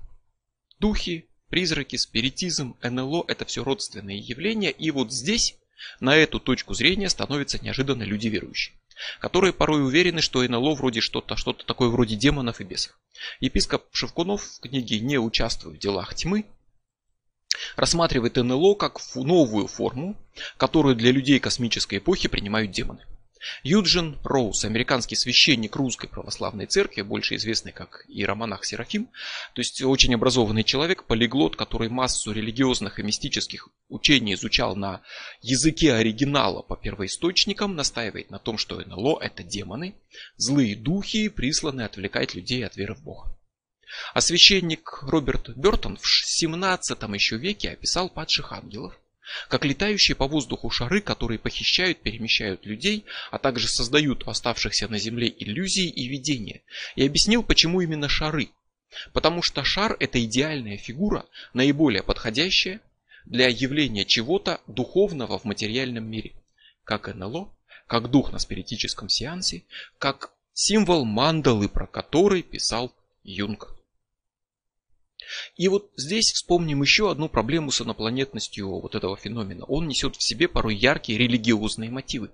духи, 0.79 1.29
призраки, 1.49 1.97
спиритизм, 1.97 2.77
НЛО– 2.83 3.25
это 3.29 3.45
все 3.45 3.65
родственные 3.65 4.19
явления. 4.19 4.71
И 4.71 4.91
вот 4.91 5.13
здесь 5.13 5.57
на 6.01 6.15
эту 6.17 6.41
точку 6.41 6.75
зрения 6.75 7.09
становятся 7.09 7.63
неожиданно 7.63 8.03
люди 8.03 8.29
верующие, 8.29 8.77
которые 9.21 9.53
порой 9.53 9.85
уверены, 9.85 10.21
что 10.21 10.43
НЛО 10.47 10.75
вроде 10.75 11.01
что-то, 11.01 11.37
что-то 11.37 11.65
такое 11.65 11.89
вроде 11.89 12.17
демонов 12.17 12.61
и 12.61 12.65
бесов. 12.65 12.99
Епископ 13.41 13.85
Шевкунов 13.93 14.45
в 14.45 14.61
книге 14.61 15.01
«Не 15.01 15.19
участвует 15.19 15.79
в 15.79 15.81
делах 15.81 16.15
тьмы» 16.15 16.47
рассматривает 17.77 18.37
НЛО 18.37 18.75
как 18.75 19.01
новую 19.15 19.67
форму, 19.67 20.17
которую 20.57 20.97
для 20.97 21.13
людей 21.13 21.39
космической 21.39 21.99
эпохи 21.99 22.29
принимают 22.29 22.71
демоны. 22.71 23.05
Юджин 23.63 24.19
Роуз, 24.25 24.65
американский 24.65 25.17
священник 25.17 25.77
русской 25.77 26.09
православной 26.09 26.67
церкви, 26.67 27.03
больше 27.03 27.37
известный 27.37 27.73
как 27.73 28.05
иеромонах 28.09 28.65
Серафим, 28.65 29.09
то 29.55 29.61
есть 29.61 29.83
очень 29.83 30.15
образованный 30.15 30.65
человек, 30.65 31.05
полиглот, 31.05 31.57
который 31.57 31.89
массу 31.89 32.33
религиозных 32.33 32.99
и 32.99 33.03
мистических 33.03 33.69
учений 33.89 34.35
изучал 34.35 34.77
на 34.77 35.03
языке 35.43 35.95
оригинала 35.95 36.63
по 36.63 36.77
первоисточникам, 36.77 37.75
настаивает 37.77 38.31
на 38.31 38.39
том, 38.39 38.59
что 38.59 38.81
НЛО 38.81 39.21
это 39.21 39.43
демоны, 39.43 39.95
злые 40.37 40.77
духи, 40.77 41.29
присланные 41.29 41.87
отвлекать 41.87 42.35
людей 42.35 42.65
от 42.65 42.77
веры 42.77 42.95
в 42.95 43.03
Бога. 43.03 43.37
А 44.13 44.21
священник 44.21 45.03
Роберт 45.03 45.51
Бертон 45.57 45.97
в 45.97 46.07
17 46.07 47.03
еще 47.15 47.37
веке 47.37 47.71
описал 47.71 48.09
падших 48.09 48.53
ангелов 48.53 48.95
как 49.49 49.65
летающие 49.65 50.15
по 50.15 50.27
воздуху 50.27 50.71
шары, 50.71 51.01
которые 51.01 51.39
похищают, 51.39 52.03
перемещают 52.03 52.67
людей, 52.67 53.05
а 53.31 53.39
также 53.39 53.69
создают 53.69 54.27
оставшихся 54.29 54.89
на 54.89 54.99
земле 54.99 55.29
иллюзии 55.29 55.89
и 55.89 56.09
видения. 56.09 56.63
И 56.95 57.07
объяснил, 57.07 57.43
почему 57.43 57.81
именно 57.81 58.09
шары. 58.09 58.51
Потому 59.13 59.43
что 59.43 59.65
шар 59.65 59.97
это 59.99 60.23
идеальная 60.23 60.77
фигура, 60.77 61.27
наиболее 61.53 62.03
подходящая 62.03 62.81
для 63.25 63.49
явления 63.49 64.05
чего-то 64.05 64.61
духовного 64.67 65.39
в 65.39 65.45
материальном 65.45 66.05
мире. 66.05 66.33
Как 66.85 67.13
НЛО, 67.13 67.51
как 67.87 68.11
дух 68.11 68.33
на 68.33 68.39
спиритическом 68.39 69.09
сеансе, 69.09 69.65
как 69.99 70.33
символ 70.53 71.05
мандалы, 71.05 71.69
про 71.69 71.87
который 71.87 72.43
писал 72.43 72.93
Юнг. 73.25 73.74
И 75.57 75.69
вот 75.69 75.91
здесь 75.97 76.33
вспомним 76.33 76.83
еще 76.83 77.11
одну 77.11 77.29
проблему 77.29 77.71
с 77.71 77.81
инопланетностью 77.81 78.69
вот 78.81 78.95
этого 78.95 79.17
феномена. 79.17 79.65
Он 79.65 79.89
несет 79.89 80.17
в 80.17 80.23
себе 80.23 80.49
порой 80.49 80.77
яркие 80.77 81.19
религиозные 81.19 81.91
мотивы. 81.91 82.31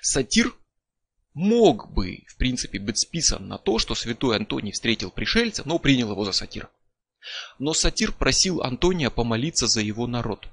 Сатир 0.00 0.54
мог 1.34 1.92
бы, 1.92 2.24
в 2.28 2.36
принципе, 2.36 2.78
быть 2.78 2.98
списан 2.98 3.48
на 3.48 3.58
то, 3.58 3.78
что 3.78 3.94
святой 3.94 4.36
Антоний 4.36 4.72
встретил 4.72 5.10
пришельца, 5.10 5.62
но 5.64 5.78
принял 5.78 6.10
его 6.10 6.24
за 6.24 6.32
сатира. 6.32 6.70
Но 7.58 7.74
сатир 7.74 8.12
просил 8.12 8.62
Антония 8.62 9.10
помолиться 9.10 9.66
за 9.66 9.80
его 9.80 10.06
народ. 10.06 10.48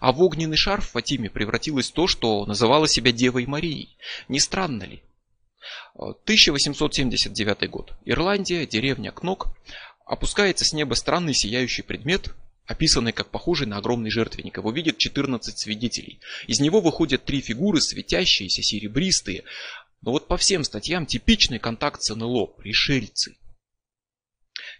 А 0.00 0.12
в 0.12 0.22
огненный 0.22 0.56
шар 0.56 0.80
в 0.80 0.88
Фатиме 0.88 1.30
превратилось 1.30 1.90
то, 1.90 2.06
что 2.06 2.44
называло 2.46 2.88
себя 2.88 3.12
Девой 3.12 3.46
Марией. 3.46 3.96
Не 4.28 4.40
странно 4.40 4.82
ли? 4.84 5.02
1879 5.94 7.70
год. 7.70 7.92
Ирландия, 8.04 8.66
деревня 8.66 9.12
Кнок. 9.12 9.48
Опускается 10.08 10.64
с 10.64 10.72
неба 10.72 10.94
странный 10.94 11.34
сияющий 11.34 11.82
предмет, 11.82 12.34
описанный 12.64 13.12
как 13.12 13.28
похожий 13.28 13.66
на 13.66 13.76
огромный 13.76 14.10
жертвенник. 14.10 14.56
Его 14.56 14.72
видят 14.72 14.96
14 14.96 15.58
свидетелей. 15.58 16.18
Из 16.46 16.60
него 16.60 16.80
выходят 16.80 17.26
три 17.26 17.42
фигуры, 17.42 17.82
светящиеся, 17.82 18.62
серебристые. 18.62 19.44
Но 20.00 20.12
вот 20.12 20.26
по 20.26 20.38
всем 20.38 20.64
статьям 20.64 21.04
типичный 21.04 21.58
контакт 21.58 22.02
с 22.02 22.14
НЛО, 22.14 22.46
пришельцы. 22.46 23.36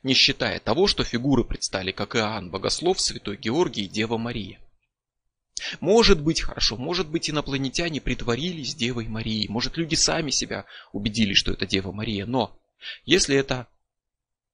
Не 0.02 0.14
считая 0.14 0.60
того, 0.60 0.86
что 0.86 1.04
фигуры 1.04 1.44
предстали 1.44 1.92
как 1.92 2.16
Иоанн 2.16 2.50
Богослов, 2.50 2.98
Святой 2.98 3.36
Георгий 3.36 3.84
и 3.84 3.88
Дева 3.88 4.16
Мария. 4.16 4.58
Может 5.80 6.22
быть, 6.22 6.40
хорошо, 6.40 6.78
может 6.78 7.08
быть, 7.10 7.28
инопланетяне 7.28 8.00
притворились 8.00 8.74
Девой 8.74 9.08
Марией, 9.08 9.48
может, 9.48 9.76
люди 9.76 9.94
сами 9.94 10.30
себя 10.30 10.64
убедили, 10.92 11.34
что 11.34 11.52
это 11.52 11.66
Дева 11.66 11.92
Мария, 11.92 12.24
но 12.24 12.58
если 13.04 13.36
это 13.36 13.66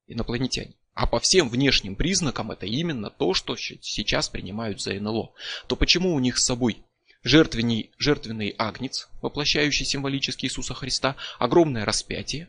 инопланетяне. 0.07 0.75
А 0.95 1.07
по 1.07 1.19
всем 1.19 1.49
внешним 1.49 1.97
признакам 1.97 2.53
это 2.53 2.67
именно 2.67 3.11
то, 3.11 3.35
что 3.35 3.57
сейчас 3.57 4.29
принимают 4.29 4.81
за 4.81 4.95
НЛО. 4.95 5.33
То 5.67 5.77
почему 5.77 6.15
у 6.15 6.21
них 6.21 6.39
с 6.39 6.45
собой 6.45 6.85
жертвенный, 7.25 7.91
жертвенный 7.99 8.55
агнец, 8.57 9.09
воплощающий 9.21 9.87
символически 9.87 10.47
Иисуса 10.47 10.75
Христа, 10.75 11.17
огромное 11.39 11.85
распятие, 11.85 12.49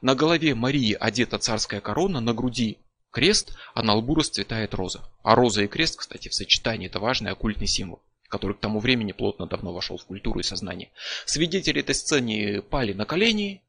на 0.00 0.14
голове 0.14 0.54
Марии 0.54 0.96
одета 0.98 1.38
царская 1.38 1.80
корона, 1.80 2.20
на 2.20 2.32
груди 2.32 2.78
крест, 3.10 3.56
а 3.74 3.82
на 3.82 3.94
лбу 3.94 4.14
расцветает 4.14 4.72
роза. 4.72 5.02
А 5.22 5.34
роза 5.34 5.62
и 5.62 5.68
крест, 5.68 5.96
кстати, 5.96 6.28
в 6.28 6.34
сочетании 6.34 6.86
это 6.86 7.00
важный 7.00 7.32
оккультный 7.32 7.66
символ 7.66 8.02
который 8.34 8.54
к 8.54 8.60
тому 8.60 8.80
времени 8.80 9.12
плотно 9.12 9.46
давно 9.46 9.72
вошел 9.72 9.96
в 9.96 10.06
культуру 10.06 10.40
и 10.40 10.42
сознание. 10.42 10.90
Свидетели 11.24 11.80
этой 11.80 11.94
сцены 11.94 12.62
пали 12.62 12.92
на 12.92 13.04
колени 13.04 13.62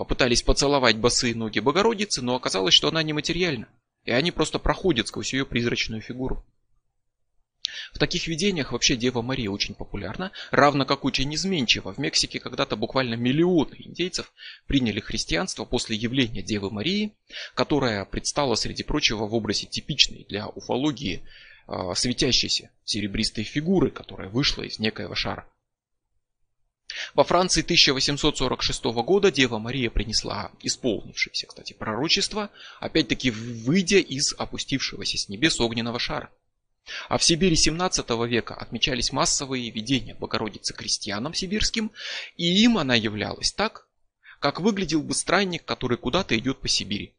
Попытались 0.00 0.40
поцеловать 0.42 0.96
босые 0.96 1.34
ноги 1.34 1.58
Богородицы, 1.58 2.22
но 2.22 2.34
оказалось, 2.34 2.72
что 2.72 2.88
она 2.88 3.02
нематериальна, 3.02 3.68
и 4.06 4.10
они 4.12 4.30
просто 4.30 4.58
проходят 4.58 5.08
сквозь 5.08 5.34
ее 5.34 5.44
призрачную 5.44 6.00
фигуру. 6.00 6.42
В 7.92 7.98
таких 7.98 8.26
видениях 8.26 8.72
вообще 8.72 8.96
Дева 8.96 9.20
Мария 9.20 9.50
очень 9.50 9.74
популярна, 9.74 10.32
равно 10.52 10.86
как 10.86 11.04
очень 11.04 11.34
изменчива. 11.34 11.92
В 11.92 11.98
Мексике 11.98 12.40
когда-то 12.40 12.76
буквально 12.76 13.12
миллионы 13.12 13.76
индейцев 13.78 14.32
приняли 14.66 15.00
христианство 15.00 15.66
после 15.66 15.96
явления 15.96 16.40
Девы 16.40 16.70
Марии, 16.70 17.12
которая 17.54 18.06
предстала, 18.06 18.54
среди 18.54 18.82
прочего, 18.82 19.26
в 19.26 19.34
образе 19.34 19.66
типичной 19.66 20.24
для 20.30 20.48
уфологии 20.48 21.26
э, 21.68 21.72
светящейся 21.94 22.70
серебристой 22.84 23.44
фигуры, 23.44 23.90
которая 23.90 24.30
вышла 24.30 24.62
из 24.62 24.78
некоего 24.78 25.14
шара. 25.14 25.46
Во 27.14 27.24
Франции 27.24 27.62
1846 27.62 28.84
года 28.84 29.30
Дева 29.30 29.58
Мария 29.58 29.90
принесла 29.90 30.50
исполнившееся, 30.62 31.46
кстати, 31.46 31.72
пророчество, 31.72 32.50
опять-таки 32.80 33.30
выйдя 33.30 33.98
из 33.98 34.32
опустившегося 34.32 35.18
с 35.18 35.28
небес 35.28 35.60
огненного 35.60 35.98
шара. 35.98 36.30
А 37.08 37.18
в 37.18 37.24
Сибири 37.24 37.56
17 37.56 38.08
века 38.26 38.54
отмечались 38.54 39.12
массовые 39.12 39.70
видения 39.70 40.14
Богородицы 40.14 40.74
крестьянам 40.74 41.34
сибирским, 41.34 41.92
и 42.36 42.62
им 42.62 42.78
она 42.78 42.94
являлась 42.94 43.52
так, 43.52 43.86
как 44.40 44.60
выглядел 44.60 45.02
бы 45.02 45.14
странник, 45.14 45.64
который 45.64 45.98
куда-то 45.98 46.36
идет 46.36 46.60
по 46.60 46.68
Сибири 46.68 47.14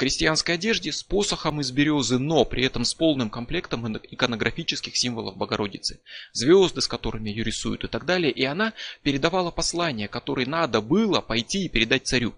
крестьянской 0.00 0.54
одежде 0.54 0.92
с 0.92 1.02
посохом 1.02 1.60
из 1.60 1.72
березы, 1.72 2.18
но 2.18 2.46
при 2.46 2.64
этом 2.64 2.86
с 2.86 2.94
полным 2.94 3.28
комплектом 3.28 3.98
иконографических 3.98 4.96
символов 4.96 5.36
Богородицы, 5.36 6.00
звезды, 6.32 6.80
с 6.80 6.88
которыми 6.88 7.28
ее 7.28 7.44
рисуют 7.44 7.84
и 7.84 7.86
так 7.86 8.06
далее, 8.06 8.32
и 8.32 8.42
она 8.44 8.72
передавала 9.02 9.50
послание, 9.50 10.08
которое 10.08 10.46
надо 10.46 10.80
было 10.80 11.20
пойти 11.20 11.66
и 11.66 11.68
передать 11.68 12.06
царю. 12.06 12.34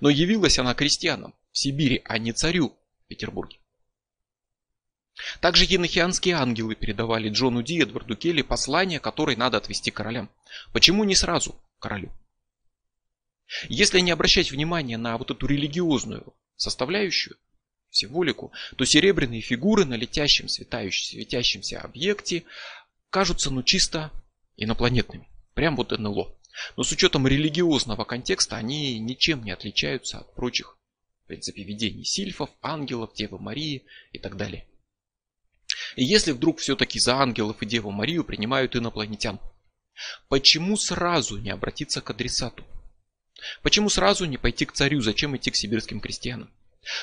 Но 0.00 0.10
явилась 0.10 0.60
она 0.60 0.74
крестьянам 0.74 1.34
в 1.50 1.58
Сибири, 1.58 2.02
а 2.04 2.18
не 2.18 2.32
царю 2.32 2.68
в 2.68 3.08
Петербурге. 3.08 3.58
Также 5.40 5.64
енохианские 5.64 6.36
ангелы 6.36 6.76
передавали 6.76 7.30
Джону 7.30 7.64
Ди 7.64 7.78
и 7.78 7.82
Эдварду 7.82 8.14
Келли 8.14 8.42
послание, 8.42 9.00
которое 9.00 9.36
надо 9.36 9.56
отвести 9.56 9.90
королям. 9.90 10.30
Почему 10.72 11.02
не 11.02 11.16
сразу 11.16 11.60
королю? 11.80 12.12
Если 13.68 13.98
не 13.98 14.12
обращать 14.12 14.52
внимания 14.52 14.98
на 14.98 15.18
вот 15.18 15.32
эту 15.32 15.48
религиозную 15.48 16.32
составляющую, 16.62 17.36
символику, 17.90 18.52
то 18.76 18.84
серебряные 18.84 19.40
фигуры 19.40 19.84
на 19.84 19.94
летящем 19.94 20.48
светящемся 20.48 21.80
объекте 21.80 22.44
кажутся 23.10 23.50
ну 23.50 23.62
чисто 23.62 24.10
инопланетными. 24.56 25.28
Прям 25.54 25.76
вот 25.76 25.90
НЛО. 25.90 26.34
Но 26.76 26.82
с 26.82 26.92
учетом 26.92 27.26
религиозного 27.26 28.04
контекста 28.04 28.56
они 28.56 28.98
ничем 28.98 29.44
не 29.44 29.50
отличаются 29.50 30.18
от 30.18 30.34
прочих, 30.34 30.78
в 31.24 31.26
принципе, 31.28 31.62
видений 31.62 32.04
сильфов, 32.04 32.50
ангелов, 32.60 33.14
Девы 33.14 33.38
Марии 33.38 33.84
и 34.12 34.18
так 34.18 34.36
далее. 34.36 34.66
И 35.96 36.04
если 36.04 36.32
вдруг 36.32 36.58
все-таки 36.58 36.98
за 36.98 37.16
ангелов 37.16 37.62
и 37.62 37.66
Деву 37.66 37.90
Марию 37.90 38.24
принимают 38.24 38.76
инопланетян, 38.76 39.40
почему 40.28 40.76
сразу 40.76 41.38
не 41.38 41.50
обратиться 41.50 42.00
к 42.00 42.10
адресату? 42.10 42.64
Почему 43.62 43.88
сразу 43.88 44.24
не 44.24 44.36
пойти 44.36 44.64
к 44.64 44.72
царю, 44.72 45.00
зачем 45.00 45.36
идти 45.36 45.50
к 45.50 45.56
сибирским 45.56 46.00
крестьянам? 46.00 46.50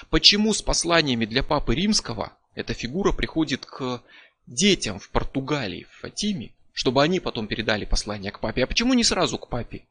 Почему 0.10 0.54
с 0.54 0.62
посланиями 0.62 1.26
для 1.26 1.44
папы 1.44 1.76
римского 1.76 2.34
эта 2.56 2.74
фигура 2.74 3.12
приходит 3.12 3.66
к 3.66 4.02
детям 4.46 5.00
в 5.00 5.10
Португалии, 5.10 5.88
в 5.90 6.02
Фатиме, 6.02 6.54
чтобы 6.74 7.04
они 7.04 7.20
потом 7.20 7.48
передали 7.48 7.86
послание 7.86 8.32
к 8.32 8.40
папе? 8.40 8.64
А 8.64 8.68
почему 8.68 8.94
не 8.94 9.04
сразу 9.04 9.38
к 9.38 9.48
папе? 9.48 9.86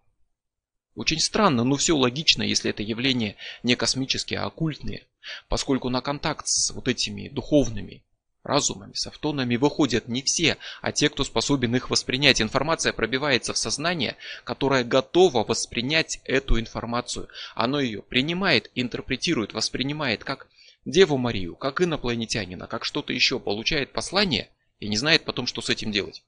Очень 0.94 1.20
странно, 1.20 1.62
но 1.64 1.76
все 1.76 1.96
логично, 1.96 2.42
если 2.42 2.70
это 2.70 2.82
явление 2.82 3.36
не 3.62 3.76
космические, 3.76 4.40
а 4.40 4.46
оккультные, 4.46 5.06
поскольку 5.48 5.90
на 5.90 6.00
контакт 6.00 6.48
с 6.48 6.70
вот 6.72 6.88
этими 6.88 7.28
духовными 7.28 8.02
разумами, 8.48 8.94
с 8.94 9.06
автонами 9.06 9.56
выходят 9.56 10.08
не 10.08 10.22
все, 10.22 10.56
а 10.80 10.90
те, 10.90 11.08
кто 11.08 11.22
способен 11.22 11.76
их 11.76 11.90
воспринять. 11.90 12.40
Информация 12.42 12.92
пробивается 12.92 13.52
в 13.52 13.58
сознание, 13.58 14.16
которое 14.44 14.82
готово 14.82 15.44
воспринять 15.44 16.20
эту 16.24 16.58
информацию. 16.58 17.28
Оно 17.54 17.78
ее 17.78 18.02
принимает, 18.02 18.70
интерпретирует, 18.74 19.52
воспринимает 19.52 20.24
как 20.24 20.48
Деву 20.84 21.18
Марию, 21.18 21.54
как 21.54 21.82
инопланетянина, 21.82 22.66
как 22.66 22.84
что-то 22.84 23.12
еще, 23.12 23.38
получает 23.38 23.92
послание 23.92 24.48
и 24.80 24.88
не 24.88 24.96
знает 24.96 25.24
потом, 25.24 25.46
что 25.46 25.60
с 25.60 25.68
этим 25.68 25.92
делать. 25.92 26.24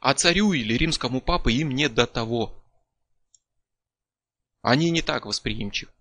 А 0.00 0.14
царю 0.14 0.52
или 0.52 0.74
римскому 0.74 1.20
папе 1.20 1.52
им 1.52 1.70
не 1.70 1.88
до 1.88 2.06
того. 2.06 2.64
Они 4.62 4.90
не 4.90 5.02
так 5.02 5.26
восприимчивы. 5.26 5.92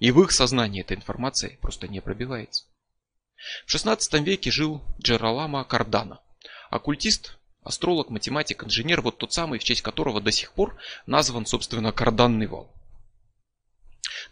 И 0.00 0.10
в 0.10 0.20
их 0.22 0.32
сознании 0.32 0.80
эта 0.80 0.94
информация 0.94 1.56
просто 1.58 1.86
не 1.86 2.00
пробивается. 2.00 2.64
В 3.66 3.74
XVI 3.74 4.22
веке 4.22 4.50
жил 4.50 4.82
Джералама 5.00 5.64
Кардана, 5.64 6.20
оккультист, 6.70 7.38
астролог, 7.62 8.10
математик, 8.10 8.64
инженер, 8.64 9.00
вот 9.00 9.18
тот 9.18 9.32
самый, 9.32 9.58
в 9.58 9.64
честь 9.64 9.82
которого 9.82 10.20
до 10.20 10.30
сих 10.30 10.52
пор 10.52 10.78
назван, 11.06 11.46
собственно, 11.46 11.92
карданный 11.92 12.46
вал. 12.46 12.72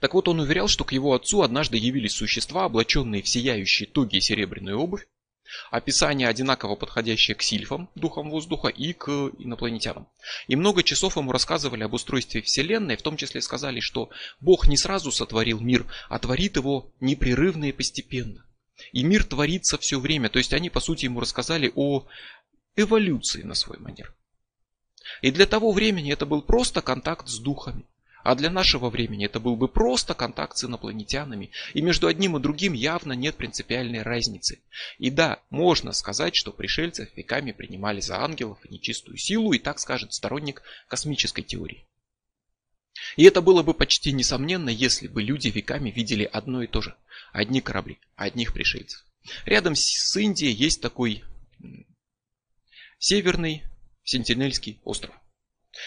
Так 0.01 0.15
вот, 0.15 0.29
он 0.29 0.41
уверял, 0.41 0.69
что 0.69 0.85
к 0.85 0.93
его 0.93 1.15
отцу 1.15 1.43
однажды 1.43 1.77
явились 1.77 2.13
существа, 2.13 2.65
облаченные 2.65 3.23
в 3.23 3.29
сияющие 3.29 3.89
туги 3.89 4.17
и 4.17 4.21
серебряную 4.21 4.79
обувь, 4.79 5.07
описание 5.71 6.29
одинаково 6.29 6.77
подходящее 6.77 7.35
к 7.35 7.43
сильфам, 7.43 7.91
духам 7.95 8.31
воздуха, 8.31 8.69
и 8.69 8.93
к 8.93 9.09
инопланетянам. 9.39 10.09
И 10.47 10.57
много 10.57 10.83
часов 10.83 11.17
ему 11.17 11.33
рассказывали 11.33 11.83
об 11.83 11.95
устройстве 11.95 12.43
Вселенной, 12.43 12.97
в 12.97 13.03
том 13.03 13.17
числе 13.17 13.41
сказали, 13.43 13.81
что 13.81 14.11
Бог 14.41 14.69
не 14.69 14.77
сразу 14.77 15.11
сотворил 15.11 15.61
мир, 15.61 15.87
а 16.09 16.19
творит 16.19 16.57
его 16.57 16.93
непрерывно 17.01 17.67
и 17.67 17.73
постепенно. 17.73 18.45
И 18.93 19.03
мир 19.03 19.25
творится 19.25 19.79
все 19.79 19.99
время. 20.01 20.29
То 20.29 20.39
есть 20.39 20.53
они, 20.53 20.71
по 20.71 20.81
сути, 20.81 21.05
ему 21.05 21.21
рассказали 21.21 21.73
о 21.75 22.07
эволюции 22.77 23.43
на 23.43 23.55
свой 23.55 23.79
манер. 23.79 24.15
И 25.23 25.31
для 25.31 25.47
того 25.47 25.73
времени 25.73 26.13
это 26.13 26.27
был 26.27 26.43
просто 26.43 26.83
контакт 26.83 27.29
с 27.29 27.39
духами. 27.39 27.85
А 28.23 28.35
для 28.35 28.51
нашего 28.51 28.91
времени 28.91 29.25
это 29.25 29.41
был 29.41 29.57
бы 29.57 29.67
просто 29.67 30.15
контакт 30.15 30.57
с 30.57 30.65
инопланетянами, 30.65 31.51
и 31.73 31.81
между 31.81 32.07
одним 32.07 32.37
и 32.37 32.41
другим 32.41 32.75
явно 32.75 33.15
нет 33.15 33.37
принципиальной 33.37 34.03
разницы. 34.03 34.61
И 34.99 35.11
да, 35.11 35.41
можно 35.49 35.93
сказать, 35.93 36.37
что 36.37 36.53
пришельцев 36.53 37.09
веками 37.17 37.53
принимали 37.53 38.01
за 38.01 38.23
ангелов 38.23 38.59
и 38.65 38.75
нечистую 38.75 39.17
силу, 39.17 39.53
и 39.53 39.59
так 39.59 39.79
скажет 39.79 40.13
сторонник 40.13 40.63
космической 40.87 41.43
теории. 41.43 41.87
И 43.17 43.25
это 43.25 43.41
было 43.41 43.63
бы 43.63 43.75
почти 43.75 44.13
несомненно, 44.13 44.71
если 44.71 45.09
бы 45.09 45.23
люди 45.23 45.49
веками 45.49 45.91
видели 45.91 46.25
одно 46.25 46.63
и 46.63 46.67
то 46.67 46.81
же. 46.81 46.97
Одни 47.33 47.61
корабли, 47.61 47.99
одних 48.17 48.53
пришельцев. 48.53 49.05
Рядом 49.45 49.75
с 49.75 50.17
Индией 50.17 50.53
есть 50.53 50.81
такой 50.81 51.25
северный 52.99 53.65
Сентинельский 54.05 54.81
остров. 54.85 55.15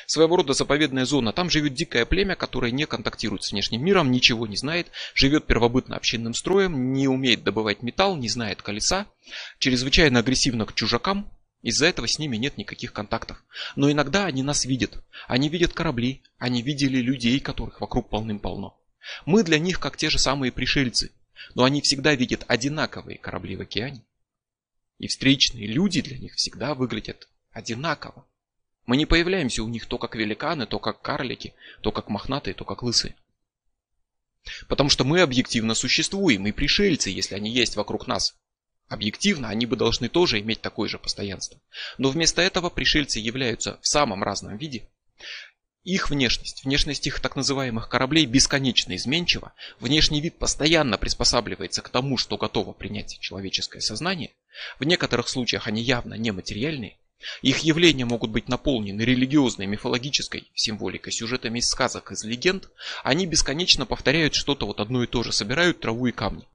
Своего 0.08 0.38
рода 0.38 0.54
заповедная 0.54 1.06
зона. 1.06 1.34
Там 1.34 1.50
живет 1.50 1.74
дикое 1.74 2.06
племя, 2.06 2.36
которое 2.36 2.72
не 2.72 2.86
контактирует 2.86 3.44
с 3.44 3.52
внешним 3.52 3.84
миром, 3.84 4.12
ничего 4.12 4.48
не 4.48 4.56
знает, 4.56 4.88
живет 5.14 5.46
первобытно 5.46 5.98
общинным 5.98 6.34
строем, 6.34 6.94
не 6.94 7.08
умеет 7.08 7.44
добывать 7.44 7.84
металл, 7.84 8.16
не 8.16 8.30
знает 8.30 8.62
колеса, 8.62 9.08
чрезвычайно 9.60 10.20
агрессивно 10.20 10.66
к 10.66 10.74
чужакам, 10.74 11.30
из-за 11.64 11.88
этого 11.88 12.08
с 12.08 12.20
ними 12.20 12.36
нет 12.36 12.58
никаких 12.58 12.92
контактов. 12.92 13.44
Но 13.78 13.90
иногда 13.90 14.26
они 14.26 14.44
нас 14.44 14.66
видят. 14.66 15.02
Они 15.28 15.48
видят 15.48 15.74
корабли, 15.74 16.22
они 16.38 16.62
видели 16.62 16.98
людей, 16.98 17.40
которых 17.40 17.80
вокруг 17.82 18.10
полным-полно. 18.10 18.78
Мы 19.26 19.44
для 19.44 19.58
них 19.58 19.80
как 19.80 19.98
те 19.98 20.10
же 20.10 20.20
самые 20.20 20.52
пришельцы, 20.52 21.12
но 21.56 21.64
они 21.64 21.82
всегда 21.82 22.16
видят 22.16 22.44
одинаковые 22.48 23.18
корабли 23.18 23.56
в 23.56 23.62
океане. 23.62 24.04
И 25.00 25.08
встречные 25.08 25.68
люди 25.68 26.02
для 26.02 26.18
них 26.18 26.36
всегда 26.36 26.76
выглядят 26.76 27.30
одинаково. 27.52 28.28
Мы 28.86 28.98
не 28.98 29.06
появляемся 29.06 29.64
у 29.64 29.70
них 29.70 29.86
то 29.86 29.98
как 29.98 30.16
великаны, 30.16 30.68
то 30.68 30.80
как 30.80 31.02
карлики, 31.02 31.54
то 31.82 31.94
как 31.94 32.10
мохнатые, 32.10 32.54
то 32.54 32.66
как 32.66 32.84
лысые. 32.84 33.16
Потому 34.68 34.90
что 34.90 35.06
мы 35.06 35.22
объективно 35.22 35.74
существуем, 35.74 36.46
и 36.46 36.52
пришельцы, 36.52 37.10
если 37.10 37.36
они 37.36 37.50
есть 37.50 37.78
вокруг 37.78 38.08
нас, 38.08 38.36
Объективно, 38.90 39.50
они 39.50 39.66
бы 39.66 39.76
должны 39.76 40.10
тоже 40.10 40.40
иметь 40.40 40.62
такое 40.62 40.90
же 40.90 41.00
постоянство. 41.00 41.60
Но 41.98 42.10
вместо 42.10 42.42
этого 42.42 42.70
пришельцы 42.70 43.20
являются 43.20 43.80
в 43.82 43.88
самом 43.88 44.24
разном 44.24 44.58
виде. 44.58 44.88
Их 45.84 46.10
внешность, 46.10 46.64
внешность 46.64 47.08
их 47.08 47.20
так 47.20 47.36
называемых 47.36 47.90
кораблей 47.90 48.26
бесконечно 48.26 48.96
изменчива, 48.96 49.54
внешний 49.82 50.22
вид 50.22 50.38
постоянно 50.38 50.98
приспосабливается 50.98 51.82
к 51.82 51.90
тому, 51.90 52.18
что 52.18 52.38
готово 52.38 52.72
принять 52.72 53.20
человеческое 53.20 53.82
сознание, 53.82 54.32
в 54.80 54.86
некоторых 54.86 55.28
случаях 55.28 55.68
они 55.68 55.82
явно 55.82 56.14
нематериальные, 56.14 56.98
их 57.42 57.60
явления 57.60 58.06
могут 58.06 58.32
быть 58.32 58.48
наполнены 58.48 59.02
религиозной, 59.02 59.66
мифологической 59.66 60.50
символикой, 60.56 61.12
сюжетами 61.12 61.60
из 61.60 61.70
сказок, 61.70 62.12
из 62.12 62.24
легенд, 62.24 62.70
они 63.04 63.26
бесконечно 63.26 63.86
повторяют 63.86 64.36
что-то 64.36 64.66
вот 64.66 64.80
одно 64.80 65.04
и 65.04 65.08
то 65.08 65.24
же, 65.24 65.32
собирают 65.32 65.80
траву 65.80 66.08
и 66.08 66.12
камни. 66.12 66.48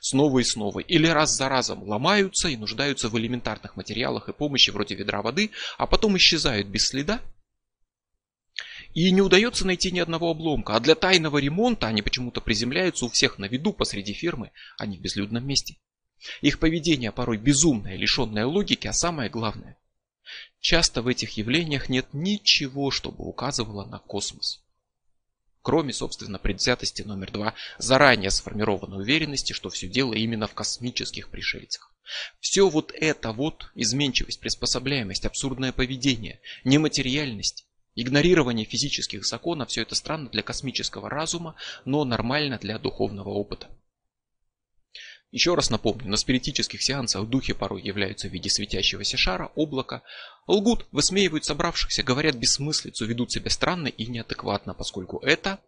Снова 0.00 0.38
и 0.38 0.44
снова, 0.44 0.80
или 0.80 1.06
раз 1.06 1.36
за 1.36 1.48
разом 1.48 1.82
ломаются 1.82 2.48
и 2.48 2.56
нуждаются 2.56 3.08
в 3.08 3.18
элементарных 3.18 3.76
материалах 3.76 4.28
и 4.28 4.32
помощи 4.32 4.70
вроде 4.70 4.94
ведра 4.94 5.22
воды, 5.22 5.50
а 5.78 5.86
потом 5.86 6.16
исчезают 6.16 6.68
без 6.68 6.88
следа. 6.88 7.20
И 8.94 9.10
не 9.10 9.22
удается 9.22 9.66
найти 9.66 9.90
ни 9.90 9.98
одного 9.98 10.30
обломка, 10.30 10.76
а 10.76 10.80
для 10.80 10.94
тайного 10.94 11.38
ремонта 11.38 11.86
они 11.86 12.02
почему-то 12.02 12.40
приземляются 12.40 13.06
у 13.06 13.08
всех 13.08 13.38
на 13.38 13.46
виду 13.46 13.72
посреди 13.72 14.12
фермы, 14.12 14.52
а 14.78 14.86
не 14.86 14.98
в 14.98 15.00
безлюдном 15.00 15.46
месте. 15.46 15.78
Их 16.40 16.58
поведение 16.58 17.10
порой 17.10 17.38
безумное, 17.38 17.96
лишенное 17.96 18.46
логики, 18.46 18.86
а 18.86 18.92
самое 18.92 19.30
главное. 19.30 19.78
Часто 20.60 21.02
в 21.02 21.08
этих 21.08 21.36
явлениях 21.36 21.88
нет 21.88 22.06
ничего, 22.12 22.90
чтобы 22.90 23.24
указывало 23.24 23.84
на 23.86 23.98
космос 23.98 24.61
кроме, 25.62 25.92
собственно, 25.92 26.38
предвзятости 26.38 27.02
номер 27.02 27.30
два, 27.30 27.54
заранее 27.78 28.30
сформированной 28.30 29.02
уверенности, 29.02 29.52
что 29.52 29.70
все 29.70 29.88
дело 29.88 30.12
именно 30.14 30.46
в 30.46 30.54
космических 30.54 31.28
пришельцах. 31.28 31.92
Все 32.40 32.68
вот 32.68 32.92
это 32.94 33.32
вот, 33.32 33.70
изменчивость, 33.74 34.40
приспособляемость, 34.40 35.24
абсурдное 35.24 35.72
поведение, 35.72 36.40
нематериальность, 36.64 37.66
игнорирование 37.94 38.66
физических 38.66 39.24
законов, 39.24 39.68
все 39.68 39.82
это 39.82 39.94
странно 39.94 40.28
для 40.30 40.42
космического 40.42 41.08
разума, 41.08 41.54
но 41.84 42.04
нормально 42.04 42.58
для 42.58 42.78
духовного 42.78 43.30
опыта. 43.30 43.68
Еще 45.32 45.54
раз 45.54 45.70
напомню, 45.70 46.10
на 46.10 46.18
спиритических 46.18 46.82
сеансах 46.82 47.26
духи 47.26 47.54
порой 47.54 47.80
являются 47.82 48.28
в 48.28 48.32
виде 48.32 48.50
светящегося 48.50 49.16
шара, 49.16 49.50
облака, 49.56 50.02
лгут, 50.46 50.86
высмеивают 50.92 51.46
собравшихся, 51.46 52.02
говорят 52.02 52.34
бессмыслицу, 52.34 53.06
ведут 53.06 53.32
себя 53.32 53.48
странно 53.48 53.88
и 53.88 54.06
неадекватно, 54.06 54.74
поскольку 54.74 55.20
это 55.20 55.58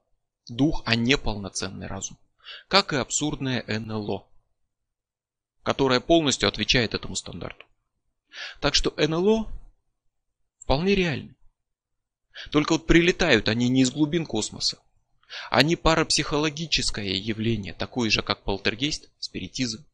дух, 0.51 0.83
а 0.85 0.95
не 0.97 1.17
полноценный 1.17 1.87
разум. 1.87 2.19
Как 2.69 2.93
и 2.93 2.97
абсурдное 2.97 3.65
НЛО, 3.67 4.27
которое 5.63 6.01
полностью 6.01 6.47
отвечает 6.47 6.93
этому 6.93 7.17
стандарту. 7.17 7.65
Так 8.61 8.75
что 8.75 8.93
НЛО 8.99 9.51
вполне 10.59 10.95
реальны. 10.95 11.35
Только 12.51 12.73
вот 12.73 12.87
прилетают 12.87 13.49
они 13.49 13.71
не 13.71 13.81
из 13.81 13.91
глубин 13.91 14.27
космоса, 14.27 14.79
они 15.51 15.77
парапсихологическое 15.77 17.15
явление, 17.15 17.73
такое 17.73 18.11
же, 18.11 18.23
как 18.23 18.43
полтергейст, 18.43 19.11
спиритизм, 19.19 19.85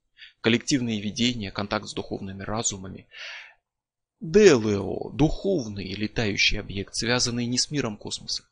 коллективные 0.41 1.01
видения, 1.01 1.51
контакт 1.51 1.86
с 1.86 1.95
духовными 1.95 2.43
разумами. 2.43 3.07
ДЛО– 4.20 5.12
духовный 5.14 5.95
летающий 5.95 6.61
объект, 6.61 6.95
связанный 6.95 7.47
не 7.47 7.57
с 7.57 7.70
миром 7.70 7.97
космоса, 7.97 8.45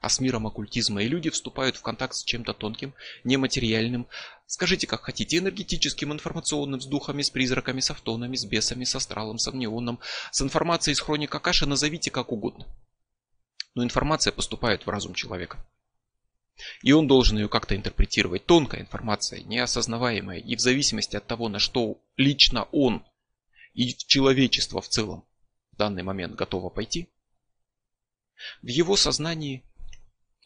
а 0.00 0.08
с 0.08 0.18
миром 0.18 0.46
оккультизма. 0.46 1.02
И 1.02 1.08
люди 1.08 1.28
вступают 1.28 1.76
в 1.76 1.82
контакт 1.82 2.14
с 2.14 2.24
чем-то 2.24 2.54
тонким, 2.54 2.94
нематериальным, 3.22 4.06
скажите 4.46 4.86
как 4.86 5.02
хотите, 5.02 5.38
энергетическим, 5.38 6.12
информационным, 6.12 6.80
с 6.80 6.86
духами, 6.86 7.20
с 7.20 7.28
призраками, 7.28 7.80
с 7.80 7.90
автонами, 7.90 8.36
с 8.36 8.46
бесами, 8.46 8.84
с 8.84 8.94
астралом, 8.94 9.38
с 9.38 9.46
амнионом, 9.46 10.00
с 10.30 10.40
информацией 10.40 10.94
из 10.94 11.00
хроника 11.00 11.38
Каши, 11.38 11.66
назовите 11.66 12.10
как 12.10 12.32
угодно. 12.32 12.66
Но 13.74 13.84
информация 13.84 14.32
поступает 14.32 14.86
в 14.86 14.88
разум 14.88 15.14
человека. 15.14 15.66
И 16.82 16.92
он 16.92 17.06
должен 17.06 17.38
ее 17.38 17.48
как-то 17.48 17.74
интерпретировать. 17.74 18.46
Тонкая 18.46 18.82
информация, 18.82 19.42
неосознаваемая. 19.42 20.38
И 20.38 20.56
в 20.56 20.60
зависимости 20.60 21.16
от 21.16 21.26
того, 21.26 21.48
на 21.48 21.58
что 21.58 22.00
лично 22.16 22.64
он 22.72 23.04
и 23.74 23.94
человечество 23.94 24.80
в 24.80 24.88
целом 24.88 25.24
в 25.72 25.76
данный 25.76 26.02
момент 26.02 26.36
готово 26.36 26.70
пойти, 26.70 27.08
в 28.62 28.68
его 28.68 28.96
сознании 28.96 29.64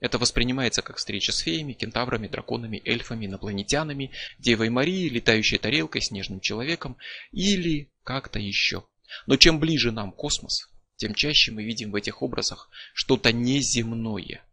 это 0.01 0.19
воспринимается 0.19 0.81
как 0.81 0.97
встреча 0.97 1.33
с 1.33 1.39
феями, 1.39 1.73
кентаврами, 1.73 2.29
драконами, 2.29 2.81
эльфами, 2.85 3.27
инопланетянами, 3.27 4.13
Девой 4.39 4.71
Марией, 4.71 5.09
летающей 5.09 5.59
тарелкой, 5.59 6.01
снежным 6.01 6.41
человеком 6.41 6.97
или 7.33 7.91
как-то 8.05 8.39
еще. 8.39 8.85
Но 9.27 9.37
чем 9.37 9.59
ближе 9.59 9.91
нам 9.91 10.13
космос, 10.13 10.71
тем 10.97 11.15
чаще 11.15 11.51
мы 11.51 11.65
видим 11.65 11.91
в 11.91 11.97
этих 11.97 12.23
образах 12.23 12.71
что-то 12.95 13.33
неземное– 13.33 14.45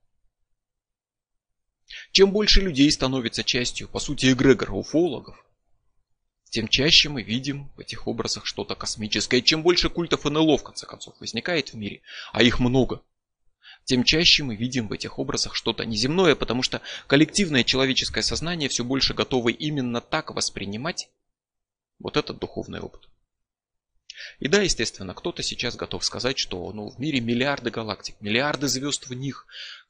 чем 2.15 2.31
больше 2.31 2.61
людей 2.61 2.89
становится 2.93 3.43
частью, 3.43 3.89
по 3.89 3.99
сути, 3.99 4.31
эгрегора 4.31 4.71
уфологов, 4.71 5.35
тем 6.49 6.69
чаще 6.69 7.09
мы 7.09 7.23
видим 7.23 7.73
в 7.75 7.81
этих 7.81 8.07
образах 8.07 8.45
что-то 8.45 8.73
космическое. 8.73 9.41
Чем 9.41 9.63
больше 9.63 9.89
культов 9.89 10.23
НЛО, 10.23 10.57
в 10.57 10.63
конце 10.63 10.85
концов, 10.85 11.13
возникает 11.19 11.73
в 11.73 11.75
мире, 11.75 12.03
а 12.31 12.41
их 12.41 12.61
много, 12.61 13.01
тем 13.83 14.05
чаще 14.05 14.43
мы 14.43 14.55
видим 14.55 14.87
в 14.87 14.93
этих 14.93 15.19
образах 15.19 15.55
что-то 15.55 15.83
неземное, 15.83 16.35
потому 16.35 16.63
что 16.63 16.81
коллективное 17.07 17.65
человеческое 17.65 18.21
сознание 18.21 18.69
все 18.69 18.85
больше 18.85 19.13
готово 19.13 19.49
именно 19.49 19.99
так 19.99 20.33
воспринимать 20.33 21.09
вот 21.99 22.15
этот 22.15 22.39
духовный 22.39 22.79
опыт. 22.79 23.09
И 24.39 24.47
да, 24.47 24.61
естественно, 24.61 25.13
кто-то 25.13 25.43
сейчас 25.43 25.75
готов 25.75 26.05
сказать, 26.05 26.37
что 26.37 26.71
ну, 26.71 26.89
в 26.89 26.97
мире 26.97 27.19
миллиарды 27.19 27.71
галактик, 27.71 28.15
миллиарды 28.21 28.69
звезд 28.69 29.09
в 29.09 29.13
них, 29.13 29.45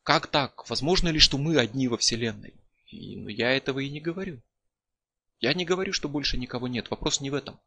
как 0.06 0.28
так? 0.28 0.70
Возможно 0.70 1.10
ли, 1.10 1.18
что 1.18 1.40
мы 1.40 1.58
одни 1.58 1.88
во 1.88 1.98
Вселенной? 1.98 2.54
И, 2.92 3.18
ну, 3.18 3.28
я 3.28 3.52
этого 3.54 3.80
и 3.80 3.90
не 3.90 4.00
говорю. 4.00 4.40
Я 5.40 5.56
не 5.56 5.66
говорю, 5.66 5.94
что 5.94 6.08
больше 6.08 6.38
никого 6.38 6.68
нет. 6.68 6.92
Вопрос 6.92 7.22
не 7.22 7.32
в 7.32 7.34
этом. 7.34 7.60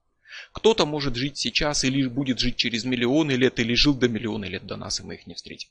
Кто-то 0.53 0.87
может 0.87 1.17
жить 1.17 1.37
сейчас 1.37 1.83
или 1.83 2.07
будет 2.07 2.39
жить 2.39 2.55
через 2.55 2.85
миллионы 2.85 3.33
лет, 3.33 3.59
или 3.59 3.75
жил 3.75 3.93
до 3.93 4.09
миллиона 4.09 4.45
лет 4.45 4.65
до 4.67 4.77
нас, 4.77 5.01
и 5.01 5.03
мы 5.03 5.17
их 5.17 5.27
не 5.27 5.35
встретим. 5.35 5.69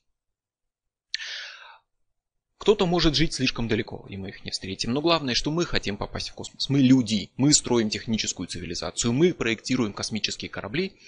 Кто-то 2.57 2.86
может 2.86 3.15
жить 3.15 3.34
слишком 3.34 3.70
далеко, 3.70 4.05
и 4.09 4.18
мы 4.18 4.28
их 4.28 4.43
не 4.43 4.51
встретим. 4.51 4.91
Но 4.91 5.01
главное, 5.01 5.36
что 5.36 5.51
мы 5.51 5.65
хотим 5.65 5.95
попасть 5.95 6.32
в 6.32 6.34
космос. 6.34 6.68
Мы 6.68 6.82
люди, 6.82 7.32
мы 7.38 7.53
строим 7.53 7.89
техническую 7.89 8.47
цивилизацию, 8.47 9.13
мы 9.13 9.34
проектируем 9.34 9.93
космические 9.93 10.49
корабли, 10.49 10.99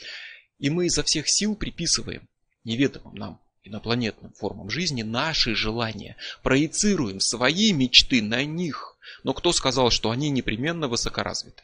и 0.57 0.69
мы 0.69 0.85
изо 0.85 1.03
всех 1.03 1.25
сил 1.27 1.57
приписываем 1.57 2.29
неведомым 2.63 3.15
нам 3.15 3.41
инопланетным 3.69 4.33
формам 4.33 4.69
жизни 4.69 5.03
наши 5.03 5.55
желания, 5.55 6.17
проецируем 6.43 7.19
свои 7.19 7.71
мечты 7.71 8.21
на 8.21 8.43
них. 8.43 8.97
Но 9.23 9.33
кто 9.33 9.51
сказал, 9.51 9.89
что 9.91 10.11
они 10.11 10.29
непременно 10.29 10.87
высокоразвиты? 10.87 11.63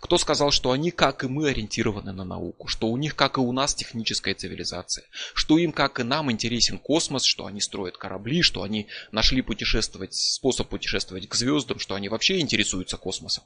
Кто 0.00 0.18
сказал, 0.18 0.50
что 0.50 0.72
они, 0.72 0.90
как 0.90 1.24
и 1.24 1.28
мы, 1.28 1.48
ориентированы 1.48 2.12
на 2.12 2.24
науку, 2.24 2.68
что 2.68 2.88
у 2.88 2.96
них, 2.96 3.16
как 3.16 3.38
и 3.38 3.40
у 3.40 3.52
нас, 3.52 3.74
техническая 3.74 4.34
цивилизация, 4.34 5.06
что 5.34 5.58
им, 5.58 5.72
как 5.72 6.00
и 6.00 6.02
нам, 6.02 6.30
интересен 6.30 6.78
космос, 6.78 7.24
что 7.24 7.46
они 7.46 7.60
строят 7.60 7.96
корабли, 7.96 8.42
что 8.42 8.62
они 8.62 8.88
нашли 9.12 9.42
путешествовать, 9.42 10.14
способ 10.14 10.68
путешествовать 10.68 11.28
к 11.28 11.34
звездам, 11.34 11.78
что 11.78 11.94
они 11.94 12.08
вообще 12.08 12.40
интересуются 12.40 12.96
космосом, 12.96 13.44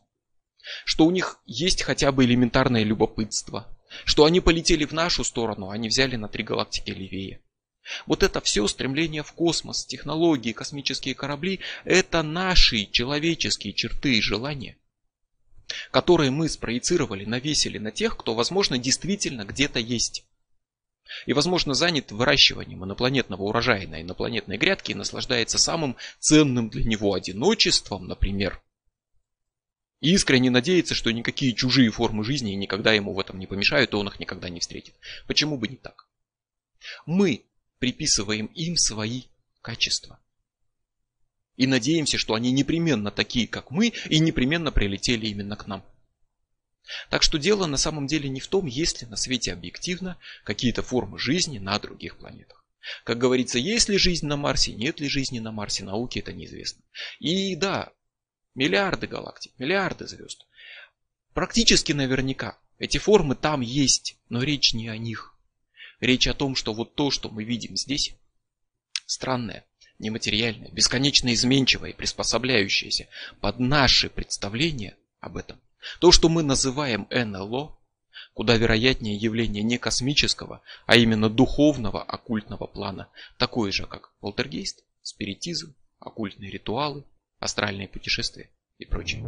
что 0.85 1.07
у 1.07 1.11
них 1.11 1.39
есть 1.47 1.83
хотя 1.83 2.11
бы 2.13 2.25
элементарное 2.25 2.83
любопытство, 2.83 3.69
что 4.05 4.25
они 4.25 4.41
полетели 4.41 4.85
в 4.85 4.93
нашу 4.93 5.25
сторону, 5.25 5.71
а 5.71 5.79
не 5.79 5.89
взяли 5.89 6.17
на 6.17 6.29
три 6.29 6.43
галактики 6.43 6.91
левее. 6.91 7.43
Вот 8.07 8.23
это 8.23 8.41
все 8.41 8.67
стремление 8.67 9.23
в 9.23 9.33
космос, 9.33 9.85
технологии, 9.85 10.53
космические 10.53 11.15
корабли, 11.15 11.61
это 11.85 12.23
наши 12.23 12.87
человеческие 12.87 13.75
черты 13.75 14.15
и 14.15 14.23
желания, 14.23 14.79
которые 15.91 16.31
мы 16.31 16.49
спроецировали, 16.49 17.25
навесили 17.25 17.79
на 17.79 17.91
тех, 17.91 18.17
кто, 18.17 18.35
возможно, 18.35 18.79
действительно 18.79 19.45
где-то 19.45 19.79
есть. 19.79 20.25
И, 21.27 21.35
возможно, 21.35 21.75
занят 21.75 22.11
выращиванием 22.13 22.85
инопланетного 22.85 23.43
урожая 23.43 23.87
на 23.87 24.01
инопланетной 24.01 24.57
грядке 24.57 24.93
и 24.93 24.97
наслаждается 24.97 25.59
самым 25.59 25.97
ценным 26.19 26.71
для 26.71 26.85
него 26.85 27.13
одиночеством, 27.13 28.09
например. 28.09 28.63
И 30.01 30.13
искренне 30.13 30.51
надеется, 30.51 30.95
что 30.95 31.11
никакие 31.13 31.55
чужие 31.55 31.91
формы 31.91 32.25
жизни 32.25 32.53
никогда 32.53 32.93
ему 32.93 33.13
в 33.13 33.21
этом 33.21 33.39
не 33.39 33.47
помешают, 33.47 33.93
и 33.93 33.97
он 33.97 34.09
их 34.09 34.19
никогда 34.19 34.49
не 34.49 34.61
встретит. 34.61 34.95
Почему 35.27 35.59
бы 35.59 35.69
не 35.69 35.77
так? 35.77 36.09
Мы 37.07 37.45
приписываем 37.85 38.47
им 38.47 38.79
свои 38.79 39.25
качества. 39.61 40.19
И 41.59 41.67
надеемся, 41.67 42.17
что 42.17 42.33
они 42.33 42.51
непременно 42.51 43.11
такие, 43.11 43.47
как 43.47 43.71
мы, 43.71 43.93
и 44.09 44.21
непременно 44.21 44.73
прилетели 44.73 45.27
именно 45.27 45.55
к 45.55 45.67
нам. 45.67 45.85
Так 47.11 47.23
что 47.23 47.39
дело 47.39 47.67
на 47.67 47.77
самом 47.77 48.07
деле 48.07 48.31
не 48.31 48.41
в 48.41 48.47
том, 48.47 48.65
есть 48.65 49.03
ли 49.03 49.07
на 49.07 49.17
свете 49.17 49.53
объективно 49.53 50.17
какие-то 50.45 50.83
формы 50.83 51.19
жизни 51.19 51.59
на 51.59 51.79
других 51.79 52.17
планетах. 52.17 52.65
Как 53.05 53.19
говорится, 53.19 53.59
есть 53.59 53.91
ли 53.91 53.99
жизнь 53.99 54.27
на 54.27 54.39
Марсе, 54.39 54.73
нет 54.73 54.99
ли 54.99 55.07
жизни 55.11 55.39
на 55.39 55.53
Марсе, 55.53 55.85
науке 55.85 56.21
это 56.21 56.33
неизвестно. 56.33 56.83
И 57.19 57.55
да, 57.55 57.93
миллиарды 58.55 59.07
галактик, 59.07 59.53
миллиарды 59.59 60.07
звезд. 60.07 60.47
Практически 61.35 61.93
наверняка 61.93 62.59
эти 62.79 62.97
формы 62.97 63.35
там 63.35 63.61
есть, 63.61 64.17
но 64.31 64.43
речь 64.43 64.73
не 64.73 64.89
о 64.89 64.97
них. 64.97 65.34
Речь 66.05 66.27
о 66.27 66.35
том, 66.35 66.55
что 66.55 66.75
вот 66.75 66.97
то, 66.97 67.11
что 67.11 67.31
мы 67.31 67.45
видим 67.45 67.79
здесь, 67.79 68.15
странное, 69.07 69.65
нематериальное, 69.99 70.71
бесконечно 70.71 71.33
изменчивое 71.33 71.93
и 71.93 71.95
приспособляющееся 71.95 73.09
под 73.41 73.59
наши 73.59 74.11
представления 74.11 74.99
об 75.21 75.39
этом. 75.39 75.59
То, 76.01 76.13
что 76.13 76.29
мы 76.29 76.43
называем 76.43 77.09
НЛО, 77.09 77.79
куда 78.35 78.55
вероятнее 78.59 79.17
явление 79.17 79.63
не 79.63 79.79
космического, 79.79 80.61
а 80.85 80.97
именно 80.97 81.31
духовного 81.31 82.03
оккультного 82.03 82.67
плана, 82.67 83.09
такое 83.39 83.73
же, 83.73 83.87
как 83.87 84.13
полтергейст, 84.21 84.85
спиритизм, 85.01 85.75
оккультные 86.01 86.51
ритуалы, 86.51 87.07
астральные 87.39 87.89
путешествия 87.89 88.51
и 88.77 88.85
прочее. 88.85 89.25